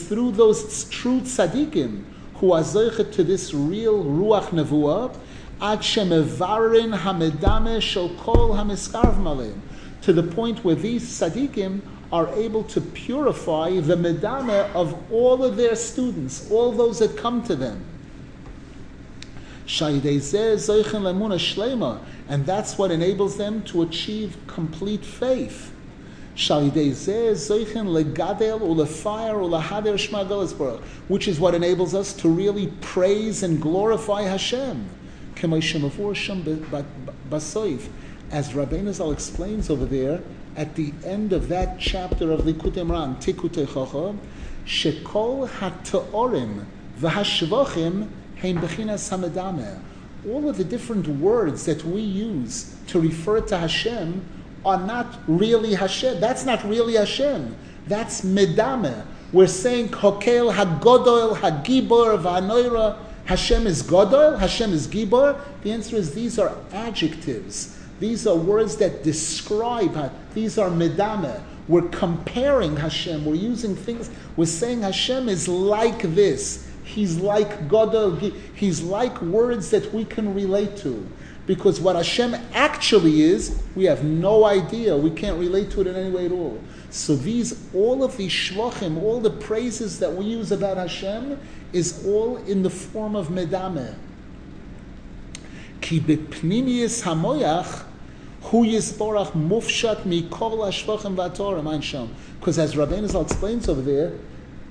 through 0.00 0.30
those 0.32 0.84
true 0.90 1.20
tzaddikim 1.20 2.04
who 2.34 2.52
are 2.52 2.62
zeichet 2.62 3.12
to 3.12 3.24
this 3.24 3.52
real 3.52 4.04
ruach 4.04 4.50
nevuah, 4.50 5.12
ad 5.60 5.80
shemevarin 5.80 6.96
hamedame 6.96 7.80
kol 8.18 8.50
hamiskarv 8.50 9.18
malim, 9.18 9.60
to 10.02 10.12
the 10.12 10.22
point 10.22 10.64
where 10.64 10.76
these 10.76 11.02
tzaddikim 11.02 11.80
are 12.12 12.28
able 12.34 12.62
to 12.62 12.80
purify 12.80 13.70
the 13.80 13.96
medame 13.96 14.72
of 14.74 14.96
all 15.10 15.42
of 15.42 15.56
their 15.56 15.74
students, 15.74 16.48
all 16.50 16.70
those 16.70 17.00
that 17.00 17.16
come 17.16 17.42
to 17.42 17.56
them. 17.56 17.84
And 22.28 22.46
that's 22.46 22.78
what 22.78 22.90
enables 22.92 23.36
them 23.36 23.62
to 23.64 23.82
achieve 23.82 24.36
complete 24.46 25.04
faith 25.04 25.73
which 31.08 31.28
is 31.28 31.38
what 31.38 31.54
enables 31.54 31.94
us 31.94 32.12
to 32.12 32.28
really 32.28 32.66
praise 32.80 33.44
and 33.44 33.62
glorify 33.62 34.22
Hashem. 34.22 34.88
As 38.30 38.48
Rabbeinu 38.50 38.92
Zal 38.92 39.12
explains 39.12 39.70
over 39.70 39.84
there, 39.84 40.22
at 40.56 40.74
the 40.74 40.92
end 41.04 41.32
of 41.32 41.46
that 41.48 41.78
chapter 41.78 42.32
of 42.32 42.40
Likutei 42.40 42.84
Moharan, 42.84 43.16
Tikutei 43.22 43.66
Chacham, 43.72 44.20
Shekol 44.66 45.48
HaTeorim 45.48 46.64
V'Hashvochim 46.98 48.08
Heim 48.40 48.58
Bechinas 48.58 49.08
Hamedameh. 49.10 49.80
All 50.28 50.48
of 50.48 50.56
the 50.56 50.64
different 50.64 51.06
words 51.06 51.64
that 51.66 51.84
we 51.84 52.00
use 52.00 52.74
to 52.88 53.00
refer 53.00 53.40
to 53.40 53.58
Hashem 53.58 54.24
are 54.64 54.78
not 54.78 55.18
really 55.26 55.74
Hashem. 55.74 56.20
That's 56.20 56.44
not 56.44 56.64
really 56.64 56.94
Hashem. 56.94 57.56
That's 57.86 58.22
Medame. 58.22 59.04
We're 59.32 59.46
saying 59.46 59.88
Hokel 59.88 60.52
Hagodol 60.54 61.36
Hagibor 61.36 62.22
Vanoira. 62.22 62.98
Hashem 63.24 63.66
is 63.66 63.82
Godol, 63.82 64.38
Hashem 64.38 64.72
is 64.72 64.86
Gibor. 64.86 65.40
The 65.62 65.72
answer 65.72 65.96
is 65.96 66.12
these 66.14 66.38
are 66.38 66.54
adjectives. 66.72 67.78
These 67.98 68.26
are 68.26 68.36
words 68.36 68.76
that 68.76 69.02
describe. 69.02 69.96
Uh, 69.96 70.10
these 70.34 70.58
are 70.58 70.68
medame. 70.68 71.42
We're 71.68 71.88
comparing 71.88 72.76
Hashem. 72.76 73.24
We're 73.24 73.36
using 73.36 73.74
things. 73.74 74.10
We're 74.36 74.44
saying 74.44 74.82
Hashem 74.82 75.30
is 75.30 75.48
like 75.48 76.02
this. 76.14 76.68
He's 76.84 77.16
like 77.16 77.66
God. 77.68 78.20
He's 78.54 78.82
like 78.82 79.20
words 79.22 79.70
that 79.70 79.92
we 79.94 80.04
can 80.04 80.34
relate 80.34 80.76
to. 80.78 81.06
Because 81.46 81.80
what 81.80 81.96
Hashem 81.96 82.34
actually 82.54 83.22
is, 83.22 83.58
we 83.76 83.84
have 83.84 84.02
no 84.02 84.46
idea. 84.46 84.96
We 84.96 85.10
can't 85.10 85.38
relate 85.38 85.70
to 85.72 85.82
it 85.82 85.86
in 85.86 85.94
any 85.94 86.10
way 86.10 86.26
at 86.26 86.32
all. 86.32 86.58
So 86.90 87.16
these, 87.16 87.60
all 87.74 88.02
of 88.02 88.16
these 88.16 88.32
shvachim, 88.32 89.02
all 89.02 89.20
the 89.20 89.30
praises 89.30 89.98
that 89.98 90.12
we 90.14 90.24
use 90.24 90.52
about 90.52 90.78
Hashem, 90.78 91.38
is 91.72 92.06
all 92.06 92.38
in 92.38 92.62
the 92.62 92.70
form 92.70 93.14
of 93.14 93.28
medame. 93.28 93.94
Ki 95.82 96.00
bepnimius 96.00 97.02
hamoyach 97.02 97.84
hu 98.44 98.64
yisborach 98.64 99.32
mufshat 99.32 100.02
mikol 100.04 100.58
hashvachim 100.58 101.14
v'atorah 101.14 101.62
mein 101.62 101.82
sham. 101.82 102.14
Because 102.40 102.58
as 102.58 102.74
Rabbeinu 102.74 103.08
Zal 103.08 103.22
explains 103.22 103.68
over 103.68 103.82
there, 103.82 104.12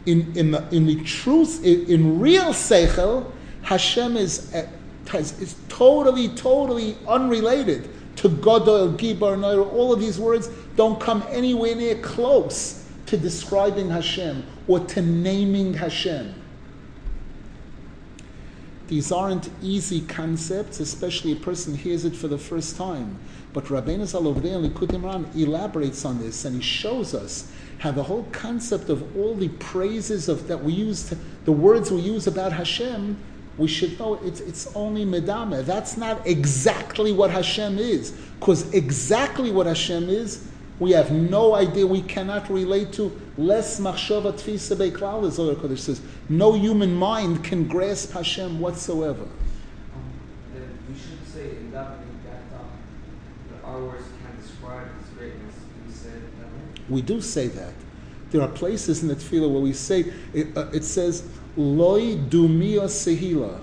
in, 0.05 0.35
in, 0.35 0.51
the, 0.51 0.67
in 0.75 0.85
the 0.87 1.03
truth, 1.03 1.63
in, 1.63 1.85
in 1.85 2.19
real 2.19 2.45
seichel, 2.45 3.31
Hashem 3.61 4.17
is, 4.17 4.53
uh, 4.53 4.67
is 5.13 5.55
totally, 5.69 6.29
totally 6.29 6.97
unrelated 7.07 7.89
to 8.17 8.29
Godol, 8.29 8.95
Gibar, 8.97 9.39
Nair. 9.39 9.61
All 9.61 9.91
of 9.91 9.99
these 9.99 10.19
words 10.19 10.49
don't 10.75 10.99
come 10.99 11.23
anywhere 11.29 11.75
near 11.75 11.95
close 11.95 12.87
to 13.07 13.17
describing 13.17 13.89
Hashem 13.89 14.45
or 14.67 14.79
to 14.79 15.01
naming 15.01 15.73
Hashem. 15.73 16.35
These 18.87 19.11
aren't 19.11 19.49
easy 19.61 20.01
concepts, 20.01 20.79
especially 20.79 21.31
a 21.31 21.37
person 21.37 21.75
hears 21.75 22.05
it 22.05 22.15
for 22.15 22.27
the 22.27 22.37
first 22.37 22.75
time. 22.75 23.17
But 23.53 23.65
Rabbeinu 23.65 24.05
Zal 24.05 24.27
over 24.27 24.39
there 24.39 24.57
in 24.57 24.69
Likutei 24.69 24.99
Moharan 24.99 25.35
elaborates 25.35 26.05
on 26.05 26.19
this 26.19 26.45
and 26.45 26.55
he 26.55 26.61
shows 26.61 27.13
us 27.13 27.51
how 27.79 27.91
the 27.91 28.03
whole 28.03 28.23
concept 28.31 28.89
of 28.89 29.17
all 29.17 29.35
the 29.35 29.49
praises 29.49 30.29
of 30.29 30.47
that 30.47 30.63
we 30.63 30.73
use, 30.73 31.13
the 31.45 31.51
words 31.51 31.91
we 31.91 31.99
use 31.99 32.27
about 32.27 32.53
Hashem, 32.53 33.17
we 33.57 33.67
should 33.67 33.99
know 33.99 34.15
it's, 34.15 34.39
it's 34.39 34.73
only 34.75 35.05
medame. 35.05 35.63
That's 35.65 35.95
not 35.95 36.25
exactly 36.25 37.11
what 37.11 37.29
Hashem 37.29 37.77
is. 37.77 38.11
Because 38.39 38.73
exactly 38.73 39.51
what 39.51 39.67
Hashem 39.67 40.09
is, 40.09 40.47
we 40.79 40.91
have 40.91 41.11
no 41.11 41.53
idea. 41.53 41.85
We 41.85 42.01
cannot 42.01 42.49
relate 42.49 42.91
to 42.93 43.17
less 43.37 43.79
machshava 43.79 44.33
tfisa 44.33 44.75
beklal, 44.75 45.27
as 45.27 45.35
Zohar 45.35 45.55
Kodesh 45.55 45.79
says. 45.79 46.01
No 46.29 46.53
human 46.53 46.95
mind 46.95 47.43
can 47.43 47.67
grasp 47.67 48.11
Hashem 48.11 48.59
whatsoever. 48.59 49.21
Um, 49.21 49.29
we 50.89 50.95
should 50.95 51.27
say 51.31 51.57
in 51.57 51.71
that, 51.71 51.99
that 52.25 52.59
um, 52.59 53.63
our 53.63 53.81
words 53.81 54.05
can 54.25 54.41
describe 54.41 54.87
His 54.99 55.09
greatness. 55.11 55.53
We 55.87 55.93
say 55.93 56.09
that. 56.09 56.91
We 56.91 57.01
do 57.03 57.21
say 57.21 57.47
that. 57.49 57.73
There 58.31 58.41
are 58.41 58.47
places 58.47 59.03
in 59.03 59.09
the 59.09 59.15
tefillah 59.15 59.51
where 59.51 59.61
we 59.61 59.73
say 59.73 60.11
it, 60.33 60.57
uh, 60.57 60.65
it 60.73 60.83
says 60.83 61.29
loy 61.57 62.15
dumia 62.15 62.83
sehila. 62.83 63.59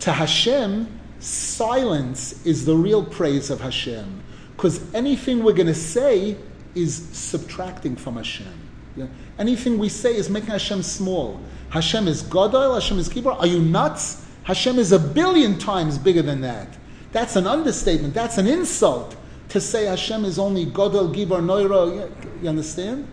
To 0.00 0.12
Hashem, 0.12 0.86
silence 1.18 2.44
is 2.44 2.64
the 2.64 2.74
real 2.74 3.04
praise 3.04 3.50
of 3.50 3.60
Hashem. 3.60 4.22
Because 4.56 4.94
anything 4.94 5.42
we're 5.42 5.54
going 5.54 5.66
to 5.66 5.74
say 5.74 6.36
is 6.74 6.94
subtracting 7.12 7.96
from 7.96 8.16
Hashem. 8.16 8.52
Yeah? 8.96 9.06
Anything 9.38 9.78
we 9.78 9.88
say 9.88 10.14
is 10.14 10.28
making 10.28 10.50
Hashem 10.50 10.82
small. 10.82 11.40
Hashem 11.70 12.06
is 12.06 12.22
Godel, 12.22 12.74
Hashem 12.74 12.98
is 12.98 13.08
Kibar. 13.08 13.38
Are 13.38 13.46
you 13.46 13.60
nuts? 13.60 14.26
Hashem 14.44 14.78
is 14.78 14.92
a 14.92 14.98
billion 14.98 15.58
times 15.58 15.98
bigger 15.98 16.22
than 16.22 16.40
that. 16.42 16.68
That's 17.12 17.36
an 17.36 17.46
understatement. 17.46 18.14
That's 18.14 18.38
an 18.38 18.46
insult 18.46 19.16
to 19.48 19.60
say 19.60 19.86
Hashem 19.86 20.24
is 20.24 20.38
only 20.38 20.66
Godel, 20.66 21.14
Gibar, 21.14 21.40
Noira. 21.40 22.10
You 22.42 22.48
understand? 22.48 23.06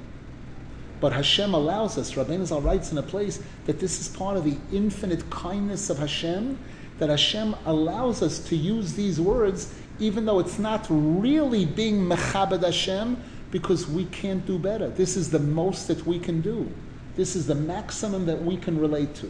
But 1.00 1.14
Hashem 1.14 1.54
allows 1.54 1.98
us, 1.98 2.14
Rabbeinu 2.14 2.46
Zal 2.46 2.62
writes 2.62 2.92
in 2.92 2.98
a 2.98 3.04
place 3.04 3.42
that 3.66 3.80
this 3.80 4.02
is 4.02 4.10
part 4.10 4.36
of 4.38 4.44
the 4.44 4.58
infinite 4.72 5.30
kindness 5.30 5.90
of 5.90 6.00
Hashem, 6.00 6.58
that 6.98 7.10
Hashem 7.10 7.56
allows 7.66 8.22
us 8.22 8.40
to 8.40 8.56
use 8.56 8.94
these 8.94 9.20
words 9.20 9.74
even 10.00 10.26
though 10.26 10.40
it's 10.40 10.58
not 10.58 10.86
really 10.90 11.66
being 11.66 12.00
mechabed 12.00 12.64
Hashem, 12.64 13.22
because 13.52 13.88
we 13.88 14.06
can't 14.06 14.46
do 14.46 14.58
better. 14.58 14.90
This 14.90 15.18
is 15.18 15.30
the 15.30 15.40
most 15.40 15.88
that 15.88 16.06
we 16.06 16.20
can 16.20 16.42
do. 16.42 16.72
This 17.16 17.36
is 17.36 17.48
the 17.48 17.56
maximum 17.56 18.26
that 18.28 18.42
we 18.42 18.56
can 18.56 18.80
relate 18.80 19.14
to. 19.16 19.28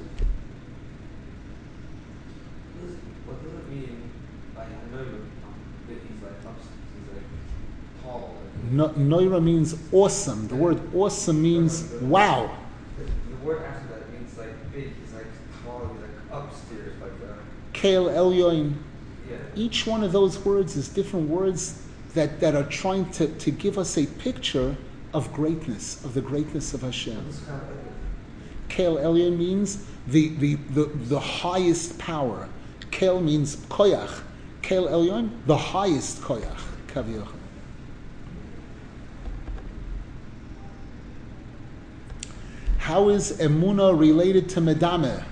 What 3.25 3.41
does 3.43 3.53
it 3.53 3.69
mean 3.69 4.11
by 4.55 4.65
Noira? 4.93 5.25
That 5.87 5.97
he's 6.07 6.21
like 6.21 6.33
he's 6.37 7.15
like 7.15 7.23
tall. 8.03 8.35
No, 8.69 8.89
noira 8.89 9.43
means 9.43 9.75
awesome. 9.91 10.47
The 10.47 10.55
word 10.55 10.79
awesome 10.93 11.41
means 11.41 11.83
wow. 12.01 12.55
The, 12.97 13.45
word 13.45 13.63
after 13.63 13.87
that 13.95 14.13
means 14.13 14.37
like 14.37 14.71
big. 14.71 14.93
He's 15.01 15.13
like 15.13 15.25
tall. 15.63 15.89
He's 15.93 16.01
like 16.01 16.43
upstairs, 16.43 16.93
like. 17.01 17.11
Uh, 17.29 17.33
Kale 17.73 18.05
Elyoin 18.05 18.75
each 19.55 19.85
one 19.85 20.03
of 20.03 20.11
those 20.11 20.39
words 20.39 20.75
is 20.75 20.87
different 20.87 21.29
words 21.29 21.81
that, 22.13 22.39
that 22.39 22.55
are 22.55 22.63
trying 22.63 23.09
to, 23.11 23.27
to 23.27 23.51
give 23.51 23.77
us 23.77 23.97
a 23.97 24.05
picture 24.05 24.75
of 25.13 25.31
greatness, 25.33 26.03
of 26.05 26.13
the 26.13 26.21
greatness 26.21 26.73
of 26.73 26.81
Hashem. 26.81 27.33
Kel 28.69 28.97
Elyon 28.97 29.37
means 29.37 29.85
the, 30.07 30.29
the, 30.35 30.55
the, 30.55 30.85
the 30.85 31.19
highest 31.19 31.97
power. 31.97 32.47
Kel 32.91 33.19
means 33.19 33.55
koyach. 33.67 34.21
Kel 34.61 34.87
Elyon, 34.87 35.31
the 35.45 35.57
highest 35.57 36.21
koyach. 36.21 36.61
Kaviyach. 36.87 37.38
How 42.89 43.09
is 43.09 43.33
emuna 43.33 43.95
related 43.95 44.49
to 44.49 44.61
medame? 44.61 45.23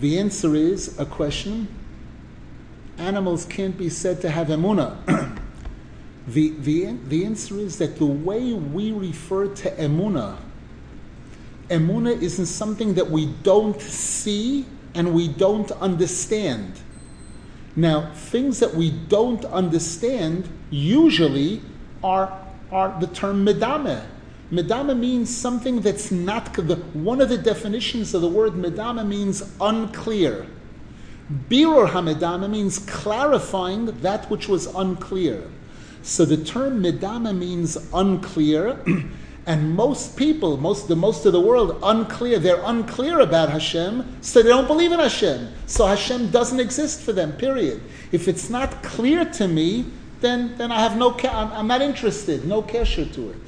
The 0.00 0.18
answer 0.18 0.56
is 0.56 0.98
a 0.98 1.06
question 1.06 1.68
animals 2.98 3.44
can't 3.44 3.78
be 3.78 3.88
said 3.88 4.20
to 4.22 4.30
have 4.30 4.48
emuna. 4.48 4.96
the, 6.26 6.50
the, 6.58 6.96
the 7.06 7.24
answer 7.24 7.56
is 7.60 7.78
that 7.78 7.98
the 7.98 8.06
way 8.06 8.52
we 8.52 8.90
refer 8.90 9.46
to 9.46 9.70
emuna, 9.76 10.38
emuna 11.68 12.20
isn't 12.20 12.46
something 12.46 12.94
that 12.94 13.08
we 13.08 13.26
don't 13.44 13.80
see 13.80 14.66
and 14.92 15.14
we 15.14 15.28
don't 15.28 15.70
understand. 15.70 16.80
Now, 17.76 18.12
things 18.12 18.58
that 18.58 18.74
we 18.74 18.90
don't 18.90 19.44
understand 19.44 20.48
usually 20.70 21.62
are, 22.02 22.36
are 22.72 22.98
the 22.98 23.06
term 23.06 23.46
medame. 23.46 24.04
Medame 24.52 24.96
means 24.96 25.34
something 25.34 25.80
that's 25.80 26.12
not, 26.12 26.54
the, 26.54 26.76
one 26.94 27.20
of 27.20 27.28
the 27.28 27.38
definitions 27.38 28.14
of 28.14 28.22
the 28.22 28.28
word 28.28 28.52
medame 28.52 29.06
means 29.06 29.42
unclear. 29.60 30.46
Birur 31.48 31.88
Hamedama 31.88 32.48
means 32.48 32.78
clarifying 32.78 33.86
that 33.86 34.30
which 34.30 34.48
was 34.48 34.66
unclear. 34.66 35.42
So 36.02 36.24
the 36.24 36.36
term 36.36 36.80
Medama 36.84 37.36
means 37.36 37.76
unclear, 37.92 38.78
and 39.46 39.74
most 39.74 40.16
people, 40.16 40.56
most 40.56 40.86
the 40.86 40.94
most 40.94 41.26
of 41.26 41.32
the 41.32 41.40
world, 41.40 41.80
unclear. 41.82 42.38
They're 42.38 42.62
unclear 42.62 43.18
about 43.18 43.50
Hashem, 43.50 44.18
so 44.20 44.40
they 44.40 44.48
don't 44.48 44.68
believe 44.68 44.92
in 44.92 45.00
Hashem. 45.00 45.48
So 45.66 45.86
Hashem 45.86 46.30
doesn't 46.30 46.60
exist 46.60 47.00
for 47.00 47.12
them. 47.12 47.32
Period. 47.32 47.82
If 48.12 48.28
it's 48.28 48.48
not 48.48 48.84
clear 48.84 49.24
to 49.24 49.48
me, 49.48 49.86
then 50.20 50.56
then 50.56 50.70
I 50.70 50.80
have 50.80 50.96
no. 50.96 51.18
I'm 51.24 51.66
not 51.66 51.82
interested. 51.82 52.46
No 52.46 52.62
kesher 52.62 53.12
to 53.14 53.30
it. 53.30 53.45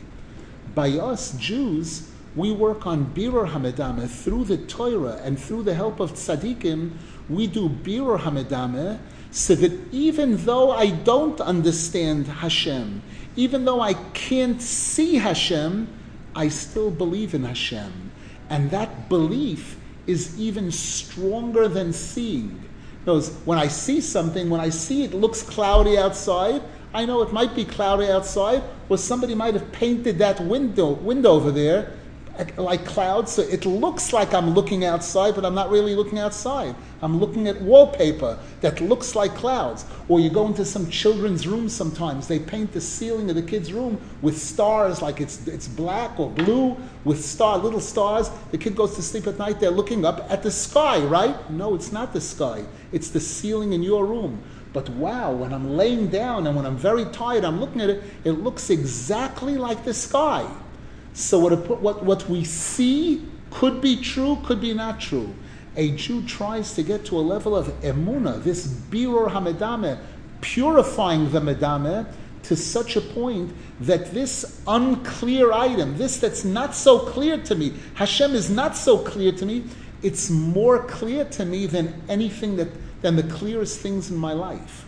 By 0.79 0.91
us 0.91 1.33
Jews, 1.33 2.09
we 2.37 2.53
work 2.53 2.87
on 2.87 3.07
Birur 3.12 3.51
Hamedama 3.51 4.09
through 4.09 4.45
the 4.45 4.59
Torah 4.59 5.20
and 5.24 5.37
through 5.37 5.64
the 5.64 5.74
help 5.74 5.99
of 5.99 6.12
tzaddikim 6.12 6.93
we 7.29 7.49
do 7.49 7.68
birur 7.68 8.16
hamedame, 8.16 9.01
so 9.33 9.57
that 9.57 9.72
even 9.93 10.37
though 10.45 10.70
I 10.70 10.91
don't 10.91 11.41
understand 11.41 12.29
Hashem, 12.29 13.03
even 13.35 13.64
though 13.64 13.81
I 13.81 13.95
can't 14.14 14.62
see 14.62 15.16
Hashem, 15.16 15.89
I 16.37 16.47
still 16.47 16.93
believe 16.93 17.35
in 17.35 17.43
Hashem. 17.43 18.12
And 18.49 18.70
that 18.70 19.09
belief 19.09 19.81
is 20.07 20.39
even 20.39 20.70
stronger 20.70 21.66
than 21.66 21.93
seeing. 21.93 22.62
Knows 23.05 23.31
when 23.45 23.59
I 23.59 23.66
see 23.66 24.01
something, 24.01 24.49
when 24.49 24.61
I 24.61 24.68
see 24.68 25.03
it 25.03 25.12
looks 25.12 25.43
cloudy 25.43 25.99
outside, 25.99 26.62
I 26.95 27.05
know 27.05 27.22
it 27.22 27.32
might 27.32 27.55
be 27.55 27.64
cloudy 27.64 28.07
outside, 28.11 28.62
or 28.89 28.99
somebody 28.99 29.34
might 29.34 29.55
have 29.55 29.70
painted 29.72 30.18
that 30.18 30.41
window 30.41 30.93
window 30.93 31.30
over 31.30 31.51
there 31.51 31.93
like 32.57 32.84
clouds. 32.84 33.32
So 33.32 33.43
it 33.43 33.66
looks 33.66 34.12
like 34.12 34.32
I'm 34.32 34.51
looking 34.51 34.84
outside, 34.84 35.34
but 35.34 35.45
I'm 35.45 35.55
not 35.55 35.70
really 35.70 35.95
looking 35.95 36.18
outside. 36.18 36.74
I'm 37.03 37.18
looking 37.18 37.49
at 37.49 37.61
wallpaper 37.61 38.39
that 38.61 38.80
looks 38.80 39.14
like 39.14 39.34
clouds. 39.34 39.84
Or 40.09 40.20
you 40.20 40.30
go 40.30 40.47
into 40.47 40.64
some 40.64 40.89
children's 40.91 41.47
room 41.47 41.68
sometimes, 41.68 42.28
they 42.28 42.39
paint 42.39 42.72
the 42.72 42.80
ceiling 42.80 43.28
of 43.30 43.36
the 43.36 43.43
kid's 43.43 43.72
room 43.72 44.01
with 44.22 44.39
stars, 44.39 45.03
like 45.03 45.20
it's, 45.20 45.47
it's 45.47 45.68
black 45.68 46.18
or 46.18 46.30
blue 46.30 46.76
with 47.05 47.24
star, 47.24 47.59
little 47.59 47.80
stars. 47.80 48.30
The 48.51 48.59
kid 48.59 48.76
goes 48.76 48.95
to 48.97 49.03
sleep 49.03 49.26
at 49.26 49.39
night, 49.39 49.61
they're 49.61 49.70
looking 49.70 50.05
up 50.05 50.30
at 50.30 50.43
the 50.43 50.51
sky, 50.51 51.01
right? 51.01 51.51
No, 51.51 51.74
it's 51.74 51.93
not 51.93 52.12
the 52.12 52.20
sky. 52.20 52.64
It's 52.93 53.11
the 53.11 53.20
ceiling 53.20 53.72
in 53.72 53.82
your 53.82 54.07
room. 54.07 54.43
But 54.72 54.88
wow, 54.90 55.32
when 55.32 55.52
I'm 55.52 55.76
laying 55.76 56.08
down 56.08 56.46
and 56.46 56.54
when 56.54 56.66
I'm 56.66 56.76
very 56.76 57.06
tired, 57.06 57.44
I'm 57.44 57.60
looking 57.60 57.80
at 57.80 57.90
it, 57.90 58.02
it 58.24 58.32
looks 58.32 58.70
exactly 58.70 59.56
like 59.56 59.84
the 59.84 59.94
sky. 59.94 60.48
So 61.14 61.38
what, 61.38 61.80
what, 61.80 62.04
what 62.04 62.28
we 62.28 62.44
see 62.44 63.26
could 63.50 63.80
be 63.80 63.96
true, 63.96 64.38
could 64.44 64.60
be 64.60 64.74
not 64.74 65.00
true. 65.00 65.34
A 65.76 65.92
Jew 65.92 66.22
tries 66.26 66.74
to 66.74 66.82
get 66.82 67.04
to 67.06 67.18
a 67.18 67.20
level 67.20 67.56
of 67.56 67.68
emuna, 67.82 68.42
this 68.42 68.66
birur 68.66 69.30
hamedame, 69.30 69.98
purifying 70.40 71.30
the 71.30 71.40
medame 71.40 72.06
to 72.44 72.56
such 72.56 72.96
a 72.96 73.00
point 73.00 73.52
that 73.80 74.12
this 74.12 74.60
unclear 74.66 75.52
item, 75.52 75.96
this 75.98 76.18
that's 76.18 76.44
not 76.44 76.74
so 76.74 76.98
clear 76.98 77.38
to 77.38 77.54
me, 77.54 77.74
Hashem 77.94 78.34
is 78.34 78.50
not 78.50 78.76
so 78.76 78.98
clear 78.98 79.32
to 79.32 79.46
me, 79.46 79.64
it's 80.02 80.30
more 80.30 80.84
clear 80.84 81.24
to 81.24 81.44
me 81.44 81.66
than 81.66 82.00
anything 82.08 82.56
that 82.56 82.68
than 83.03 83.16
the 83.16 83.22
clearest 83.22 83.80
things 83.80 84.11
in 84.11 84.16
my 84.16 84.32
life. 84.32 84.86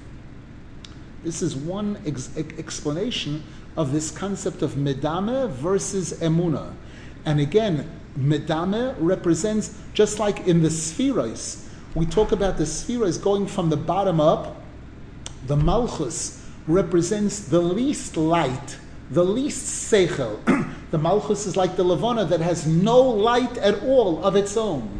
This 1.23 1.43
is 1.43 1.55
one 1.55 1.99
ex- 2.07 2.37
explanation 2.37 3.43
of 3.77 3.93
this 3.93 4.11
concept 4.11 4.63
of 4.63 4.73
medame 4.73 5.51
versus 5.51 6.13
emuna. 6.15 6.75
And 7.25 7.41
again, 7.41 7.89
medame 8.19 8.95
represents, 8.99 9.79
just 9.95 10.19
like 10.19 10.47
in 10.47 10.63
the 10.63 10.69
sefiros, 10.69 11.67
we 11.95 12.07
talk 12.07 12.33
about 12.33 12.57
the 12.57 12.65
sefiros 12.65 13.21
going 13.23 13.47
from 13.47 13.69
the 13.69 13.77
bottom 13.77 14.21
up, 14.21 14.57
the 15.47 15.57
malchus 15.57 16.47
represents 16.67 17.41
the 17.41 17.61
least 17.61 18.17
light, 18.17 18.79
the 19.11 19.25
least 19.25 19.93
seichel. 19.93 20.39
the 20.91 20.99
malchus 20.99 21.47
is 21.47 21.57
like 21.57 21.77
the 21.77 21.85
levana 21.85 22.25
that 22.25 22.41
has 22.41 22.67
no 22.67 23.01
light 23.01 23.59
at 23.59 23.83
all 23.83 24.25
of 24.25 24.37
its 24.37 24.57
own 24.57 25.00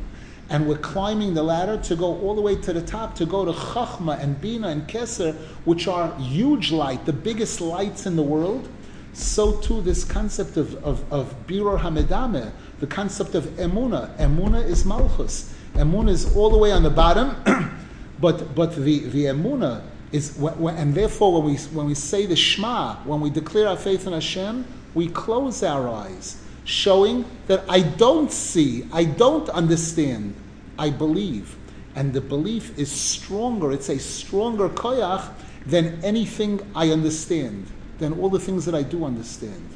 and 0.51 0.67
we're 0.67 0.77
climbing 0.79 1.33
the 1.33 1.43
ladder 1.43 1.77
to 1.79 1.95
go 1.95 2.19
all 2.19 2.35
the 2.35 2.41
way 2.41 2.57
to 2.57 2.73
the 2.73 2.83
top, 2.83 3.15
to 3.15 3.25
go 3.25 3.45
to 3.45 3.53
Chachma 3.53 4.21
and 4.21 4.39
Bina 4.41 4.69
and 4.69 4.87
Keser, 4.89 5.35
which 5.65 5.87
are 5.87 6.15
huge 6.19 6.73
light, 6.73 7.07
the 7.07 7.13
biggest 7.13 7.61
lights 7.61 8.05
in 8.05 8.17
the 8.17 8.23
world, 8.23 8.69
so 9.13 9.61
too 9.61 9.81
this 9.81 10.03
concept 10.03 10.57
of, 10.57 10.75
of, 10.85 11.11
of 11.13 11.35
Birur 11.47 11.79
Hamedame, 11.79 12.51
the 12.81 12.87
concept 12.87 13.37
of 13.37 13.45
Emuna. 13.57 14.17
Emuna 14.19 14.65
is 14.65 14.85
Malchus. 14.85 15.55
Emuna 15.75 16.11
is 16.11 16.37
all 16.37 16.51
the 16.51 16.59
way 16.59 16.73
on 16.73 16.83
the 16.83 16.91
bottom, 16.91 17.37
but, 18.21 18.53
but 18.57 18.75
the, 18.75 19.05
the 19.05 19.27
Emuna 19.27 19.83
is, 20.11 20.37
and 20.43 20.95
therefore 20.95 21.41
when 21.41 21.53
we, 21.53 21.59
when 21.59 21.87
we 21.87 21.95
say 21.95 22.27
the 22.27 22.35
Shema, 22.35 22.97
when 23.05 23.21
we 23.21 23.31
declare 23.31 23.69
our 23.69 23.77
faith 23.77 24.09
in 24.09 24.13
Hashem, 24.13 24.67
we 24.95 25.09
close 25.09 25.63
our 25.63 25.89
eyes 25.89 26.43
showing 26.65 27.25
that 27.47 27.65
I 27.69 27.81
don't 27.81 28.31
see, 28.31 28.87
I 28.93 29.05
don't 29.05 29.49
understand, 29.51 30.35
I 30.79 30.91
believe. 30.91 31.57
And 31.95 32.13
the 32.13 32.21
belief 32.21 32.79
is 32.79 32.91
stronger, 32.91 33.73
it's 33.73 33.89
a 33.89 33.99
stronger 33.99 34.69
koyach 34.69 35.33
than 35.67 36.03
anything 36.05 36.61
I 36.75 36.91
understand, 36.91 37.67
than 37.99 38.19
all 38.21 38.31
the 38.31 38.39
things 38.39 38.65
that 38.67 38.75
I 38.75 38.83
do 38.83 39.05
understand. 39.05 39.69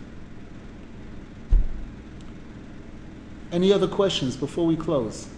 Any 3.53 3.73
other 3.73 3.87
questions 3.87 4.37
before 4.37 4.67
we 4.67 4.77
close? 4.77 5.29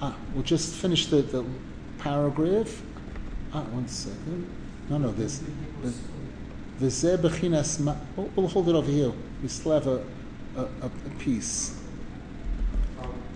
Ah, 0.00 0.16
we'll 0.34 0.42
just 0.42 0.74
finish 0.74 1.06
the, 1.06 1.22
the 1.22 1.44
paragraph. 1.98 2.82
Ah, 3.54 3.62
one 3.62 3.86
second. 3.86 4.48
No, 4.90 4.98
no, 4.98 5.14
We'll 8.36 8.48
hold 8.48 8.68
it 8.68 8.74
over 8.74 8.90
here. 8.90 9.12
We 9.42 9.48
still 9.48 9.72
have 9.72 9.86
a, 9.86 10.04
a, 10.56 10.62
a 10.82 10.90
piece. 11.18 11.78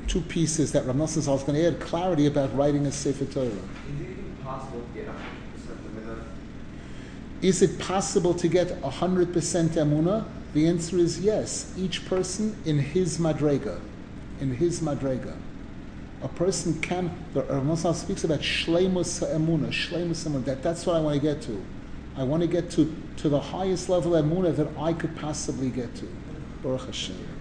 Two 0.06 0.20
pieces 0.22 0.72
that 0.72 0.86
Rav 0.86 0.96
Nosson 0.96 1.18
is 1.18 1.26
going 1.26 1.54
to 1.54 1.66
add 1.66 1.80
clarity 1.80 2.26
about 2.26 2.54
writing 2.56 2.86
a 2.86 2.92
Sefer 2.92 3.24
Torah. 3.24 3.50
Is 7.42 7.62
it 7.62 7.78
possible 7.78 8.34
to 8.34 8.48
get 8.48 8.68
100% 8.80 9.32
emuna? 9.32 10.24
The 10.54 10.66
answer 10.66 10.96
is 10.96 11.20
yes. 11.20 11.72
Each 11.76 12.04
person 12.06 12.56
in 12.64 12.78
his 12.78 13.18
madrega. 13.18 13.80
In 14.40 14.54
his 14.54 14.80
madrega. 14.80 15.36
A 16.22 16.28
person 16.28 16.80
can, 16.80 17.10
the 17.34 17.42
Rav 17.42 17.62
Nosson 17.62 17.94
speaks 17.94 18.24
about 18.24 18.40
shleimus 18.40 19.22
emuna, 19.22 19.68
shleimus 19.68 20.26
emuna. 20.26 20.44
That, 20.44 20.62
that's 20.62 20.86
what 20.86 20.96
I 20.96 21.00
want 21.00 21.14
to 21.16 21.20
get 21.20 21.42
to. 21.42 21.62
I 22.16 22.24
want 22.24 22.42
to 22.42 22.46
get 22.46 22.70
to, 22.72 22.94
to 23.18 23.28
the 23.28 23.40
highest 23.40 23.88
level 23.88 24.16
of 24.16 24.24
Emunah 24.24 24.56
that 24.56 24.68
I 24.78 24.92
could 24.92 25.14
possibly 25.16 25.68
get 25.68 25.94
to. 25.96 26.08
Baruch 26.62 26.86
Hashem. 26.86 27.35